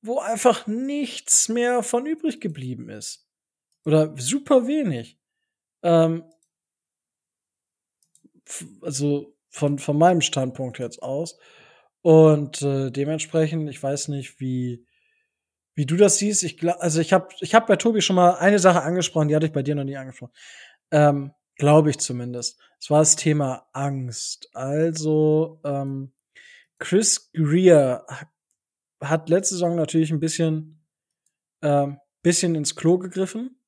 [0.01, 3.27] wo einfach nichts mehr von übrig geblieben ist.
[3.85, 5.17] Oder super wenig.
[5.83, 6.23] Ähm,
[8.81, 11.37] also von, von meinem Standpunkt jetzt aus.
[12.01, 14.85] Und äh, dementsprechend, ich weiß nicht, wie,
[15.75, 16.43] wie du das siehst.
[16.43, 19.35] Ich glaub, also ich habe ich hab bei Tobi schon mal eine Sache angesprochen, die
[19.35, 20.33] hatte ich bei dir noch nie angesprochen.
[20.91, 22.57] Ähm, Glaube ich zumindest.
[22.79, 24.49] Es war das Thema Angst.
[24.53, 26.13] Also, ähm,
[26.79, 28.05] Chris Greer
[29.01, 30.81] hat letzte Saison natürlich ein bisschen,
[31.61, 33.59] ähm, bisschen ins Klo gegriffen.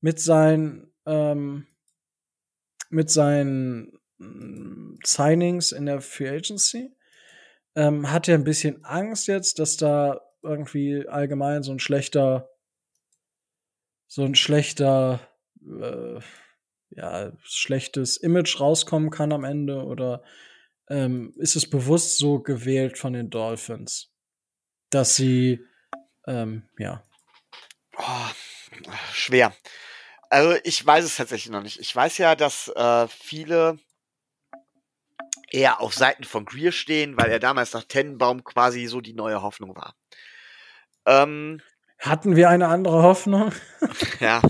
[0.00, 1.66] Mit seinen, ähm,
[2.88, 6.96] mit seinen mm, Signings in der Free Agency.
[7.74, 12.50] Ähm, hat er ein bisschen Angst jetzt, dass da irgendwie allgemein so ein schlechter,
[14.06, 15.20] so ein schlechter,
[15.64, 16.20] äh,
[16.90, 20.22] ja, schlechtes Image rauskommen kann am Ende oder
[20.88, 24.12] ähm, ist es bewusst so gewählt von den Dolphins,
[24.90, 25.64] dass sie,
[26.26, 27.02] ähm, ja.
[27.96, 28.30] Oh,
[29.12, 29.54] schwer.
[30.28, 31.78] Also ich weiß es tatsächlich noch nicht.
[31.78, 33.78] Ich weiß ja, dass äh, viele
[35.52, 39.42] eher auf Seiten von Greer stehen, weil er damals nach Tennenbaum quasi so die neue
[39.42, 39.94] Hoffnung war.
[41.06, 41.60] Ähm,
[41.98, 43.52] Hatten wir eine andere Hoffnung?
[44.20, 44.42] ja.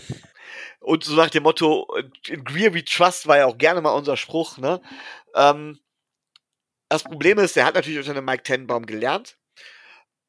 [0.81, 1.87] Und so nach dem Motto,
[2.27, 4.81] in Greer we trust war ja auch gerne mal unser Spruch, ne?
[5.35, 5.79] Ähm,
[6.89, 9.39] das Problem ist, er hat natürlich unter einem Mike Tennenbaum gelernt.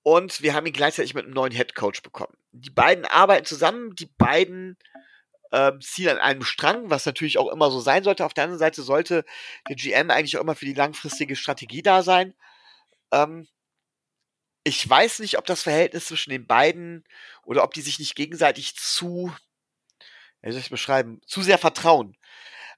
[0.01, 2.35] Und wir haben ihn gleichzeitig mit einem neuen Head Coach bekommen.
[2.51, 4.77] Die beiden arbeiten zusammen, die beiden
[5.53, 8.25] ähm, ziehen an einem Strang, was natürlich auch immer so sein sollte.
[8.25, 9.23] Auf der anderen Seite sollte
[9.69, 12.33] der GM eigentlich auch immer für die langfristige Strategie da sein.
[13.11, 13.47] Ähm,
[14.63, 17.05] ich weiß nicht, ob das Verhältnis zwischen den beiden
[17.43, 19.33] oder ob die sich nicht gegenseitig zu,
[20.41, 22.17] wie soll ich beschreiben, zu sehr vertrauen.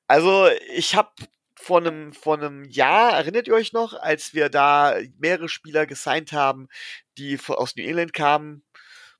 [0.07, 1.11] Also ich habe
[1.55, 6.33] vor einem, vor einem Jahr, erinnert ihr euch noch, als wir da mehrere Spieler gesigned
[6.33, 6.67] haben,
[7.17, 8.65] die aus New England kamen,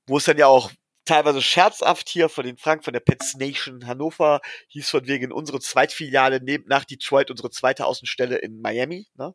[0.06, 0.70] wo es dann ja auch
[1.06, 5.60] teilweise scherzhaft hier von den Frank von der Pets Nation Hannover hieß von wegen unsere
[5.60, 9.08] Zweitfiliale neben nach Detroit unsere zweite Außenstelle in Miami.
[9.14, 9.32] Ne?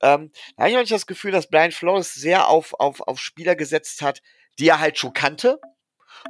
[0.00, 3.56] Ähm, da habe ich manchmal das Gefühl, dass Brian Flores sehr auf, auf, auf Spieler
[3.56, 4.20] gesetzt hat,
[4.58, 5.60] die er halt schon kannte.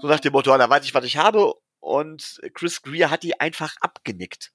[0.00, 1.54] So nach dem Motto, da weiß ich, was ich habe.
[1.80, 4.52] Und Chris Greer hat die einfach abgenickt.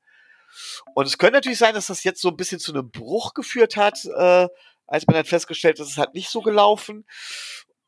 [0.94, 3.76] Und es könnte natürlich sein, dass das jetzt so ein bisschen zu einem Bruch geführt
[3.76, 4.48] hat, äh,
[4.86, 7.06] als man dann festgestellt hat, es hat nicht so gelaufen.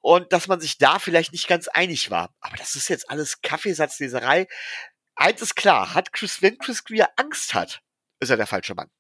[0.06, 2.30] Und dass man sich da vielleicht nicht ganz einig war.
[2.40, 4.46] Aber das ist jetzt alles Kaffeesatzleserei.
[5.16, 7.82] Eins ist klar, hat Chris, wenn Chris Greer Angst hat,
[8.20, 8.92] ist er der falsche Mann.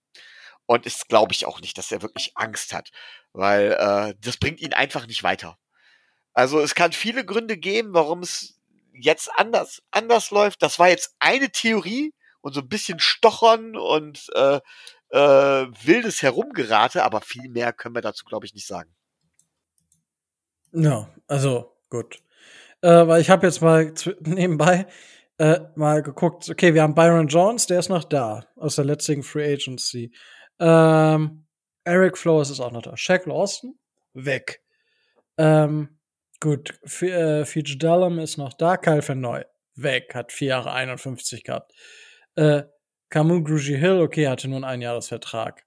[0.65, 2.89] Und das glaube ich auch nicht, dass er wirklich Angst hat,
[3.33, 5.59] weil äh, das bringt ihn einfach nicht weiter.
[6.33, 8.59] Also es kann viele Gründe geben, warum es
[8.91, 10.63] jetzt anders anders läuft.
[10.63, 14.59] Das war jetzt eine Theorie und so ein bisschen Stochern und äh,
[15.09, 18.95] äh, wildes Herumgerate, aber viel mehr können wir dazu glaube ich nicht sagen.
[20.75, 22.21] Ja, also gut.
[22.81, 24.85] Äh, weil ich habe jetzt mal nebenbei
[25.37, 29.23] äh, mal geguckt, okay, wir haben Byron Jones, der ist noch da aus der letzten
[29.23, 30.13] Free Agency.
[30.59, 31.45] Ähm,
[31.83, 32.95] Eric Flores ist auch noch da.
[32.97, 33.77] Shaq Lawson,
[34.13, 34.61] weg.
[35.37, 35.97] Ähm,
[36.39, 38.77] gut, F äh, Fitch Dallum ist noch da.
[38.77, 39.43] Kyle Van Neu,
[39.75, 40.13] weg.
[40.13, 41.73] Hat vier Jahre 51 gehabt.
[42.35, 42.63] Äh,
[43.09, 45.65] Camus Grugy Hill, okay, hatte nun einen Jahresvertrag.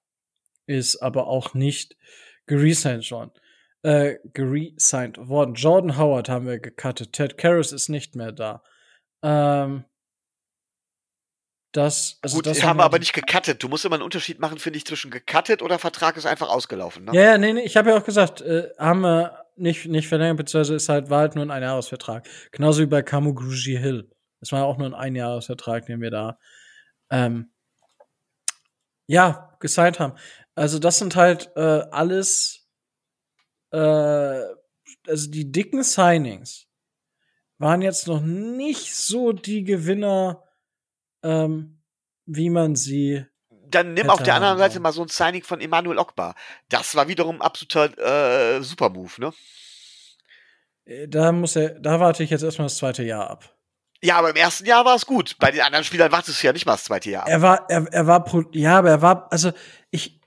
[0.67, 1.97] Ist aber auch nicht
[2.47, 3.33] geresigned worden.
[3.83, 5.55] Äh, geresigned worden.
[5.55, 7.13] Jordan Howard haben wir gecuttet.
[7.13, 8.63] Ted Karras ist nicht mehr da.
[9.23, 9.85] Ähm,
[11.73, 13.63] das, also Gut, das haben wir aber nicht gecuttet.
[13.63, 17.05] Du musst immer einen Unterschied machen, finde ich, zwischen gecuttet oder Vertrag ist einfach ausgelaufen.
[17.05, 17.13] Ne?
[17.15, 20.39] Ja, ja, nee, nee, ich habe ja auch gesagt, äh, haben wir nicht, nicht verlängert,
[20.39, 22.27] beziehungsweise ist halt, war halt nur ein Einjahresvertrag.
[22.53, 24.11] Genauso wie bei Kamu Gruji Hill.
[24.41, 26.39] Das war auch nur ein Einjahresvertrag, den wir da
[27.11, 27.53] ähm,
[29.07, 30.15] ja, gesigned haben.
[30.55, 32.68] Also, das sind halt äh, alles
[33.71, 34.43] äh,
[35.07, 36.67] also die dicken Signings
[37.59, 40.45] waren jetzt noch nicht so die Gewinner
[41.23, 41.79] ähm,
[42.27, 43.25] wie man sie.
[43.51, 46.35] Dann nimm auf der anderen Seite mal so ein Signing von Emanuel Ogbar.
[46.69, 49.33] Das war wiederum absoluter äh, Super-Move, ne?
[50.85, 53.55] Äh, da muss er, da warte ich jetzt erstmal das zweite Jahr ab.
[54.01, 55.37] Ja, aber im ersten Jahr war es gut.
[55.39, 57.27] Bei den anderen Spielern wartest du ja nicht mal das zweite Jahr.
[57.27, 59.53] Er war, er, er war, ja, aber er war, also
[59.91, 60.21] ich,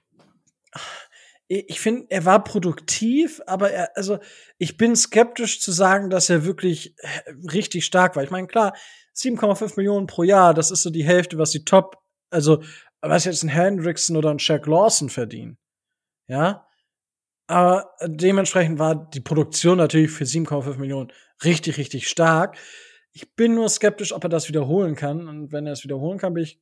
[1.53, 4.19] ich finde, er war produktiv, aber er, also
[4.57, 8.23] ich bin skeptisch zu sagen, dass er wirklich äh, richtig stark war.
[8.23, 8.73] Ich meine, klar,
[9.17, 11.97] 7,5 Millionen pro Jahr, das ist so die Hälfte, was die Top,
[12.29, 12.63] also
[13.01, 15.57] was jetzt ein Hendrickson oder ein Shaq Lawson verdienen.
[16.27, 16.65] Ja.
[17.47, 21.11] Aber dementsprechend war die Produktion natürlich für 7,5 Millionen
[21.43, 22.57] richtig, richtig stark.
[23.11, 25.27] Ich bin nur skeptisch, ob er das wiederholen kann.
[25.27, 26.61] Und wenn er es wiederholen kann, bin ich,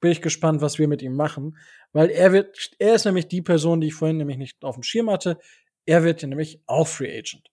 [0.00, 1.56] bin ich gespannt, was wir mit ihm machen.
[1.92, 4.82] Weil er wird, er ist nämlich die Person, die ich vorhin nämlich nicht auf dem
[4.82, 5.38] Schirm hatte.
[5.86, 7.50] Er wird ja nämlich auch Free Agent.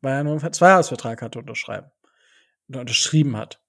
[0.00, 1.90] Weil er nur einen Zweijahresvertrag hatte unterschreiben.
[2.68, 3.60] Oder unterschrieben hat.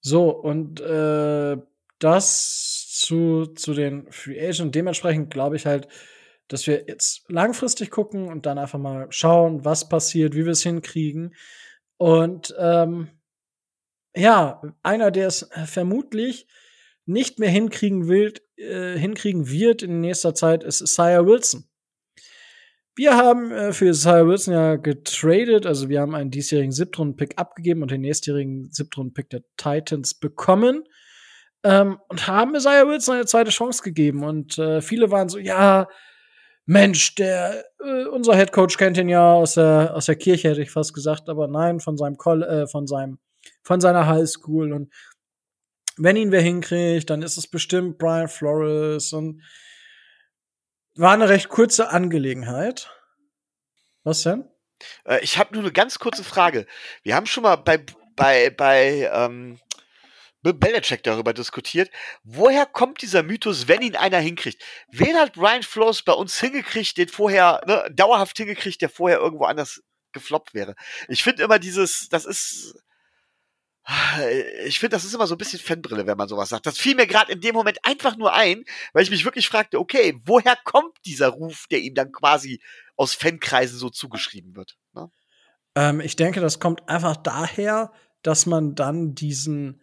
[0.00, 1.56] So, und äh,
[1.98, 4.74] das zu, zu den Free Agent.
[4.74, 5.88] Dementsprechend glaube ich halt,
[6.48, 10.62] dass wir jetzt langfristig gucken und dann einfach mal schauen, was passiert, wie wir es
[10.62, 11.34] hinkriegen.
[11.96, 13.10] Und ähm,
[14.14, 16.46] ja, einer, der es vermutlich
[17.06, 21.64] nicht mehr hinkriegen will, äh, hinkriegen wird in nächster Zeit, ist Sire Wilson.
[22.94, 27.82] Wir haben äh, für Sire Wilson ja getradet, also wir haben einen diesjährigen Siebtrunden-Pick abgegeben
[27.82, 30.84] und den nächstjährigen Siebtrunden-Pick der Titans bekommen.
[31.62, 34.24] Ähm, und haben Isaiah Wilson eine zweite Chance gegeben.
[34.24, 35.88] Und äh, viele waren so, ja,
[36.66, 40.62] Mensch, der äh, unser Head Coach kennt ihn ja aus der aus der Kirche hätte
[40.62, 43.18] ich fast gesagt, aber nein, von seinem Col äh, von seinem
[43.62, 44.92] von seiner High School und
[45.96, 49.42] wenn ihn wer hinkriegt, dann ist es bestimmt Brian Flores und
[50.94, 52.90] war eine recht kurze Angelegenheit.
[54.02, 54.48] Was denn?
[55.04, 56.66] Äh, ich habe nur eine ganz kurze Frage.
[57.02, 57.84] Wir haben schon mal bei
[58.16, 59.58] bei bei ähm,
[60.42, 61.90] Belichick darüber diskutiert.
[62.22, 64.62] Woher kommt dieser Mythos, wenn ihn einer hinkriegt?
[64.90, 69.44] Wen hat Brian Flores bei uns hingekriegt, den vorher, ne, dauerhaft hingekriegt, der vorher irgendwo
[69.44, 70.74] anders gefloppt wäre?
[71.08, 72.74] Ich finde immer dieses, das ist,
[74.66, 76.66] ich finde, das ist immer so ein bisschen Fanbrille, wenn man sowas sagt.
[76.66, 79.78] Das fiel mir gerade in dem Moment einfach nur ein, weil ich mich wirklich fragte,
[79.78, 82.60] okay, woher kommt dieser Ruf, der ihm dann quasi
[82.96, 84.76] aus Fankreisen so zugeschrieben wird?
[84.92, 85.10] Ne?
[85.74, 87.92] Ähm, ich denke, das kommt einfach daher,
[88.22, 89.82] dass man dann diesen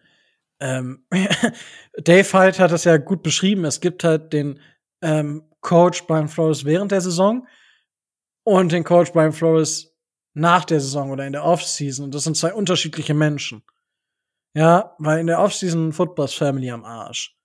[0.59, 1.05] ähm,
[1.97, 3.65] Dave halt hat das ja gut beschrieben.
[3.65, 4.59] Es gibt halt den
[5.01, 7.47] ähm, Coach Brian Flores während der Saison
[8.43, 9.95] und den Coach Brian Flores
[10.33, 12.05] nach der Saison oder in der Offseason.
[12.05, 13.63] Und das sind zwei unterschiedliche Menschen.
[14.57, 17.37] Ja, weil in der Offseason Footballs Family am Arsch.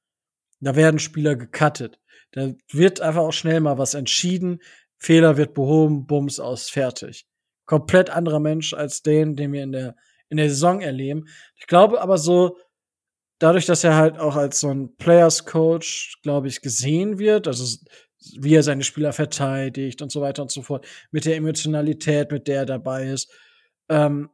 [0.60, 2.00] Da werden Spieler gecuttet.
[2.30, 4.62] Da wird einfach auch schnell mal was entschieden.
[4.96, 7.26] Fehler wird behoben, Bums aus, fertig.
[7.66, 9.94] Komplett anderer Mensch als den, den wir in der,
[10.30, 11.26] in der Saison erleben.
[11.56, 12.56] Ich glaube aber so,
[13.38, 17.76] dadurch, dass er halt auch als so ein Players Coach, glaube ich, gesehen wird, also
[18.40, 22.48] wie er seine Spieler verteidigt und so weiter und so fort, mit der Emotionalität, mit
[22.48, 23.30] der er dabei ist.
[23.90, 24.30] Ähm,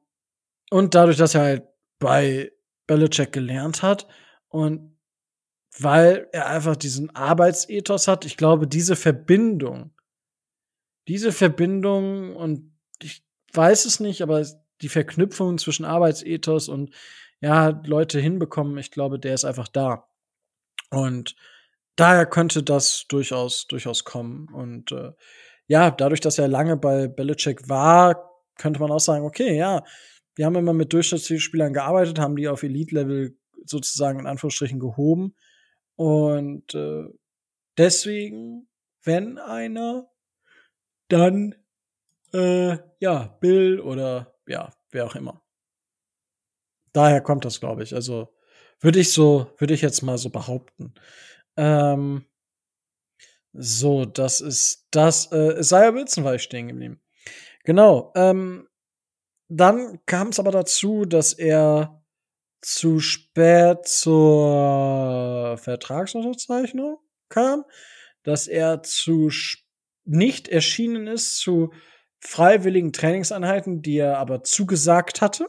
[0.71, 1.63] und dadurch, dass er halt
[1.99, 2.53] bei
[2.89, 4.09] Belichick gelernt hat
[4.49, 4.99] und
[5.79, 9.93] weil er einfach diesen Arbeitsethos hat, ich glaube, diese Verbindung,
[11.07, 14.45] diese Verbindung und ich weiß es nicht, aber
[14.81, 16.93] die Verknüpfung zwischen Arbeitsethos und
[17.41, 18.77] ja, Leute hinbekommen.
[18.79, 20.09] Ich glaube, der ist einfach da.
[20.91, 21.37] Und
[21.97, 24.49] daher könnte das durchaus, durchaus kommen.
[24.53, 25.13] Und äh,
[25.67, 29.85] ja, dadurch, dass er lange bei Belichick war, könnte man auch sagen, okay, ja,
[30.39, 35.35] wir haben immer mit Durchschnittsspielern gearbeitet, haben die auf Elite-Level sozusagen in Anführungsstrichen gehoben.
[35.97, 37.05] Und äh,
[37.77, 38.69] deswegen,
[39.03, 40.09] wenn einer,
[41.09, 41.55] dann
[42.33, 45.43] äh, ja, Bill oder ja, wer auch immer
[46.99, 47.95] daher kommt das, glaube ich.
[47.95, 48.35] Also
[48.81, 50.95] würde ich so, würde ich jetzt mal so behaupten.
[51.57, 52.25] Ähm,
[53.53, 55.31] so, das ist das.
[55.33, 57.01] Äh, Isaiah Wilson war ich stehen geblieben.
[57.65, 58.13] Genau.
[58.15, 58.69] Ähm,
[59.49, 62.03] dann kam es aber dazu, dass er
[62.61, 66.99] zu spät zur Vertragsunterzeichnung
[67.29, 67.65] kam,
[68.23, 69.31] dass er zu
[70.05, 71.73] nicht erschienen ist zu
[72.21, 75.47] freiwilligen Trainingseinheiten, die er aber zugesagt hatte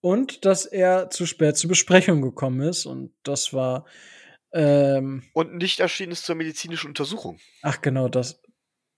[0.00, 2.86] und dass er zu spät zur Besprechung gekommen ist.
[2.86, 3.86] Und das war.
[4.52, 7.38] Ähm, und nicht erschienen ist zur medizinischen Untersuchung.
[7.62, 8.40] Ach, genau, das.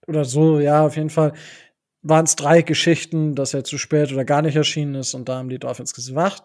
[0.07, 1.33] Oder so, ja, auf jeden Fall
[2.03, 5.15] waren es drei Geschichten, dass er zu spät oder gar nicht erschienen ist.
[5.15, 6.43] Und da haben die Dolphins gesagt: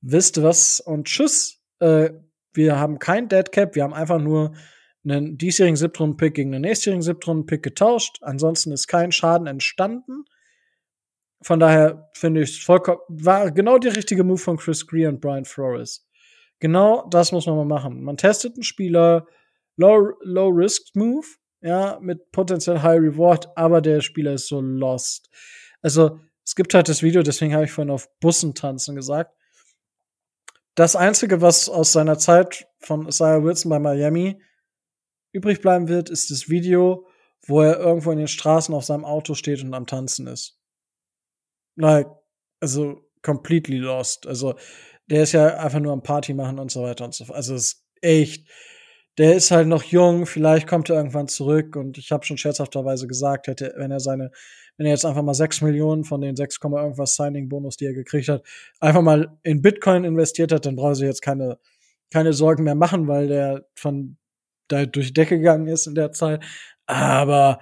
[0.00, 0.80] Wisst ihr was?
[0.80, 1.60] Und tschüss.
[1.80, 2.10] Äh,
[2.54, 4.52] wir haben kein Dead Cap, wir haben einfach nur
[5.04, 8.18] einen diesjährigen Siebtrunden-Pick gegen einen nächstjährigen Siebtrunden-Pick getauscht.
[8.20, 10.24] Ansonsten ist kein Schaden entstanden.
[11.42, 15.44] Von daher finde ich vollkommen, war genau der richtige Move von Chris Greer und Brian
[15.44, 16.06] Flores.
[16.60, 18.04] Genau das muss man mal machen.
[18.04, 19.26] Man testet einen Spieler,
[19.76, 21.26] low, low risk Move,
[21.62, 25.30] ja, mit potenziell High Reward, aber der Spieler ist so lost.
[25.80, 29.34] Also, es gibt halt das Video, deswegen habe ich vorhin auf Bussen tanzen gesagt.
[30.74, 34.42] Das einzige, was aus seiner Zeit von Isaiah Wilson bei Miami
[35.32, 37.06] übrig bleiben wird, ist das Video,
[37.46, 40.58] wo er irgendwo in den Straßen auf seinem Auto steht und am Tanzen ist
[41.76, 42.08] like,
[42.60, 44.26] also completely lost.
[44.26, 44.54] Also
[45.06, 47.36] der ist ja einfach nur am Party machen und so weiter und so fort.
[47.36, 48.48] Also es ist echt,
[49.18, 53.06] der ist halt noch jung, vielleicht kommt er irgendwann zurück und ich habe schon scherzhafterweise
[53.06, 54.30] gesagt, hätte, wenn er seine
[54.76, 58.28] wenn er jetzt einfach mal 6 Millionen von den 6, irgendwas Signing-Bonus, die er gekriegt
[58.28, 58.42] hat,
[58.80, 61.58] einfach mal in Bitcoin investiert hat, dann braucht er jetzt keine,
[62.10, 64.16] keine Sorgen mehr machen, weil der von
[64.68, 66.42] da durch die Decke gegangen ist in der Zeit.
[66.86, 67.60] Aber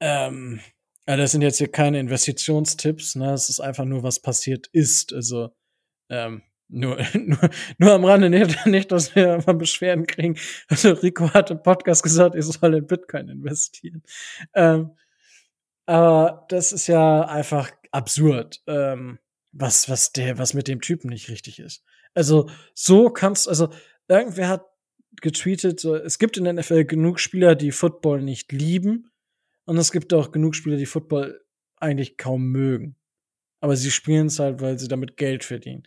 [0.00, 0.60] ähm,
[1.06, 3.32] das sind jetzt hier keine Investitionstipps, ne?
[3.32, 5.12] Es ist einfach nur, was passiert ist.
[5.12, 5.50] Also
[6.08, 10.36] ähm, nur, nur, nur am Rande nicht, nicht, dass wir mal Beschwerden kriegen.
[10.68, 14.02] Also Rico hat im Podcast gesagt, ich soll in Bitcoin investieren.
[14.54, 14.92] Ähm,
[15.86, 19.18] aber das ist ja einfach absurd, ähm,
[19.52, 21.84] was, was der, was mit dem Typen nicht richtig ist.
[22.14, 23.70] Also so kannst, also
[24.08, 24.66] irgendwer hat
[25.20, 29.10] getweetet, so, es gibt in der NFL genug Spieler, die Football nicht lieben.
[29.64, 31.40] Und es gibt auch genug Spieler, die Football
[31.76, 32.96] eigentlich kaum mögen.
[33.60, 35.82] Aber sie spielen es halt, weil sie damit Geld verdienen.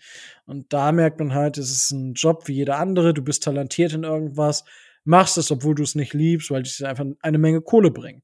[0.46, 3.14] Und da merkt man halt, es ist ein Job wie jeder andere.
[3.14, 4.64] Du bist talentiert in irgendwas,
[5.04, 8.24] machst es, obwohl du es nicht liebst, weil es einfach eine Menge Kohle bringt.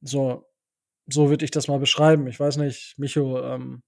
[0.00, 0.46] So,
[1.06, 2.26] so würde ich das mal beschreiben.
[2.28, 3.82] Ich weiß nicht, Micho, ähm,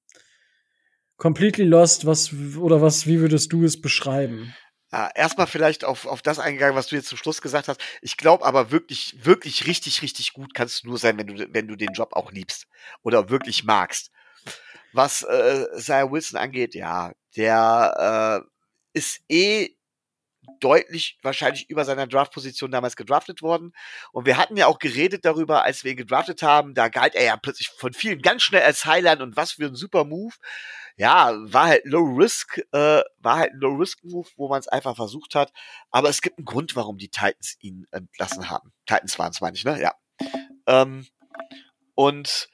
[1.17, 4.55] completely lost, was oder was, wie würdest du es beschreiben?
[4.91, 7.81] Ja, erstmal vielleicht auf, auf das eingegangen, was du jetzt zum Schluss gesagt hast.
[8.01, 11.69] Ich glaube aber wirklich, wirklich richtig, richtig gut kannst du nur sein, wenn du, wenn
[11.69, 12.67] du den Job auch liebst
[13.03, 14.11] oder wirklich magst.
[14.99, 19.77] Was äh, Wilson angeht, ja, der äh, ist eh
[20.59, 23.73] deutlich wahrscheinlich über seiner Draftposition damals gedraftet worden.
[24.11, 26.75] Und wir hatten ja auch geredet darüber, als wir ihn gedraftet haben.
[26.75, 29.77] Da galt er ja plötzlich von vielen ganz schnell als Highland und was für ein
[29.77, 30.35] super Move.
[30.97, 34.67] Ja, war halt Low Risk, äh, war halt ein Low Risk Move, wo man es
[34.67, 35.53] einfach versucht hat.
[35.93, 38.73] Aber es gibt einen Grund, warum die Titans ihn entlassen haben.
[38.85, 39.81] Titans waren es, meine ich, ne?
[39.81, 39.95] Ja.
[40.67, 41.07] Ähm,
[41.95, 42.49] und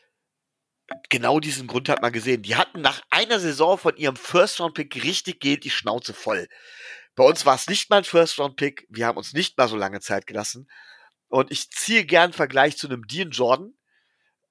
[1.08, 2.42] genau diesen Grund hat man gesehen.
[2.42, 6.48] Die hatten nach einer Saison von ihrem First-Round-Pick richtig Geld die Schnauze voll.
[7.14, 8.86] Bei uns war es nicht mal ein First-Round-Pick.
[8.90, 10.68] Wir haben uns nicht mal so lange Zeit gelassen.
[11.28, 13.74] Und ich ziehe gern Vergleich zu einem Dean Jordan,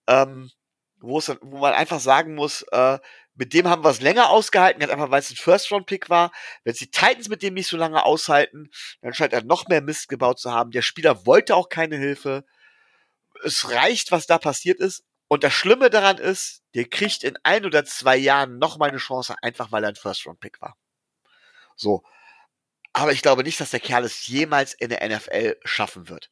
[0.07, 0.51] ähm,
[0.99, 2.99] wo, es, wo man einfach sagen muss, äh,
[3.35, 6.31] mit dem haben wir es länger ausgehalten, ganz einfach, weil es ein First-Round-Pick war.
[6.63, 8.69] Wenn die Titans mit dem nicht so lange aushalten,
[9.01, 10.71] dann scheint er noch mehr Mist gebaut zu haben.
[10.71, 12.45] Der Spieler wollte auch keine Hilfe.
[13.43, 15.03] Es reicht, was da passiert ist.
[15.33, 18.99] Und das Schlimme daran ist, der kriegt in ein oder zwei Jahren noch mal eine
[18.99, 20.77] Chance, einfach weil er ein First-Round-Pick war.
[21.75, 22.03] So.
[22.93, 26.29] Aber ich glaube nicht, dass der Kerl es jemals in der NFL schaffen wird.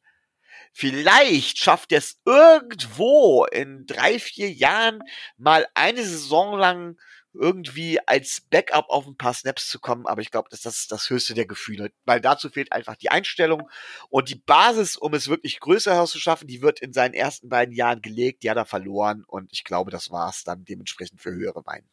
[0.72, 5.02] Vielleicht schafft er es irgendwo in drei, vier Jahren
[5.36, 6.96] mal eine Saison lang
[7.34, 11.08] irgendwie als Backup auf ein paar Snaps zu kommen, aber ich glaube, dass das das
[11.10, 13.68] höchste der Gefühle, weil dazu fehlt einfach die Einstellung
[14.10, 18.02] und die Basis, um es wirklich größer herauszuschaffen, die wird in seinen ersten beiden Jahren
[18.02, 21.64] gelegt, die hat er verloren und ich glaube, das war es dann dementsprechend für höhere
[21.66, 21.86] Weine.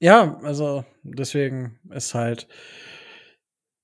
[0.00, 2.48] Ja, also deswegen ist halt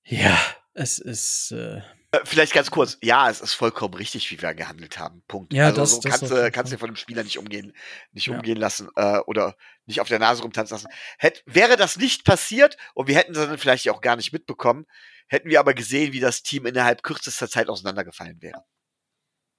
[0.07, 0.37] ja,
[0.75, 1.81] es ist äh,
[2.23, 5.23] Vielleicht ganz kurz, ja, es ist vollkommen richtig, wie wir gehandelt haben.
[5.27, 5.53] Punkt.
[5.53, 6.77] Ja, also das, so das kannst, jeden kannst Fall.
[6.77, 7.73] du von dem Spieler nicht umgehen,
[8.11, 8.35] nicht Ja.
[8.35, 9.55] umgehen lassen äh, oder
[9.85, 10.87] nicht auf der Nase rumtanzen lassen.
[11.17, 14.85] Hätt, wäre das nicht passiert und wir hätten es dann vielleicht auch gar nicht mitbekommen,
[15.27, 18.63] hätten wir aber gesehen, wie das Team innerhalb kürzester Zeit auseinandergefallen wäre.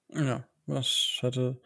[0.09, 1.59] Ja, das hätte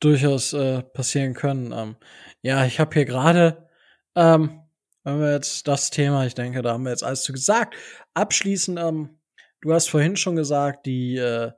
[0.00, 1.72] durchaus äh, passieren können.
[1.72, 1.96] Ähm,
[2.42, 3.68] ja, ich habe hier gerade,
[4.14, 4.62] ähm,
[5.04, 7.74] wenn wir jetzt das Thema, ich denke, da haben wir jetzt alles zu gesagt.
[8.14, 9.15] Abschließend, ähm,
[9.60, 11.52] du hast vorhin schon gesagt, die äh,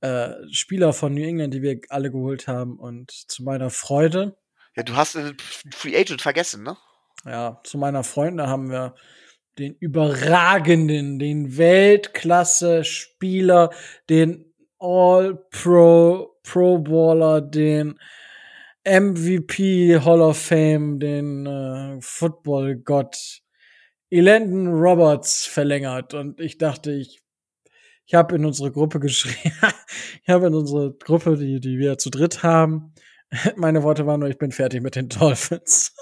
[0.00, 4.36] äh, Spieler von New England, die wir alle geholt haben, und zu meiner Freude,
[4.76, 5.36] Ja, du hast einen
[5.72, 6.76] Free Agent vergessen, ne?
[7.24, 8.94] ja, zu meiner Freunde haben wir
[9.58, 13.70] den überragenden, den Weltklasse-Spieler,
[14.08, 17.98] den All-Pro, Pro-Baller, den
[18.84, 23.40] MVP Hall of Fame, den äh, Football-Gott
[24.10, 26.14] Elandon Roberts verlängert.
[26.14, 27.22] Und ich dachte, ich,
[28.06, 29.52] ich habe in unsere Gruppe geschrieben,
[30.22, 32.94] ich habe in unsere Gruppe, die, die wir zu dritt haben,
[33.56, 35.94] meine Worte waren nur, ich bin fertig mit den Dolphins.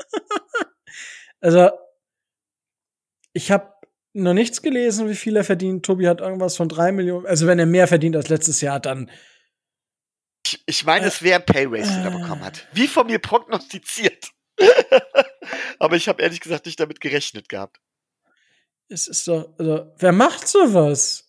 [1.40, 1.70] also,
[3.32, 3.72] ich habe
[4.12, 5.84] noch nichts gelesen, wie viel er verdient.
[5.84, 7.26] Tobi hat irgendwas von drei Millionen.
[7.26, 9.10] Also, wenn er mehr verdient als letztes Jahr, dann
[10.46, 12.20] Ich, ich meine, es wäre ein Pay Raise, den er äh.
[12.20, 12.68] bekommen hat.
[12.72, 14.30] Wie von mir prognostiziert.
[15.80, 17.80] aber ich habe ehrlich gesagt nicht damit gerechnet gehabt.
[18.88, 21.23] es ist doch, also, wer macht sowas?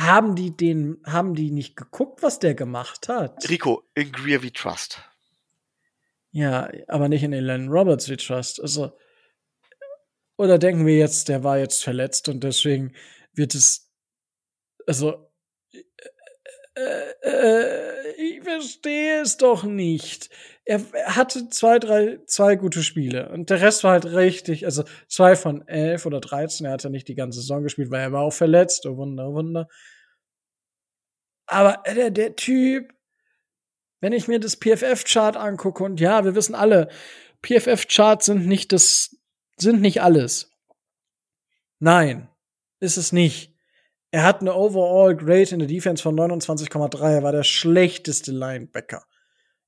[0.00, 3.48] Haben die den, haben die nicht geguckt, was der gemacht hat?
[3.50, 5.02] Rico, in Greer we trust.
[6.30, 8.62] Ja, aber nicht in Elan Roberts we trust.
[8.62, 8.96] Also,
[10.38, 12.94] oder denken wir jetzt, der war jetzt verletzt und deswegen
[13.34, 13.92] wird es,
[14.86, 15.30] also,
[16.80, 20.30] äh, äh, ich verstehe es doch nicht.
[20.64, 25.36] Er, hatte zwei, drei, zwei gute Spiele und der Rest war halt richtig, also zwei
[25.36, 26.66] von elf oder dreizehn.
[26.66, 28.86] Er hatte nicht die ganze Saison gespielt, weil er war auch verletzt.
[28.86, 29.68] Oh Wunder, oh Wunder.
[31.46, 32.92] Aber äh, der, der Typ,
[34.00, 36.88] wenn ich mir das PFF-Chart angucke und ja, wir wissen alle,
[37.42, 39.16] PFF-Charts sind nicht das,
[39.56, 40.52] sind nicht alles.
[41.78, 42.28] Nein,
[42.78, 43.49] ist es nicht.
[44.12, 47.14] Er hat eine Overall Grade in der Defense von 29,3.
[47.14, 49.04] Er war der schlechteste Linebacker.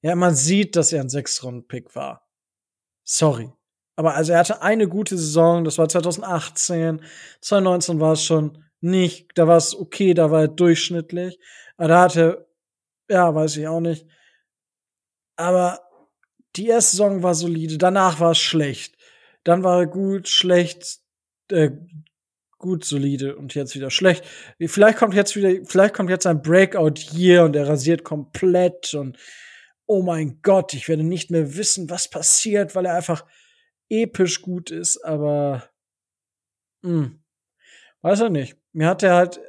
[0.01, 2.29] Ja, man sieht, dass er ein Sechs-Runden-Pick war.
[3.05, 3.53] Sorry.
[3.95, 7.05] Aber also er hatte eine gute Saison, das war 2018.
[7.41, 11.39] 2019 war es schon nicht, da war es okay, da war er durchschnittlich.
[11.77, 12.49] Aber da hatte,
[13.09, 14.07] ja, weiß ich auch nicht.
[15.37, 15.81] Aber
[16.57, 18.97] die erste Saison war solide, danach war es schlecht.
[19.45, 21.01] Dann war er gut, schlecht,
[21.51, 21.71] äh,
[22.63, 24.25] gut, solide und jetzt wieder schlecht.
[24.59, 29.19] Vielleicht kommt jetzt wieder, vielleicht kommt jetzt ein Breakout hier und er rasiert komplett und
[29.87, 33.27] oh mein Gott, ich werde nicht mehr wissen, was passiert, weil er einfach
[33.91, 35.69] episch gut ist, aber
[36.83, 37.21] hm,
[38.01, 38.57] weiß er nicht.
[38.73, 39.41] Mir hat er halt,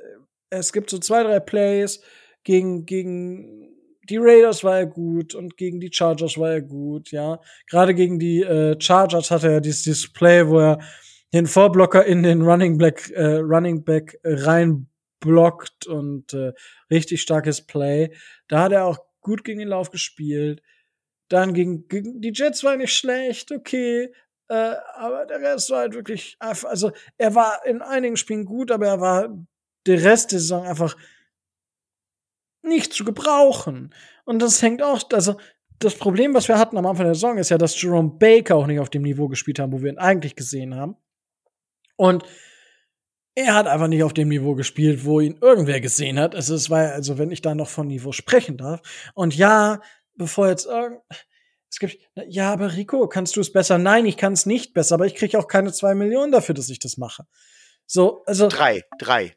[0.49, 2.02] es gibt so zwei, drei Plays
[2.44, 3.69] gegen, gegen
[4.10, 7.40] die Raiders war er gut und gegen die Chargers war er gut, ja.
[7.69, 10.80] Gerade gegen die äh, Chargers hatte er dieses Display, wo er
[11.34, 16.54] den Vorblocker in den Running Back, äh, Running Back reinblockt und äh,
[16.92, 18.16] richtig starkes Play.
[18.48, 20.62] Da hat er auch gut gegen den Lauf gespielt.
[21.30, 24.14] Dann gegen, gegen die Jets war nicht schlecht, okay.
[24.48, 28.70] Äh, aber der Rest war halt wirklich einfach, also er war in einigen Spielen gut,
[28.70, 29.46] aber er war
[29.88, 30.96] der Rest der Saison einfach
[32.62, 33.94] nicht zu gebrauchen.
[34.26, 35.38] Und das hängt auch, also
[35.80, 38.68] das Problem, was wir hatten am Anfang der Saison, ist ja, dass Jerome Baker auch
[38.68, 40.96] nicht auf dem Niveau gespielt haben, wo wir ihn eigentlich gesehen haben.
[41.95, 42.24] Und
[43.36, 46.36] er hat einfach nicht auf dem Niveau gespielt, wo ihn irgendwer gesehen hat.
[46.36, 48.82] Also es war, also wenn ich da noch von Niveau sprechen darf.
[49.15, 49.82] Und ja,
[50.15, 50.99] bevor jetzt irgend,
[51.70, 51.98] es gibt,
[52.28, 53.80] ja, aber Rico, kannst du es besser?
[53.80, 56.70] Nein, ich kann es nicht besser, aber ich kriege auch keine zwei Millionen dafür, dass
[56.70, 57.26] ich das mache.
[57.88, 58.48] So, also.
[58.48, 59.36] Drei, drei.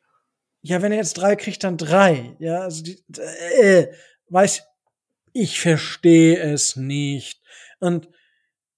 [0.61, 2.37] Ja, wenn er jetzt drei kriegt, dann drei.
[2.39, 3.03] Ja, also die,
[3.59, 3.91] äh,
[4.29, 4.65] weiß,
[5.33, 7.41] ich verstehe es nicht.
[7.81, 8.09] Und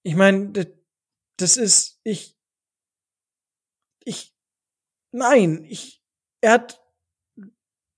[0.03, 0.67] ich meine,
[1.35, 2.38] das ist, ich,
[4.09, 4.33] ich,
[5.11, 6.01] nein, ich,
[6.41, 6.81] er hat,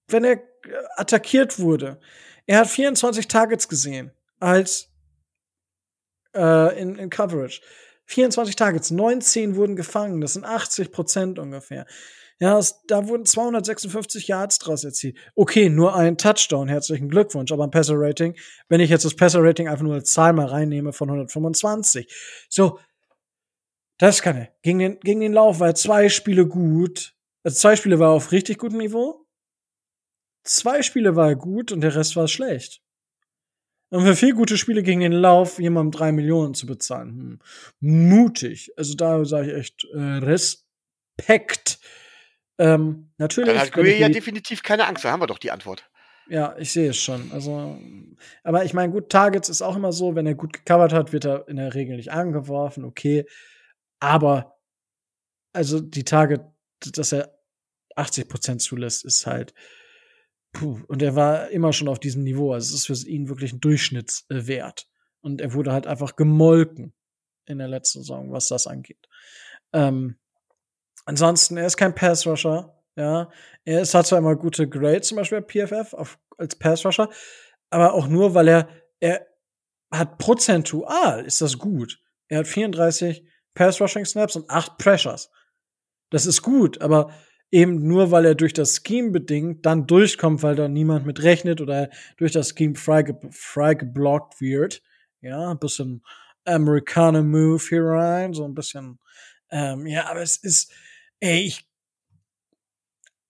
[0.07, 0.43] wenn er
[0.97, 1.99] attackiert wurde,
[2.45, 4.89] er hat 24 Targets gesehen als
[6.35, 7.61] äh, in, in Coverage.
[8.05, 11.85] 24 Targets, 19 wurden gefangen, das sind 80 Prozent ungefähr.
[12.39, 15.15] Ja, es, da wurden 256 Yards draus erzielt.
[15.35, 17.51] Okay, nur ein Touchdown, herzlichen Glückwunsch.
[17.51, 18.35] Aber ein Passer-Rating,
[18.67, 22.11] wenn ich jetzt das Passer-Rating einfach nur als Zahl mal reinnehme von 125.
[22.49, 22.79] So,
[24.01, 24.49] das kann er.
[24.63, 27.15] Gegen den, gegen den Lauf war er zwei Spiele gut.
[27.43, 29.27] Also zwei Spiele war er auf richtig gutem Niveau.
[30.43, 32.81] Zwei Spiele war er gut und der Rest war schlecht.
[33.91, 37.09] Und für vier gute Spiele gegen den Lauf jemandem drei Millionen zu bezahlen.
[37.09, 37.39] Hm.
[37.79, 38.71] Mutig.
[38.75, 41.79] Also da sage ich echt äh, Respekt.
[42.57, 43.53] Ähm, natürlich.
[43.53, 45.87] Dann hat Gray ja definitiv keine Angst, da haben wir doch die Antwort.
[46.27, 47.31] Ja, ich sehe es schon.
[47.33, 47.77] Also,
[48.43, 51.25] aber ich meine, gut, Targets ist auch immer so, wenn er gut gecovert hat, wird
[51.25, 53.25] er in der Regel nicht angeworfen, okay.
[54.01, 54.57] Aber,
[55.53, 56.41] also die Target,
[56.81, 57.33] dass er
[57.95, 59.53] 80% zulässt, ist halt,
[60.51, 60.81] puh.
[60.87, 62.51] Und er war immer schon auf diesem Niveau.
[62.51, 64.89] Also es ist für ihn wirklich ein Durchschnittswert.
[65.21, 66.93] Und er wurde halt einfach gemolken
[67.45, 69.07] in der letzten Saison, was das angeht.
[69.71, 70.17] Ähm,
[71.05, 72.75] Ansonsten, er ist kein Pass-Rusher.
[72.95, 73.29] Ja,
[73.63, 77.09] er ist, hat zwar immer gute Grades, zum Beispiel PFF auf, als Pass-Rusher,
[77.69, 78.69] aber auch nur, weil er,
[78.99, 79.25] er
[79.91, 82.01] hat prozentual, ist das gut.
[82.27, 85.29] Er hat 34 Pass-Rushing-Snaps und 8 Pressures.
[86.09, 87.13] Das ist gut, aber
[87.51, 91.61] eben nur, weil er durch das Scheme bedingt dann durchkommt, weil da niemand mit rechnet
[91.61, 94.81] oder durch das Scheme frei, ge frei geblockt wird.
[95.21, 96.03] Ja, ein bisschen
[96.45, 98.99] Amerikaner Move hier rein, so ein bisschen,
[99.51, 100.71] ähm, ja, aber es ist,
[101.21, 101.69] Ey, ich.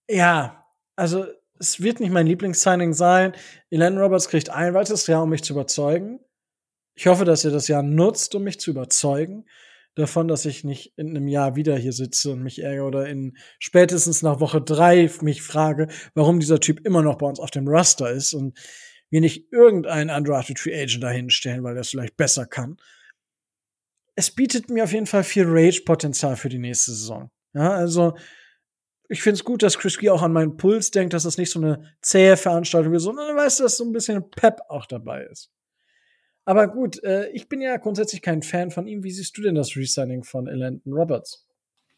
[0.08, 0.66] Ja,
[0.96, 1.26] also
[1.58, 3.34] es wird nicht mein Lieblingssigning sein.
[3.70, 6.20] Elan Roberts kriegt ein weiteres Jahr, um mich zu überzeugen.
[6.94, 9.46] Ich hoffe, dass er das Jahr nutzt, um mich zu überzeugen
[9.94, 13.36] davon, dass ich nicht in einem Jahr wieder hier sitze und mich ärgere oder in
[13.58, 17.68] spätestens nach Woche drei mich frage, warum dieser Typ immer noch bei uns auf dem
[17.68, 18.58] Raster ist und
[19.10, 22.78] wir nicht irgendeinen undrafted Free Agent dahinstellen, weil er es vielleicht besser kann.
[24.14, 27.30] Es bietet mir auf jeden Fall viel Rage-Potenzial für die nächste Saison.
[27.54, 28.16] Ja, also
[29.08, 31.50] ich finde es gut, dass Chris Gee auch an meinen Puls denkt, dass das nicht
[31.50, 35.24] so eine zähe Veranstaltung ist, sondern weißt du, dass so ein bisschen Pep auch dabei
[35.24, 35.50] ist.
[36.44, 39.04] Aber gut, äh, ich bin ja grundsätzlich kein Fan von ihm.
[39.04, 41.46] Wie siehst du denn das Resigning von Elandon Roberts?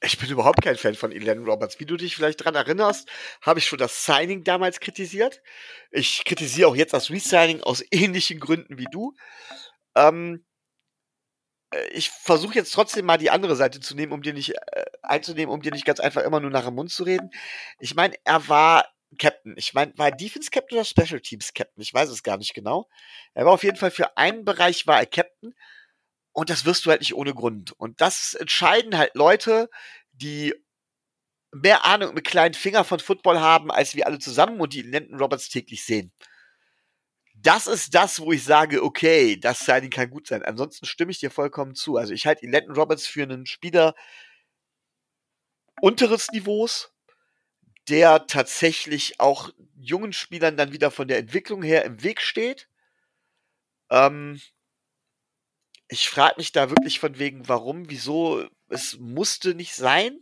[0.02, 1.80] Ich bin überhaupt kein Fan von Elandon Roberts.
[1.80, 3.08] Wie du dich vielleicht dran erinnerst,
[3.40, 5.42] habe ich schon das Signing damals kritisiert.
[5.90, 9.14] Ich kritisiere auch jetzt das Resigning aus ähnlichen Gründen wie du.
[9.94, 10.44] Ähm,
[11.70, 14.84] äh, ich versuche jetzt trotzdem mal die andere Seite zu nehmen, um dir nicht äh,
[15.02, 17.30] einzunehmen, um dir nicht ganz einfach immer nur nach dem Mund zu reden.
[17.78, 19.54] Ich meine, er war Captain.
[19.56, 21.82] Ich meine, war er Defense Captain oder Special Teams Captain?
[21.82, 22.88] Ich weiß es gar nicht genau.
[23.34, 25.54] Er war auf jeden Fall für einen Bereich war er Captain.
[26.32, 27.72] Und das wirst du halt nicht ohne Grund.
[27.72, 29.70] Und das entscheiden halt Leute,
[30.12, 30.54] die
[31.52, 35.18] mehr Ahnung mit kleinen Finger von Football haben, als wir alle zusammen und die Landon
[35.18, 36.12] Roberts täglich sehen.
[37.36, 40.42] Das ist das, wo ich sage, okay, das Signing kann gut sein.
[40.42, 41.96] Ansonsten stimme ich dir vollkommen zu.
[41.96, 43.94] Also ich halte Landon Roberts für einen Spieler
[45.80, 46.93] unteres Niveaus,
[47.88, 52.68] der tatsächlich auch jungen Spielern dann wieder von der Entwicklung her im Weg steht.
[53.90, 54.40] Ähm,
[55.88, 60.18] ich frage mich da wirklich von wegen, warum, wieso, es musste nicht sein.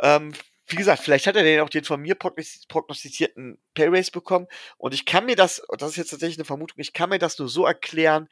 [0.00, 0.32] Ähm,
[0.68, 4.46] wie gesagt, vielleicht hat er den auch den von mir prognostizierten Pay-Race bekommen.
[4.78, 7.38] Und ich kann mir das, das ist jetzt tatsächlich eine Vermutung, ich kann mir das
[7.38, 8.28] nur so erklären,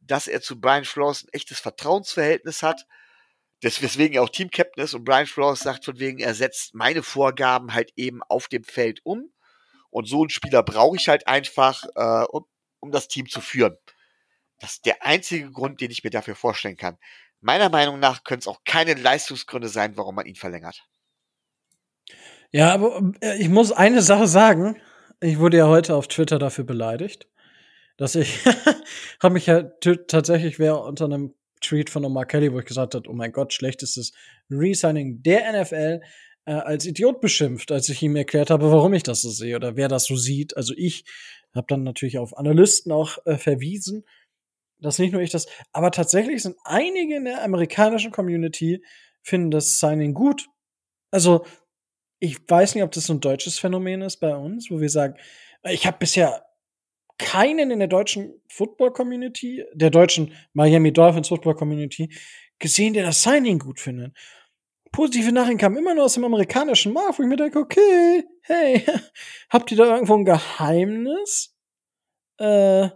[0.00, 2.86] dass er zu Brian Flores ein echtes Vertrauensverhältnis hat.
[3.60, 7.74] Das, weswegen auch Team-Captain ist und Brian Flores sagt von wegen, er setzt meine Vorgaben
[7.74, 9.30] halt eben auf dem Feld um.
[9.90, 12.46] Und so einen Spieler brauche ich halt einfach, äh, um,
[12.80, 13.76] um das Team zu führen.
[14.60, 16.96] Das ist der einzige Grund, den ich mir dafür vorstellen kann.
[17.40, 20.86] Meiner Meinung nach können es auch keine Leistungsgründe sein, warum man ihn verlängert.
[22.52, 24.80] Ja, aber äh, ich muss eine Sache sagen.
[25.20, 27.28] Ich wurde ja heute auf Twitter dafür beleidigt,
[27.96, 28.44] dass ich
[29.22, 33.08] habe mich ja tatsächlich wer unter einem Tweet von Omar Kelly, wo ich gesagt habe,
[33.08, 34.12] oh mein Gott, schlechtestes
[34.50, 36.00] Resigning der NFL,
[36.46, 39.76] äh, als Idiot beschimpft, als ich ihm erklärt habe, warum ich das so sehe oder
[39.76, 40.56] wer das so sieht.
[40.56, 41.04] Also ich
[41.54, 44.04] habe dann natürlich auf Analysten auch äh, verwiesen
[44.80, 48.84] dass nicht nur ich das, aber tatsächlich sind einige in der amerikanischen Community
[49.22, 50.48] finden das Signing gut.
[51.10, 51.44] Also,
[52.18, 55.16] ich weiß nicht, ob das so ein deutsches Phänomen ist bei uns, wo wir sagen,
[55.64, 56.46] ich habe bisher
[57.20, 62.12] keinen in der deutschen Football Community, der deutschen Miami Dolphins Football Community
[62.58, 64.16] gesehen, der das Signing gut findet.
[64.92, 68.84] Positive Nachrichten kamen immer nur aus dem amerikanischen Markt, wo ich mir denke, okay, hey,
[69.50, 71.56] habt ihr da irgendwo ein Geheimnis?
[72.38, 72.88] Äh,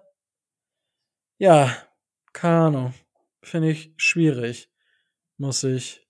[1.39, 1.77] ja,
[2.33, 2.95] keine Ahnung.
[3.43, 4.71] Finde ich schwierig,
[5.37, 6.07] muss ich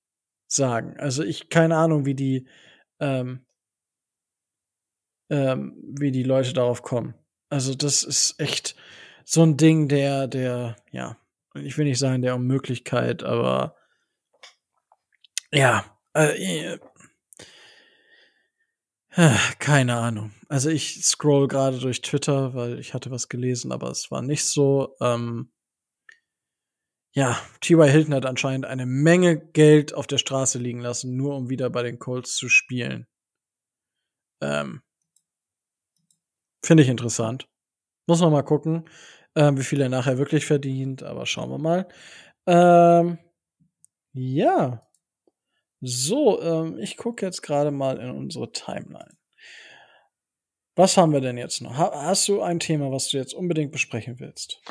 [0.47, 0.97] sagen.
[0.99, 2.49] Also ich, keine Ahnung, wie die,
[3.01, 3.45] ähm,
[5.31, 7.15] ähm, wie die Leute darauf kommen.
[7.55, 8.75] Also das ist echt
[9.25, 11.17] so ein Ding, der, der, ja,
[11.55, 13.77] ich will nicht sagen der Unmöglichkeit, aber
[15.53, 16.81] ja, äh,
[19.61, 20.33] keine Ahnung.
[20.49, 24.45] Also ich scroll gerade durch Twitter, weil ich hatte was gelesen, aber es war nicht
[24.45, 24.97] so.
[25.01, 25.53] Ähm
[27.15, 27.89] ja, T.Y.
[27.89, 31.85] Hilton hat anscheinend eine Menge Geld auf der Straße liegen lassen, nur um wieder bei
[31.85, 33.07] den Colts zu spielen.
[34.41, 34.84] Ähm
[36.65, 37.47] Finde ich interessant.
[38.07, 38.89] Muss man mal gucken,
[39.37, 41.89] ähm, wie viel er nachher wirklich verdient, aber schauen wir mal.
[42.47, 43.19] Ähm
[44.15, 44.87] ja,
[45.83, 49.15] so, ähm, ich gucke jetzt gerade mal in unsere Timeline.
[50.75, 51.77] Was haben wir denn jetzt noch?
[51.77, 54.63] Ha hast du ein Thema, was du jetzt unbedingt besprechen willst?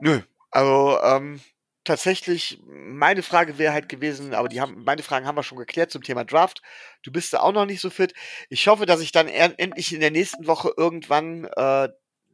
[0.00, 0.20] Nö,
[0.52, 1.40] also ähm,
[1.88, 5.90] tatsächlich, meine Frage wäre halt gewesen, aber die haben, meine Fragen haben wir schon geklärt
[5.90, 6.60] zum Thema Draft.
[7.02, 8.12] Du bist da auch noch nicht so fit.
[8.50, 11.88] Ich hoffe, dass ich dann endlich in der nächsten Woche irgendwann, äh,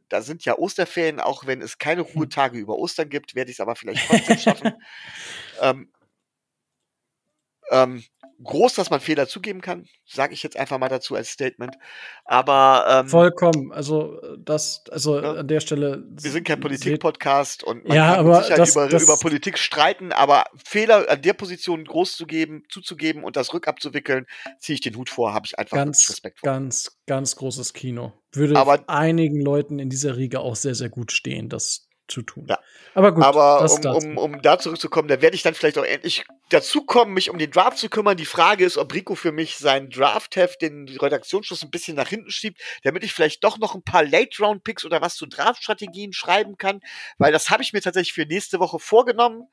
[0.09, 2.01] da sind ja Osterferien, auch wenn es keine.
[2.01, 4.73] Ruhetage über Ostern gibt, werde ich es aber vielleicht trotzdem schaffen.
[5.61, 5.89] ähm,
[7.71, 8.03] ähm,
[8.43, 11.75] groß, dass man Fehler zugeben kann, sage ich jetzt einfach mal dazu als Statement.
[12.25, 13.71] Aber ähm, vollkommen.
[13.71, 16.03] Also das, also ja, an der Stelle.
[16.09, 19.57] Wir sind kein Politik-Podcast und man ja, kann aber sicher das, über, das, über Politik
[19.57, 24.25] streiten, aber Fehler an der Position groß zu geben, zuzugeben und das rückabzuwickeln,
[24.59, 26.51] ziehe ich den Hut vor, habe ich einfach ganz, Respekt vor.
[26.51, 28.13] Ganz, ganz großes Kino.
[28.33, 31.47] Würde aber, einigen Leuten in dieser Riege auch sehr, sehr gut stehen.
[31.47, 32.45] Das zu tun.
[32.47, 32.59] Ja.
[32.93, 33.23] Aber gut.
[33.23, 37.13] Aber um, um, um da zurückzukommen, da werde ich dann vielleicht auch endlich dazu kommen,
[37.13, 38.15] mich um den Draft zu kümmern.
[38.17, 42.31] Die Frage ist, ob Rico für mich seinen Draft-Heft, den Redaktionsschluss ein bisschen nach hinten
[42.31, 46.79] schiebt, damit ich vielleicht doch noch ein paar Late-Round-Picks oder was zu Draft-Strategien schreiben kann,
[47.17, 49.47] weil das habe ich mir tatsächlich für nächste Woche vorgenommen.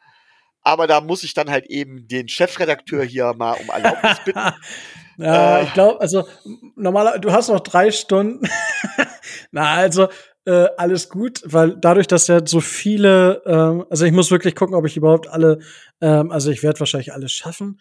[0.64, 4.52] Aber da muss ich dann halt eben den Chefredakteur hier mal um Erlaubnis bitten.
[5.18, 6.28] ja, äh, ich glaube, also
[6.76, 8.48] normaler, du hast noch drei Stunden.
[9.50, 10.08] Na, also
[10.44, 14.74] äh, alles gut, weil dadurch, dass ja so viele, ähm, also ich muss wirklich gucken,
[14.74, 15.60] ob ich überhaupt alle,
[16.00, 17.80] ähm, also ich werde wahrscheinlich alles schaffen.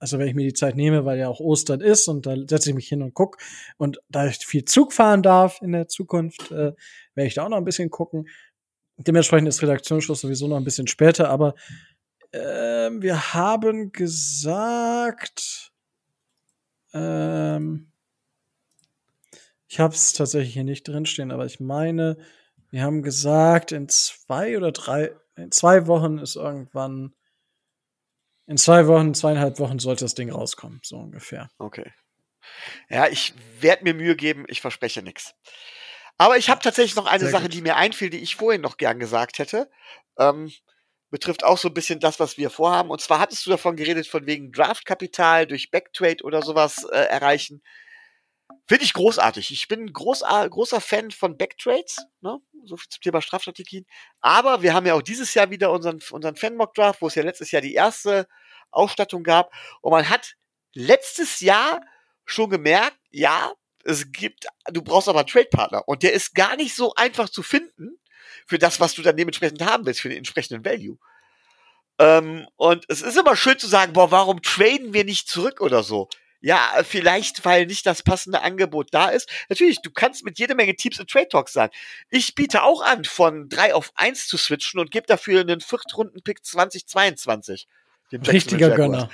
[0.00, 2.70] Also wenn ich mir die Zeit nehme, weil ja auch Ostern ist und da setze
[2.70, 3.36] ich mich hin und guck
[3.78, 6.72] und da ich viel Zug fahren darf in der Zukunft, äh,
[7.14, 8.28] werde ich da auch noch ein bisschen gucken.
[8.96, 11.54] Dementsprechend ist Redaktionsschluss sowieso noch ein bisschen später, aber
[12.30, 15.72] äh, wir haben gesagt,
[16.94, 17.87] ähm,
[19.68, 22.16] ich habe es tatsächlich hier nicht drinstehen, aber ich meine,
[22.70, 27.14] wir haben gesagt, in zwei oder drei, in zwei Wochen ist irgendwann,
[28.46, 31.50] in zwei Wochen, zweieinhalb Wochen sollte das Ding rauskommen, so ungefähr.
[31.58, 31.92] Okay.
[32.88, 35.34] Ja, ich werde mir Mühe geben, ich verspreche nichts.
[36.16, 37.54] Aber ich habe tatsächlich noch eine Sehr Sache, gut.
[37.54, 39.70] die mir einfiel, die ich vorhin noch gern gesagt hätte.
[40.18, 40.50] Ähm,
[41.10, 42.90] betrifft auch so ein bisschen das, was wir vorhaben.
[42.90, 47.62] Und zwar hattest du davon geredet, von wegen Draftkapital durch Backtrade oder sowas äh, erreichen.
[48.66, 49.50] Finde ich großartig.
[49.50, 52.38] Ich bin großar großer Fan von Backtrades, ne?
[52.64, 53.86] so viel zum Thema Strafstrategien.
[54.20, 57.50] Aber wir haben ja auch dieses Jahr wieder unseren, unseren Fan-Mock-Draft, wo es ja letztes
[57.50, 58.26] Jahr die erste
[58.70, 59.52] Ausstattung gab.
[59.80, 60.34] Und man hat
[60.74, 61.80] letztes Jahr
[62.24, 63.52] schon gemerkt, ja,
[63.84, 65.86] es gibt, du brauchst aber einen Trade-Partner.
[65.86, 67.98] Und der ist gar nicht so einfach zu finden
[68.46, 70.98] für das, was du dann dementsprechend haben willst, für den entsprechenden Value.
[71.98, 75.82] Ähm, und es ist immer schön zu sagen, boah, warum traden wir nicht zurück oder
[75.82, 76.08] so?
[76.40, 79.28] Ja, vielleicht, weil nicht das passende Angebot da ist.
[79.48, 81.70] Natürlich, du kannst mit jede Menge Teams in Trade Talks sein.
[82.10, 86.44] Ich biete auch an, von 3 auf 1 zu switchen und gebe dafür einen Viertrunden-Pick
[86.44, 87.66] 2022.
[88.12, 88.70] den Richtiger.
[88.70, 89.10] Gönner.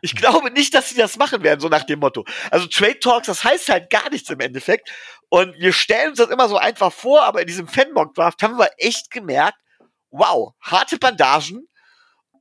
[0.00, 2.24] Ich glaube nicht, dass sie das machen werden, so nach dem Motto.
[2.50, 4.90] Also Trade Talks, das heißt halt gar nichts im Endeffekt.
[5.28, 8.58] Und wir stellen uns das immer so einfach vor, aber in diesem Fanmock Draft haben
[8.58, 9.58] wir echt gemerkt,
[10.10, 11.68] wow, harte Bandagen.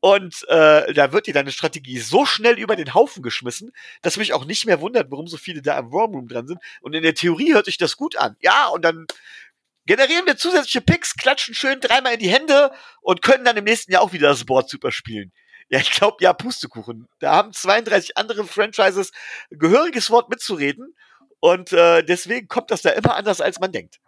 [0.01, 3.71] Und äh, da wird dir deine Strategie so schnell über den Haufen geschmissen,
[4.01, 6.59] dass mich auch nicht mehr wundert, warum so viele da im Warm Room dran sind.
[6.81, 8.35] Und in der Theorie hört sich das gut an.
[8.41, 9.05] Ja, und dann
[9.85, 12.71] generieren wir zusätzliche Picks, klatschen schön dreimal in die Hände
[13.01, 15.31] und können dann im nächsten Jahr auch wieder das Board super spielen.
[15.69, 17.07] Ja, ich glaube, ja, Pustekuchen.
[17.19, 19.11] Da haben 32 andere Franchises
[19.51, 20.95] gehöriges Wort mitzureden.
[21.39, 23.99] Und äh, deswegen kommt das da immer anders, als man denkt.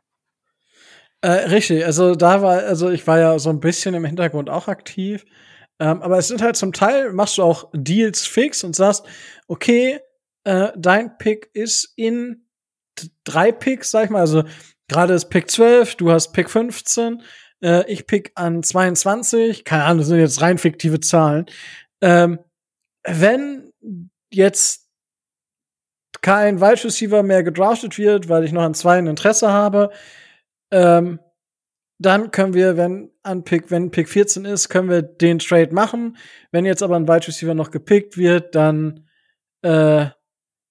[1.21, 4.67] Äh, richtig, also da war, also ich war ja so ein bisschen im Hintergrund auch
[4.67, 5.23] aktiv.
[5.79, 9.05] Ähm, aber es sind halt zum Teil, machst du auch Deals fix und sagst,
[9.47, 9.99] okay,
[10.43, 12.45] äh, dein Pick ist in
[13.23, 14.43] drei Picks, sag ich mal, also
[14.87, 17.23] gerade ist Pick 12, du hast Pick 15,
[17.63, 21.45] äh, ich pick an 22, keine Ahnung, das sind jetzt rein fiktive Zahlen.
[22.01, 22.39] Ähm,
[23.05, 23.71] wenn
[24.31, 24.89] jetzt
[26.21, 29.91] kein Wide Receiver mehr gedraftet wird, weil ich noch an zwei ein Interesse habe,
[30.71, 31.19] ähm,
[31.99, 36.17] dann können wir, wenn an Pick, wenn Pick 14 ist, können wir den Trade machen.
[36.51, 39.07] Wenn jetzt aber ein Wide Receiver noch gepickt wird, dann
[39.61, 40.07] äh,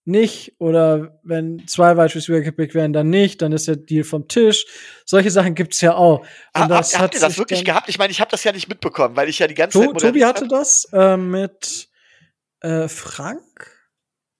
[0.04, 0.54] nicht.
[0.58, 3.40] Oder wenn zwei Wide Receiver gepickt werden, dann nicht.
[3.40, 4.66] Dann ist der Deal vom Tisch.
[5.06, 6.20] Solche Sachen gibt's ja auch.
[6.54, 7.88] Und das habt, ihr das wirklich gehabt?
[7.88, 10.00] Ich meine, ich habe das ja nicht mitbekommen, weil ich ja die ganze To Zeit
[10.00, 11.88] Tobi hatte das äh, mit
[12.60, 13.70] äh, Frank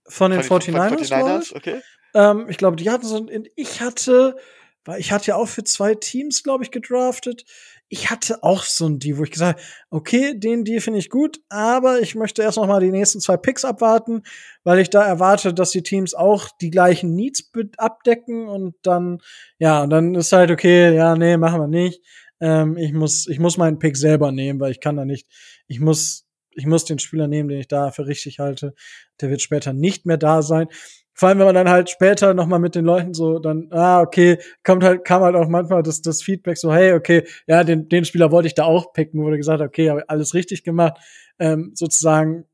[0.06, 0.42] von den.
[0.42, 1.56] Von 49ers, glaub ich.
[1.56, 1.80] okay.
[2.14, 4.36] Ähm, ich glaube, die hatten so ein, ich hatte,
[4.84, 7.44] weil ich hatte ja auch für zwei Teams, glaube ich, gedraftet.
[7.88, 11.10] Ich hatte auch so ein Deal, wo ich gesagt habe, okay, den Deal finde ich
[11.10, 14.22] gut, aber ich möchte erst noch mal die nächsten zwei Picks abwarten,
[14.64, 19.18] weil ich da erwarte, dass die Teams auch die gleichen Needs abdecken und dann,
[19.58, 22.02] ja, und dann ist halt okay, ja, nee, machen wir nicht.
[22.40, 25.28] Ähm, ich muss, ich muss meinen Pick selber nehmen, weil ich kann da nicht,
[25.68, 28.74] ich muss, ich muss den Spieler nehmen, den ich da für richtig halte.
[29.20, 30.68] Der wird später nicht mehr da sein.
[31.14, 34.00] Vor allem, wenn man dann halt später noch mal mit den Leuten so dann, ah,
[34.00, 37.88] okay, kommt halt, kam halt auch manchmal das, das Feedback so, hey, okay, ja, den,
[37.88, 40.98] den Spieler wollte ich da auch picken, wurde gesagt, okay, habe alles richtig gemacht,
[41.38, 42.46] ähm, sozusagen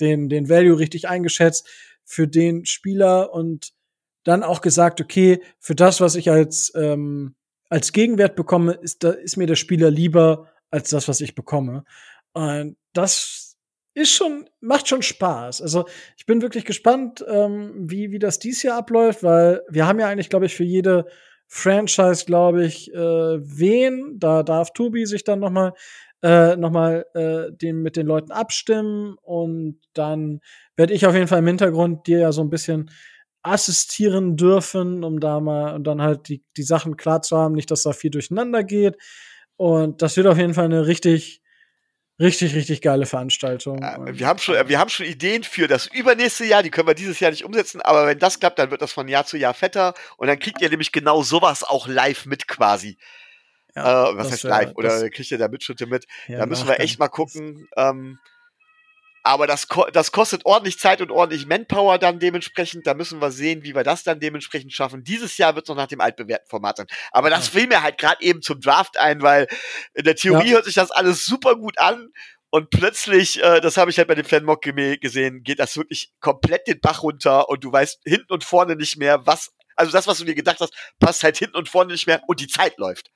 [0.00, 1.68] den, den Value richtig eingeschätzt
[2.04, 3.72] für den Spieler und
[4.24, 7.34] dann auch gesagt, okay, für das, was ich als, ähm,
[7.68, 11.84] als Gegenwert bekomme, ist, da, ist mir der Spieler lieber als das, was ich bekomme.
[12.32, 13.41] Und das
[13.94, 15.62] ist schon, macht schon Spaß.
[15.62, 15.84] Also
[16.16, 20.08] ich bin wirklich gespannt, ähm, wie, wie das dies Jahr abläuft, weil wir haben ja
[20.08, 21.06] eigentlich, glaube ich, für jede
[21.46, 25.74] Franchise, glaube ich, äh, wen, da darf Tobi sich dann noch mal
[26.22, 30.40] äh, noch mal äh, den, mit den Leuten abstimmen und dann
[30.76, 32.90] werde ich auf jeden Fall im Hintergrund dir ja so ein bisschen
[33.42, 37.70] assistieren dürfen, um da mal und dann halt die, die Sachen klar zu haben, nicht,
[37.70, 38.96] dass da viel durcheinander geht.
[39.56, 41.41] Und das wird auf jeden Fall eine richtig,
[42.22, 43.82] richtig, richtig geile Veranstaltung.
[43.82, 46.94] Äh, Wir haben, schon, wir haben schon Ideen für das übernächste Jahr, die können wir
[46.94, 49.54] dieses Jahr nicht umsetzen, aber wenn das klappt, dann wird das von Jahr zu Jahr
[49.54, 52.96] fetter und dann kriegt ihr nämlich genau sowas auch live mit quasi.
[53.74, 54.72] Ja, äh, was heißt live?
[54.74, 56.06] Oder kriegt ihr da Mitschritte mit?
[56.28, 57.68] ja, da müssen wir echt mal gucken.
[57.76, 58.18] Ähm,
[59.22, 62.86] aber das, ko das kostet ordentlich Zeit und ordentlich Manpower dann dementsprechend.
[62.86, 65.04] Da müssen wir sehen, wie wir das dann dementsprechend schaffen.
[65.04, 66.86] Dieses Jahr wird es noch nach dem altbewährten Format sein.
[67.12, 69.46] Aber das fiel mir halt gerade eben zum Draft ein, weil
[69.94, 70.54] in der Theorie Ja.
[70.54, 72.08] hört sich das alles super gut an.
[72.50, 76.66] Und plötzlich, äh, das habe ich halt bei dem Fanmock gesehen, geht das wirklich komplett
[76.66, 80.18] den Bach runter und du weißt hinten und vorne nicht mehr, was, also das, was
[80.18, 83.10] du dir gedacht hast, passt halt hinten und vorne nicht mehr und die Zeit läuft.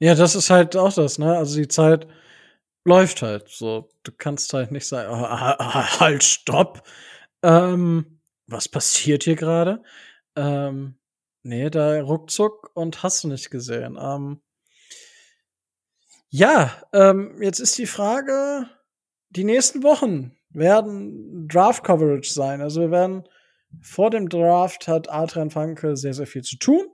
[0.00, 1.34] Ja, das ist halt auch das, ne?
[1.38, 2.06] Also die Zeit
[2.86, 3.88] läuft halt so.
[4.04, 6.82] Du kannst halt nicht sagen, ah, halt, stopp.
[7.42, 9.82] Ähm, was passiert hier gerade?
[10.36, 10.96] Ähm,
[11.42, 13.98] nee, da ruckzuck und hast du nicht gesehen.
[14.00, 14.40] Ähm,
[16.28, 18.68] ja, ähm, jetzt ist die Frage,
[19.30, 22.60] die nächsten Wochen werden Draft Coverage sein.
[22.60, 23.24] Also wir werden
[23.82, 26.86] vor dem Draft hat Adrian Franke sehr, sehr viel zu tun.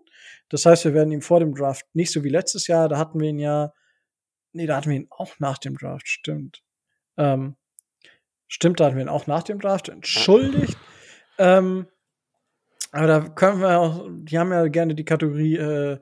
[0.49, 3.21] Das heißt, wir werden ihm vor dem Draft nicht so wie letztes Jahr, da hatten
[3.21, 3.73] wir ihn ja,
[4.53, 6.63] nee, da hatten wir ihn auch nach dem Draft, stimmt.
[7.17, 7.57] Ähm,
[8.49, 10.77] stimmt, da hatten wir ihn auch nach dem Draft, entschuldigt.
[11.39, 11.87] ähm,
[12.91, 15.99] aber da können wir auch, die haben ja gerne die Kategorie äh,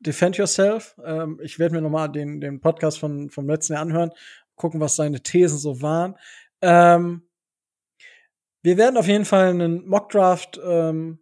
[0.00, 0.96] Defend Yourself.
[1.04, 4.10] Ähm, ich werde mir nochmal den, den Podcast von, vom letzten Jahr anhören,
[4.56, 6.16] gucken, was seine Thesen so waren.
[6.60, 7.28] Ähm,
[8.62, 11.18] wir werden auf jeden Fall einen Mockdraft ähm,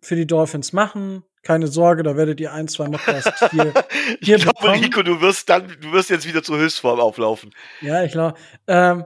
[0.00, 1.24] für die Dolphins machen.
[1.46, 3.72] Keine Sorge, da werdet ihr ein, zwei Mockdrafts hier,
[4.20, 4.82] ich hier glaube, bekommen.
[4.82, 7.54] Rico, du wirst dann, du wirst jetzt wieder zur Höchstform auflaufen.
[7.82, 8.36] Ja, ich glaube.
[8.66, 9.04] Ähm,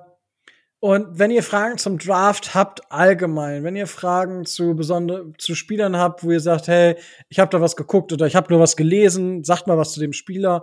[0.78, 5.98] und wenn ihr Fragen zum Draft habt, allgemein, wenn ihr Fragen zu besonderen zu Spielern
[5.98, 6.96] habt, wo ihr sagt, hey,
[7.28, 10.00] ich habe da was geguckt oder ich habe nur was gelesen, sagt mal was zu
[10.00, 10.62] dem Spieler.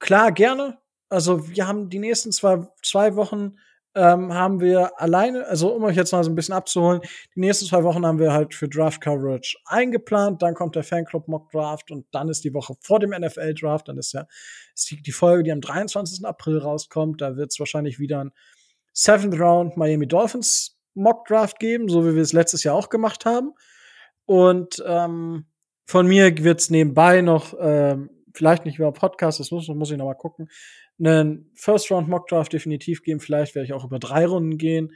[0.00, 0.78] Klar, gerne.
[1.08, 3.54] Also wir haben die nächsten zwei, zwei Wochen
[3.94, 7.00] ähm, haben wir alleine, also um euch jetzt mal so ein bisschen abzuholen,
[7.34, 11.26] die nächsten zwei Wochen haben wir halt für Draft Coverage eingeplant, dann kommt der Fanclub
[11.28, 14.26] Mock Draft und dann ist die Woche vor dem NFL Draft, dann ist ja
[14.74, 16.24] ist die, die Folge, die am 23.
[16.26, 18.32] April rauskommt, da wird es wahrscheinlich wieder ein
[18.92, 23.24] Seventh Round Miami Dolphins Mock Draft geben, so wie wir es letztes Jahr auch gemacht
[23.24, 23.52] haben.
[24.26, 25.46] Und ähm,
[25.86, 30.04] von mir wird's nebenbei noch, ähm, vielleicht nicht über Podcast, das muss, muss ich noch
[30.04, 30.48] mal gucken,
[30.98, 33.20] einen First Round Mock Draft definitiv geben.
[33.20, 34.92] Vielleicht werde ich auch über drei Runden gehen.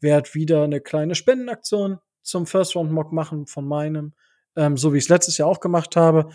[0.00, 4.14] Werde wieder eine kleine Spendenaktion zum First Round Mock machen von meinem,
[4.56, 6.30] ähm, so wie ich es letztes Jahr auch gemacht habe.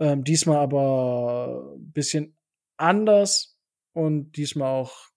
[0.00, 2.36] Ähm, diesmal aber ein bisschen
[2.76, 3.58] anders
[3.92, 5.08] und diesmal auch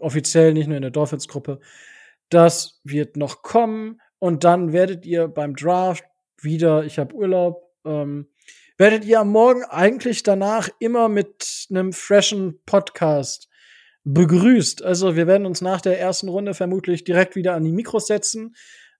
[0.00, 1.60] offiziell, nicht nur in der Dolphins-Gruppe.
[2.28, 6.04] Das wird noch kommen und dann werdet ihr beim Draft
[6.40, 8.28] wieder, ich habe Urlaub, ähm,
[8.76, 13.48] werdet ihr am Morgen eigentlich danach immer mit einem freshen Podcast
[14.04, 14.82] begrüßt.
[14.82, 18.54] Also wir werden uns nach der ersten Runde vermutlich direkt wieder an die Mikros setzen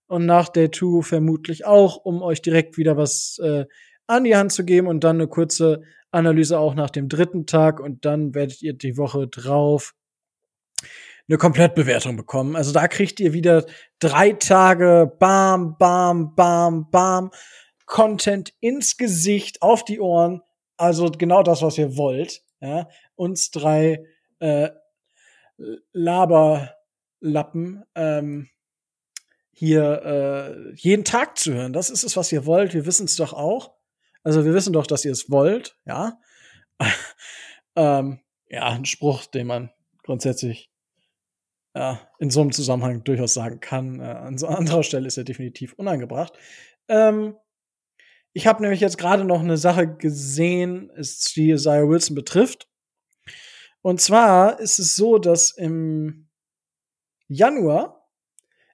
[0.07, 3.65] und nach Day 2 vermutlich auch, um euch direkt wieder was äh,
[4.07, 5.81] an die Hand zu geben und dann eine kurze
[6.11, 9.93] Analyse auch nach dem dritten Tag und dann werdet ihr die Woche drauf
[11.27, 12.55] eine Komplettbewertung bekommen.
[12.55, 13.65] Also da kriegt ihr wieder
[13.99, 17.31] drei Tage bam, bam, bam, bam
[17.85, 20.41] Content ins Gesicht, auf die Ohren.
[20.77, 22.43] Also genau das, was ihr wollt.
[22.61, 24.05] Ja, uns drei
[24.39, 24.69] äh,
[25.93, 28.49] Laberlappen ähm,
[29.51, 31.73] hier äh, jeden Tag zu hören.
[31.73, 32.73] Das ist es, was ihr wollt.
[32.73, 33.73] Wir wissen es doch auch.
[34.23, 35.77] Also wir wissen doch, dass ihr es wollt.
[35.85, 36.19] Ja,
[37.75, 39.71] ähm, ja, ein Spruch, den man
[40.03, 40.71] grundsätzlich
[41.75, 43.99] ja, in so einem Zusammenhang durchaus sagen kann.
[43.99, 46.33] Äh, an so anderer Stelle ist er definitiv unangebracht.
[46.87, 47.35] Ähm,
[48.35, 50.91] ich habe nämlich jetzt gerade noch eine Sache gesehen,
[51.37, 52.67] die Isaiah Wilson betrifft.
[53.81, 56.27] Und zwar ist es so, dass im
[57.29, 58.09] Januar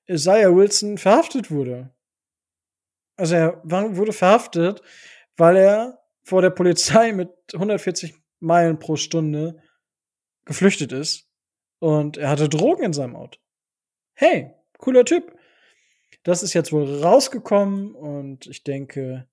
[0.07, 1.93] Isaiah Wilson verhaftet wurde.
[3.17, 4.81] Also er wurde verhaftet,
[5.37, 9.61] weil er vor der Polizei mit 140 Meilen pro Stunde
[10.43, 11.29] geflüchtet ist
[11.77, 13.39] und er hatte Drogen in seinem Auto.
[14.15, 15.37] Hey, cooler Typ.
[16.23, 19.27] Das ist jetzt wohl rausgekommen und ich denke,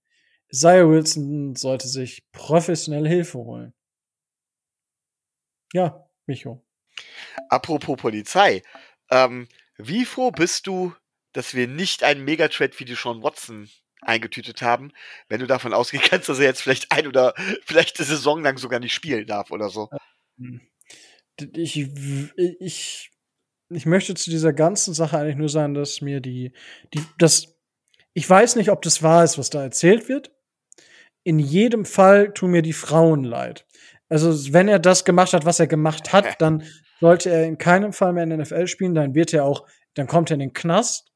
[0.50, 3.74] Isaiah Wilson sollte sich professionelle Hilfe holen.
[5.72, 6.64] Ja, Micho.
[7.48, 8.62] Apropos Polizei,
[9.10, 10.94] ähm, wie froh bist du,
[11.32, 13.68] dass wir nicht einen Megatrade wie die Sean Watson
[14.00, 14.92] eingetütet haben,
[15.28, 17.34] wenn du davon ausgehen kannst, dass er jetzt vielleicht ein oder
[17.64, 19.88] vielleicht eine Saison lang sogar nicht spielen darf oder so?
[21.36, 21.76] Ich,
[22.36, 23.10] ich,
[23.68, 26.52] ich möchte zu dieser ganzen Sache eigentlich nur sagen, dass mir die,
[26.94, 27.56] die, das,
[28.14, 30.32] ich weiß nicht, ob das wahr ist, was da erzählt wird.
[31.28, 33.66] In jedem Fall tun mir die Frauen leid.
[34.08, 36.62] Also, wenn er das gemacht hat, was er gemacht hat, dann
[37.00, 40.06] sollte er in keinem Fall mehr in der NFL spielen, dann wird er auch, dann
[40.06, 41.12] kommt er in den Knast.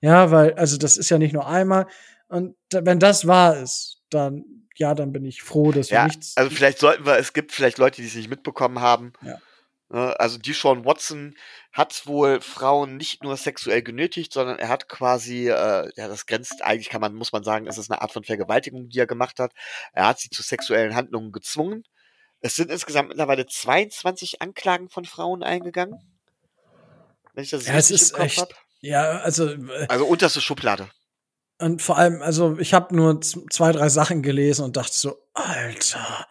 [0.00, 1.86] Ja, weil, also das ist ja nicht nur einmal.
[2.28, 4.44] Und wenn das wahr ist, dann,
[4.76, 6.34] ja, dann bin ich froh, dass wir Ja, nichts.
[6.36, 9.12] also vielleicht sollten wir, es gibt vielleicht Leute, die es nicht mitbekommen haben.
[9.22, 9.36] Ja.
[9.88, 11.36] Ne, Also die Sean Watson
[11.72, 16.62] hat wohl Frauen nicht nur sexuell genötigt, sondern er hat quasi, äh, ja, das grenzt
[16.62, 19.38] eigentlich, kann man, muss man sagen, es ist eine Art von Vergewaltigung, die er gemacht
[19.38, 19.52] hat.
[19.92, 21.84] Er hat sie zu sexuellen Handlungen gezwungen.
[22.40, 25.98] Es sind insgesamt mittlerweile 22 Anklagen von Frauen eingegangen.
[27.34, 28.38] Wenn ich das ja, richtig ist im Kopf echt.
[28.38, 28.48] hab.
[28.80, 30.88] Ja, also, äh, Also unterste Schublade.
[31.58, 36.26] und vor allem, also, ich habe nur zwei, drei Sachen gelesen und dachte so, Alter,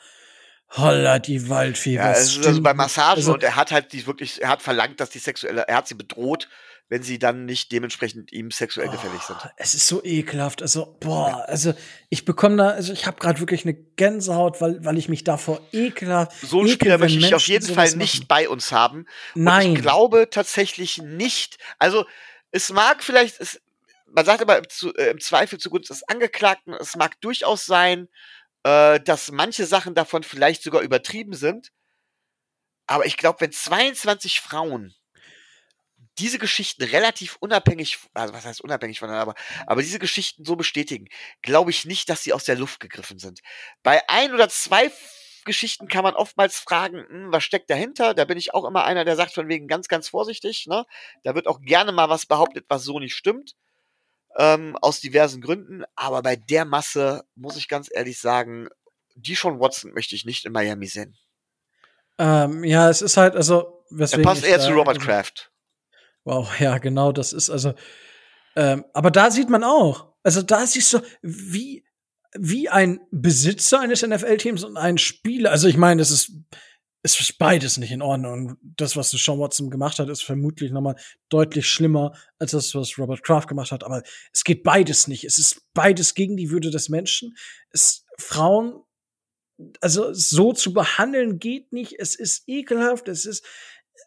[0.71, 2.73] holla die Waldfee, Ja, es ist also bei?
[2.73, 5.77] Massagen Also, und er hat halt die wirklich, er hat verlangt, dass die sexuelle, er
[5.77, 6.49] hat sie bedroht,
[6.87, 9.37] wenn sie dann nicht dementsprechend ihm sexuell gefällig sind.
[9.43, 10.61] Oh, es ist so ekelhaft.
[10.61, 11.73] Also, boah, also
[12.09, 15.61] ich bekomme da, also ich habe gerade wirklich eine Gänsehaut, weil, weil ich mich davor
[15.71, 16.33] ekelhaft.
[16.41, 18.27] So ekel, Spieler möchte ich auf Menschen jeden sowas Fall nicht machen.
[18.27, 19.07] bei uns haben.
[19.33, 19.73] Und Nein.
[19.73, 21.57] ich glaube tatsächlich nicht.
[21.79, 22.05] Also,
[22.51, 23.59] es mag vielleicht, es,
[24.05, 28.09] man sagt immer im, zu, äh, im Zweifel zugunsten des Angeklagten, es mag durchaus sein,
[28.65, 31.71] äh, dass manche Sachen davon vielleicht sogar übertrieben sind.
[32.87, 34.95] Aber ich glaube, wenn 22 Frauen
[36.17, 39.35] diese Geschichten relativ unabhängig, also was heißt unabhängig voneinander, aber,
[39.67, 41.09] aber diese Geschichten so bestätigen,
[41.41, 43.41] glaube ich nicht, dass sie aus der Luft gegriffen sind.
[43.83, 44.91] Bei ein oder zwei
[45.43, 48.15] Geschichten kann man oftmals fragen, hm, was steckt dahinter?
[48.15, 50.65] Da bin ich auch immer einer, der sagt von wegen ganz, ganz vorsichtig.
[50.67, 50.85] Ne?
[51.23, 53.55] Da wird auch gerne mal was behauptet, was so nicht stimmt.
[54.37, 55.83] Ähm, aus diversen Gründen.
[55.95, 58.67] Aber bei der Masse muss ich ganz ehrlich sagen,
[59.15, 61.17] die schon Watson möchte ich nicht in Miami sehen.
[62.17, 64.25] Ähm, ja, es ist halt, also, weswegen.
[64.25, 65.51] Er passt eher zu Robert also, Kraft.
[66.23, 67.73] Wow, ja, genau, das ist also.
[68.55, 71.85] Ähm, aber da sieht man auch, also da siehst du, wie,
[72.33, 76.31] wie ein Besitzer eines NFL-Teams und ein Spieler, also ich meine, es ist,
[77.05, 78.33] es ist beides nicht in Ordnung.
[78.33, 80.95] Und das, was Sean Watson gemacht hat, ist vermutlich noch mal
[81.29, 83.83] deutlich schlimmer als das, was Robert Kraft gemacht hat.
[83.83, 84.01] Aber
[84.33, 85.23] es geht beides nicht.
[85.23, 87.35] Es ist beides gegen die Würde des Menschen.
[87.69, 88.81] Es, Frauen,
[89.81, 91.93] also so zu behandeln geht nicht.
[91.99, 93.07] Es ist ekelhaft.
[93.07, 93.45] Es ist,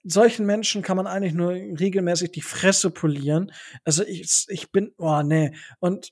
[0.02, 3.52] solchen Menschen kann man eigentlich nur regelmäßig die Fresse polieren.
[3.84, 5.54] Also ich, ich bin, oh nee.
[5.78, 6.10] Und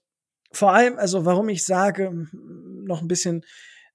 [0.52, 3.44] vor allem, also warum ich sage, noch ein bisschen,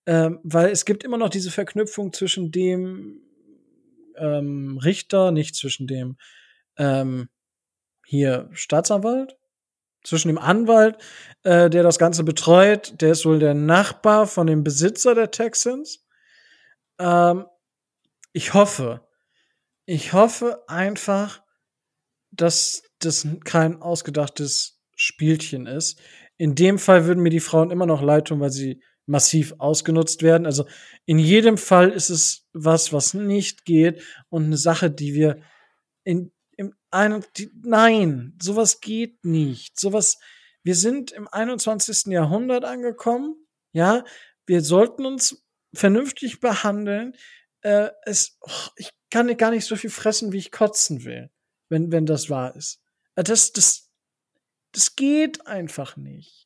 [0.06, 3.22] ähm, weil es gibt immer noch diese Verknüpfung zwischen dem
[4.18, 6.18] ähm, Richter, nicht zwischen dem
[6.78, 7.30] ähm,
[8.06, 9.38] hier Staatsanwalt,
[10.04, 10.98] zwischen dem Anwalt,
[11.44, 16.06] äh, der das Ganze betreut, der ist wohl der Nachbar von dem Besitzer der Texans.
[17.00, 17.46] Ähm,
[18.34, 19.08] ich hoffe,
[19.86, 21.44] ich hoffe einfach,
[22.32, 26.00] dass das kein ausgedachtes Spielchen ist.
[26.38, 28.82] In dem Fall würden mir die Frauen immer noch leid tun, weil sie
[29.12, 30.46] massiv ausgenutzt werden.
[30.46, 30.66] Also
[31.06, 35.42] in jedem Fall ist es was, was nicht geht und eine Sache, die wir
[36.04, 36.32] in
[36.62, 39.80] im einen, die, nein, sowas geht nicht.
[39.80, 40.20] Sowas,
[40.62, 42.08] wir sind im 21.
[42.08, 43.36] Jahrhundert angekommen.
[43.74, 44.04] Ja,
[44.46, 45.44] wir sollten uns
[45.74, 47.16] vernünftig behandeln.
[47.62, 51.32] Äh, es, oh, ich kann gar nicht so viel fressen, wie ich kotzen will,
[51.70, 52.80] wenn, wenn das wahr ist.
[53.16, 53.90] Äh, das, das,
[54.72, 56.41] das geht einfach nicht.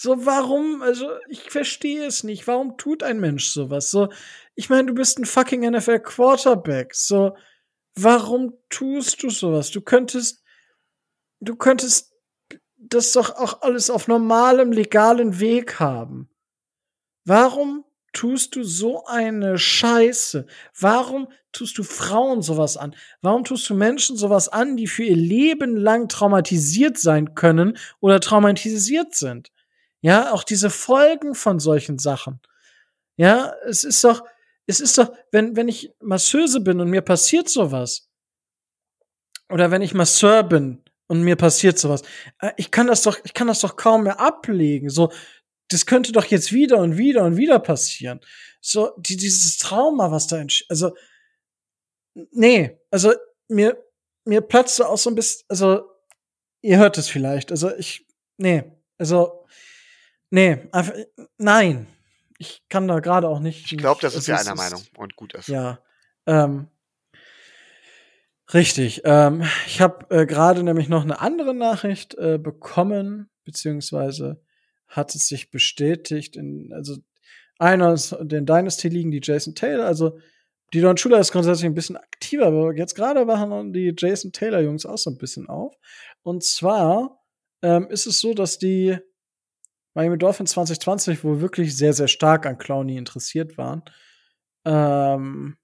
[0.00, 0.80] So, warum?
[0.80, 2.46] Also, ich verstehe es nicht.
[2.46, 3.90] Warum tut ein Mensch sowas?
[3.90, 4.10] So,
[4.54, 6.94] ich meine, du bist ein fucking NFL Quarterback.
[6.94, 7.36] So,
[7.96, 9.72] warum tust du sowas?
[9.72, 10.44] Du könntest,
[11.40, 12.14] du könntest
[12.76, 16.30] das doch auch alles auf normalem, legalen Weg haben.
[17.24, 20.46] Warum tust du so eine Scheiße?
[20.78, 22.94] Warum tust du Frauen sowas an?
[23.20, 28.20] Warum tust du Menschen sowas an, die für ihr Leben lang traumatisiert sein können oder
[28.20, 29.50] traumatisiert sind?
[30.00, 32.40] Ja, auch diese Folgen von solchen Sachen.
[33.16, 34.24] Ja, es ist doch,
[34.66, 38.08] es ist doch, wenn, wenn ich Masseuse bin und mir passiert sowas,
[39.50, 42.02] oder wenn ich Masseur bin und mir passiert sowas,
[42.40, 44.90] äh, ich kann das doch, ich kann das doch kaum mehr ablegen.
[44.90, 45.10] So,
[45.68, 48.20] das könnte doch jetzt wieder und wieder und wieder passieren.
[48.60, 50.94] So, die, dieses Trauma, was da entsteht, also,
[52.32, 53.14] nee, also,
[53.48, 53.82] mir,
[54.24, 55.90] mir platzte auch so ein bisschen, also,
[56.62, 58.06] ihr hört es vielleicht, also, ich,
[58.36, 58.64] nee,
[58.98, 59.37] also,
[60.30, 60.94] nee, einfach,
[61.36, 61.86] nein.
[62.40, 63.72] Ich kann da gerade auch nicht.
[63.72, 65.48] Ich glaube, das ist ja einer Meinung und gut ist.
[65.48, 65.80] Ja,
[66.24, 66.68] ähm,
[68.54, 69.02] richtig.
[69.04, 74.40] Ähm, ich habe äh, gerade nämlich noch eine andere Nachricht äh, bekommen, beziehungsweise
[74.86, 76.36] hat es sich bestätigt.
[76.36, 76.98] In, also
[77.58, 80.18] einer aus den Dynasty liegen die Jason Taylor, also
[80.74, 84.60] die Don Schuler ist grundsätzlich ein bisschen aktiver, aber jetzt gerade wachen die Jason Taylor
[84.60, 85.74] Jungs auch so ein bisschen auf.
[86.22, 87.24] Und zwar
[87.62, 88.98] ähm, ist es so, dass die
[89.98, 93.82] Miami Dolphins 2020 wohl wirklich sehr, sehr stark an Clowney interessiert waren.
[94.64, 95.56] Ähm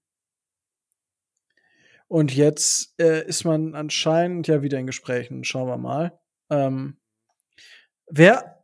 [2.09, 5.45] und jetzt äh, ist man anscheinend ja wieder in Gesprächen.
[5.45, 6.19] Schauen wir mal.
[6.49, 6.97] Ähm
[8.07, 8.61] wer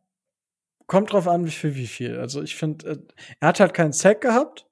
[0.87, 2.19] kommt drauf an, wie viel, wie viel.
[2.19, 2.97] Also ich finde, äh,
[3.39, 4.67] er hat halt keinen Sack gehabt.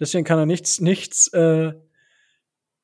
[0.00, 1.74] Deswegen kann er nichts, nichts, äh,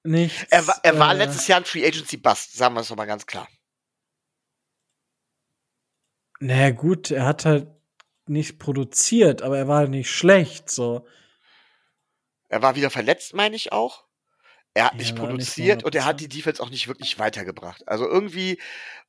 [0.02, 0.44] nichts.
[0.50, 3.06] Er war, er war äh, letztes Jahr ein Free Agency Bust, sagen wir es mal
[3.06, 3.48] ganz klar.
[6.42, 7.68] Naja, gut, er hat halt
[8.26, 11.06] nicht produziert, aber er war halt nicht schlecht, so.
[12.48, 14.04] Er war wieder verletzt, meine ich auch.
[14.74, 17.86] Er hat ja, nicht produziert nicht und er hat die Defense auch nicht wirklich weitergebracht.
[17.86, 18.60] Also irgendwie,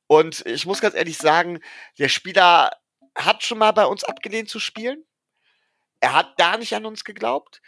[0.06, 1.58] und ich muss ganz ehrlich sagen,
[1.98, 2.70] der Spieler
[3.16, 5.04] hat schon mal bei uns abgelehnt zu spielen.
[5.98, 7.60] Er hat da nicht an uns geglaubt.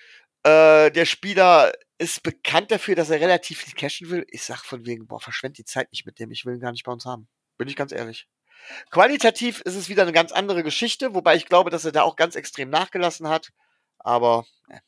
[0.45, 4.27] Äh, der Spieler ist bekannt dafür, dass er relativ viel cashen will.
[4.31, 6.31] Ich sag von wegen, boah, verschwend die Zeit nicht mit dem.
[6.31, 7.27] Ich will ihn gar nicht bei uns haben.
[7.59, 8.29] Bin ich ganz ehrlich.
[8.91, 12.17] Qualitativ ist es wieder eine ganz andere Geschichte, wobei ich glaube, dass er da auch
[12.17, 13.53] ganz extrem nachgelassen hat.
[13.99, 14.47] Aber.
[14.69, 14.81] Äh.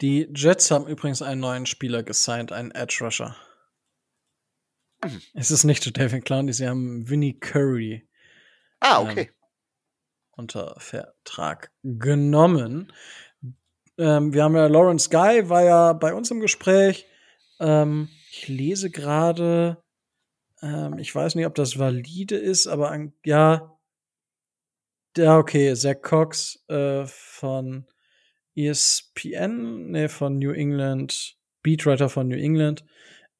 [0.00, 3.36] Die Jets haben übrigens einen neuen Spieler gesigned, einen Edge Rusher.
[5.34, 8.08] Es ist nicht David Clowney, sie haben Vinnie Curry
[8.80, 9.30] Ah, Ähm, okay.
[10.32, 12.92] unter Vertrag genommen.
[13.98, 17.06] Ähm, wir haben ja Lawrence Guy, war ja bei uns im Gespräch.
[17.60, 19.83] Ähm, ich lese gerade,
[20.64, 23.78] ähm, ich weiß nicht, ob das valide ist, aber ein, ja,
[25.16, 27.86] ja, okay, Zach Cox äh, von
[28.56, 32.84] ESPN, nee, von New England, Beatwriter von New England.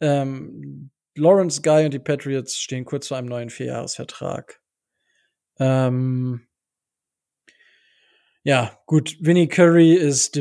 [0.00, 4.60] Ähm, Lawrence Guy und die Patriots stehen kurz vor einem neuen Vierjahresvertrag.
[5.58, 6.46] Ähm,
[8.42, 10.36] ja, gut, Vinnie Curry ist,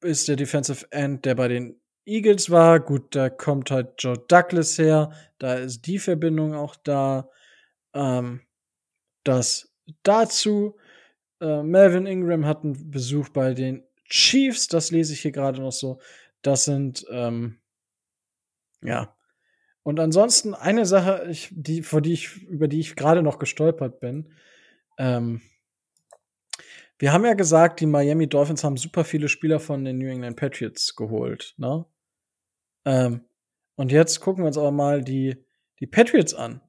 [0.00, 2.80] ist der Defensive End, der bei den Eagles war.
[2.80, 5.12] Gut, da kommt halt Joe Douglas her.
[5.38, 7.30] Da ist die Verbindung auch da.
[7.94, 8.40] Ähm,
[9.24, 9.72] das
[10.02, 10.76] dazu.
[11.40, 14.68] Äh, Melvin Ingram hat einen Besuch bei den Chiefs.
[14.68, 16.00] Das lese ich hier gerade noch so.
[16.42, 17.58] Das sind, ähm,
[18.82, 19.16] ja.
[19.84, 24.00] Und ansonsten eine Sache, ich, die, vor die ich, über die ich gerade noch gestolpert
[24.00, 24.32] bin.
[24.98, 25.40] Ähm,
[26.98, 30.36] wir haben ja gesagt, die Miami Dolphins haben super viele Spieler von den New England
[30.36, 31.84] Patriots geholt, ne?
[32.84, 33.24] Ähm,
[33.76, 35.36] und jetzt gucken wir uns aber mal die,
[35.80, 36.60] die Patriots an.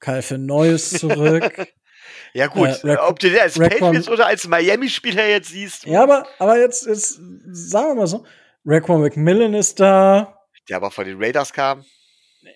[0.00, 1.66] Kyle Neu ist zurück.
[2.34, 2.68] Ja, gut.
[2.84, 6.26] Äh, Rack- Ob du den als Rackon- Patriots oder als Miami-Spieler jetzt siehst, ja, aber,
[6.38, 7.18] aber jetzt, jetzt
[7.52, 8.24] sagen wir mal so,
[8.64, 10.38] Raquan McMillan ist da.
[10.68, 11.84] der aber von den Raiders kam.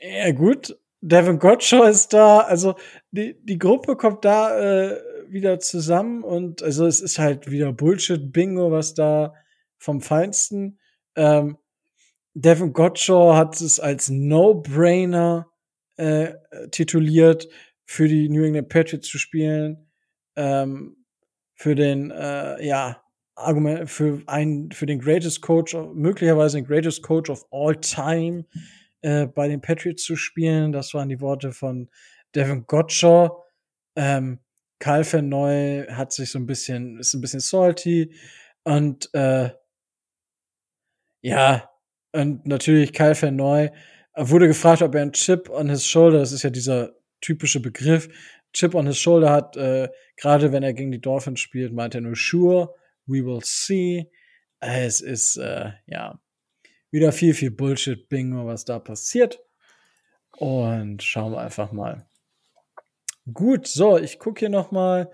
[0.01, 0.77] Ja, gut.
[1.01, 2.41] Devin Gottschall ist da.
[2.41, 2.77] Also,
[3.11, 4.59] die, die Gruppe kommt da
[4.91, 9.35] äh, wieder zusammen und also es ist halt wieder Bullshit-Bingo, was da
[9.79, 10.79] vom Feinsten.
[11.17, 11.57] Ähm,
[12.35, 15.49] Devin Gottschall hat es als No-Brainer
[15.97, 16.35] äh,
[16.71, 17.49] tituliert,
[17.85, 19.91] für die New England Patriots zu spielen.
[20.37, 20.97] Ähm,
[21.55, 23.03] für den, äh, ja,
[23.35, 28.45] Argument, für einen, für den greatest Coach, möglicherweise den greatest Coach of all time
[29.03, 30.73] äh, bei den Patriots zu spielen.
[30.73, 31.89] Das waren die Worte von
[32.35, 33.31] Devin Gottschall.
[33.97, 34.41] Ähm,
[34.79, 38.15] Kyle Neu hat sich so ein bisschen, ist ein bisschen salty
[38.65, 39.51] und äh,
[41.21, 41.72] ja,
[42.13, 43.71] und natürlich Kyle Neu
[44.17, 48.09] wurde gefragt, ob er einen Chip on his shoulder, das ist ja dieser typische Begriff,
[48.53, 52.03] Chip on his shoulder hat, äh, gerade wenn er gegen die Dolphins spielt, meint er
[52.03, 52.75] nur sure,
[53.07, 54.11] we will see.
[54.61, 56.21] Es ist, äh, ja,
[56.91, 59.41] wieder viel, viel Bullshit-Bingo, was da passiert.
[60.37, 62.07] Und schauen wir einfach mal.
[63.33, 65.11] Gut, so, ich gucke hier noch mal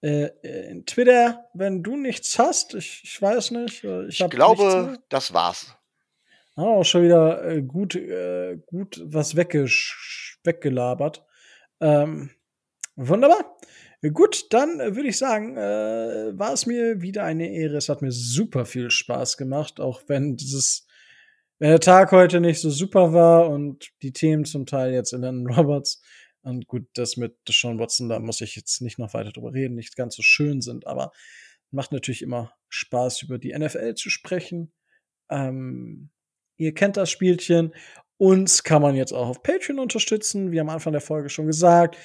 [0.00, 0.28] äh,
[0.70, 3.84] in Twitter, wenn du nichts hast, ich, ich weiß nicht.
[3.84, 5.76] äh, Ich, Ich glaube, das war's.
[6.60, 11.24] Ah, auch schon wieder äh, gut, äh, gut was weggelabert.
[11.80, 12.30] Ähm,
[12.96, 13.56] wunderbar.
[14.12, 17.78] Gut, dann äh, würde ich sagen, äh, war es mir wieder eine Ehre.
[17.78, 20.86] Es hat mir super viel Spaß gemacht, auch wenn dieses,
[21.60, 25.22] wenn der Tag heute nicht so super war und die Themen zum Teil jetzt in
[25.22, 26.02] den Roberts
[26.42, 29.76] und gut, das mit Sean Watson, da muss ich jetzt nicht noch weiter drüber reden,
[29.76, 31.10] nicht ganz so schön sind, aber
[31.70, 34.72] macht natürlich immer Spaß, über die NFL zu sprechen.
[35.30, 36.10] Ähm,
[36.60, 37.74] ihr kennt das Spielchen.
[38.18, 41.96] Uns kann man jetzt auch auf Patreon unterstützen, wie am Anfang der Folge schon gesagt.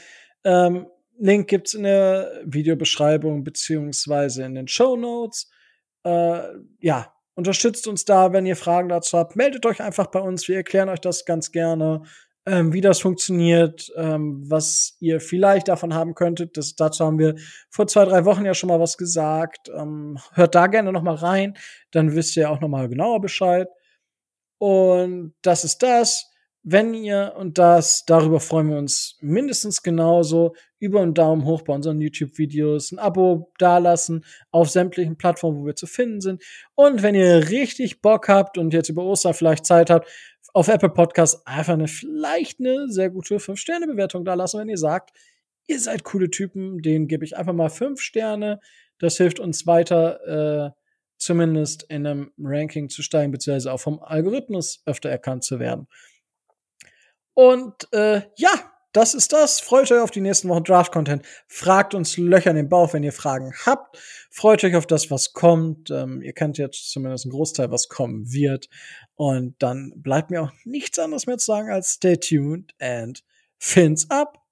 [0.46, 0.88] Ähm,
[1.18, 5.50] Link gibt's in der Videobeschreibung beziehungsweise in den Show Notes.
[6.04, 6.42] Äh,
[6.80, 9.36] ja, unterstützt uns da, wenn ihr Fragen dazu habt.
[9.36, 10.48] Meldet euch einfach bei uns.
[10.48, 12.04] Wir erklären euch das ganz gerne,
[12.46, 16.56] ähm, wie das funktioniert, ähm, was ihr vielleicht davon haben könntet.
[16.56, 17.36] Das, dazu haben wir
[17.70, 19.70] vor zwei, drei Wochen ja schon mal was gesagt.
[19.76, 21.58] Ähm, hört da gerne noch mal rein,
[21.92, 23.68] dann wisst ihr auch noch mal genauer Bescheid.
[24.66, 26.32] Und das ist das.
[26.64, 31.76] Wenn ihr und das, darüber freuen wir uns mindestens genauso, über einen Daumen hoch bei
[31.76, 36.42] unseren YouTube-Videos, ein Abo dalassen auf sämtlichen Plattformen, wo wir zu finden sind.
[36.74, 40.10] Und wenn ihr richtig Bock habt und jetzt über Ostern vielleicht Zeit habt,
[40.52, 45.12] auf Apple Podcasts einfach eine, vielleicht eine sehr gute 5-Sterne-Bewertung dalassen, wenn ihr sagt,
[45.68, 48.60] ihr seid coole Typen, denen gebe ich einfach mal 5 Sterne.
[48.98, 50.85] Das hilft uns weiter, äh,
[51.18, 55.88] zumindest in einem Ranking zu steigen, beziehungsweise auch vom Algorithmus öfter erkannt zu werden.
[57.34, 58.52] Und äh, ja,
[58.96, 59.60] das ist das.
[59.60, 61.26] Freut euch auf die nächsten Wochen Draft-Content.
[61.48, 63.98] Fragt uns Löcher in den Bauch, wenn ihr Fragen habt.
[64.32, 65.92] Freut euch auf das, was kommt.
[65.92, 68.70] Ähm, ihr kennt jetzt zumindest einen Großteil, was kommen wird.
[69.16, 73.22] Und dann bleibt mir auch nichts anderes mehr zu sagen als stay tuned and
[73.58, 74.45] fins up.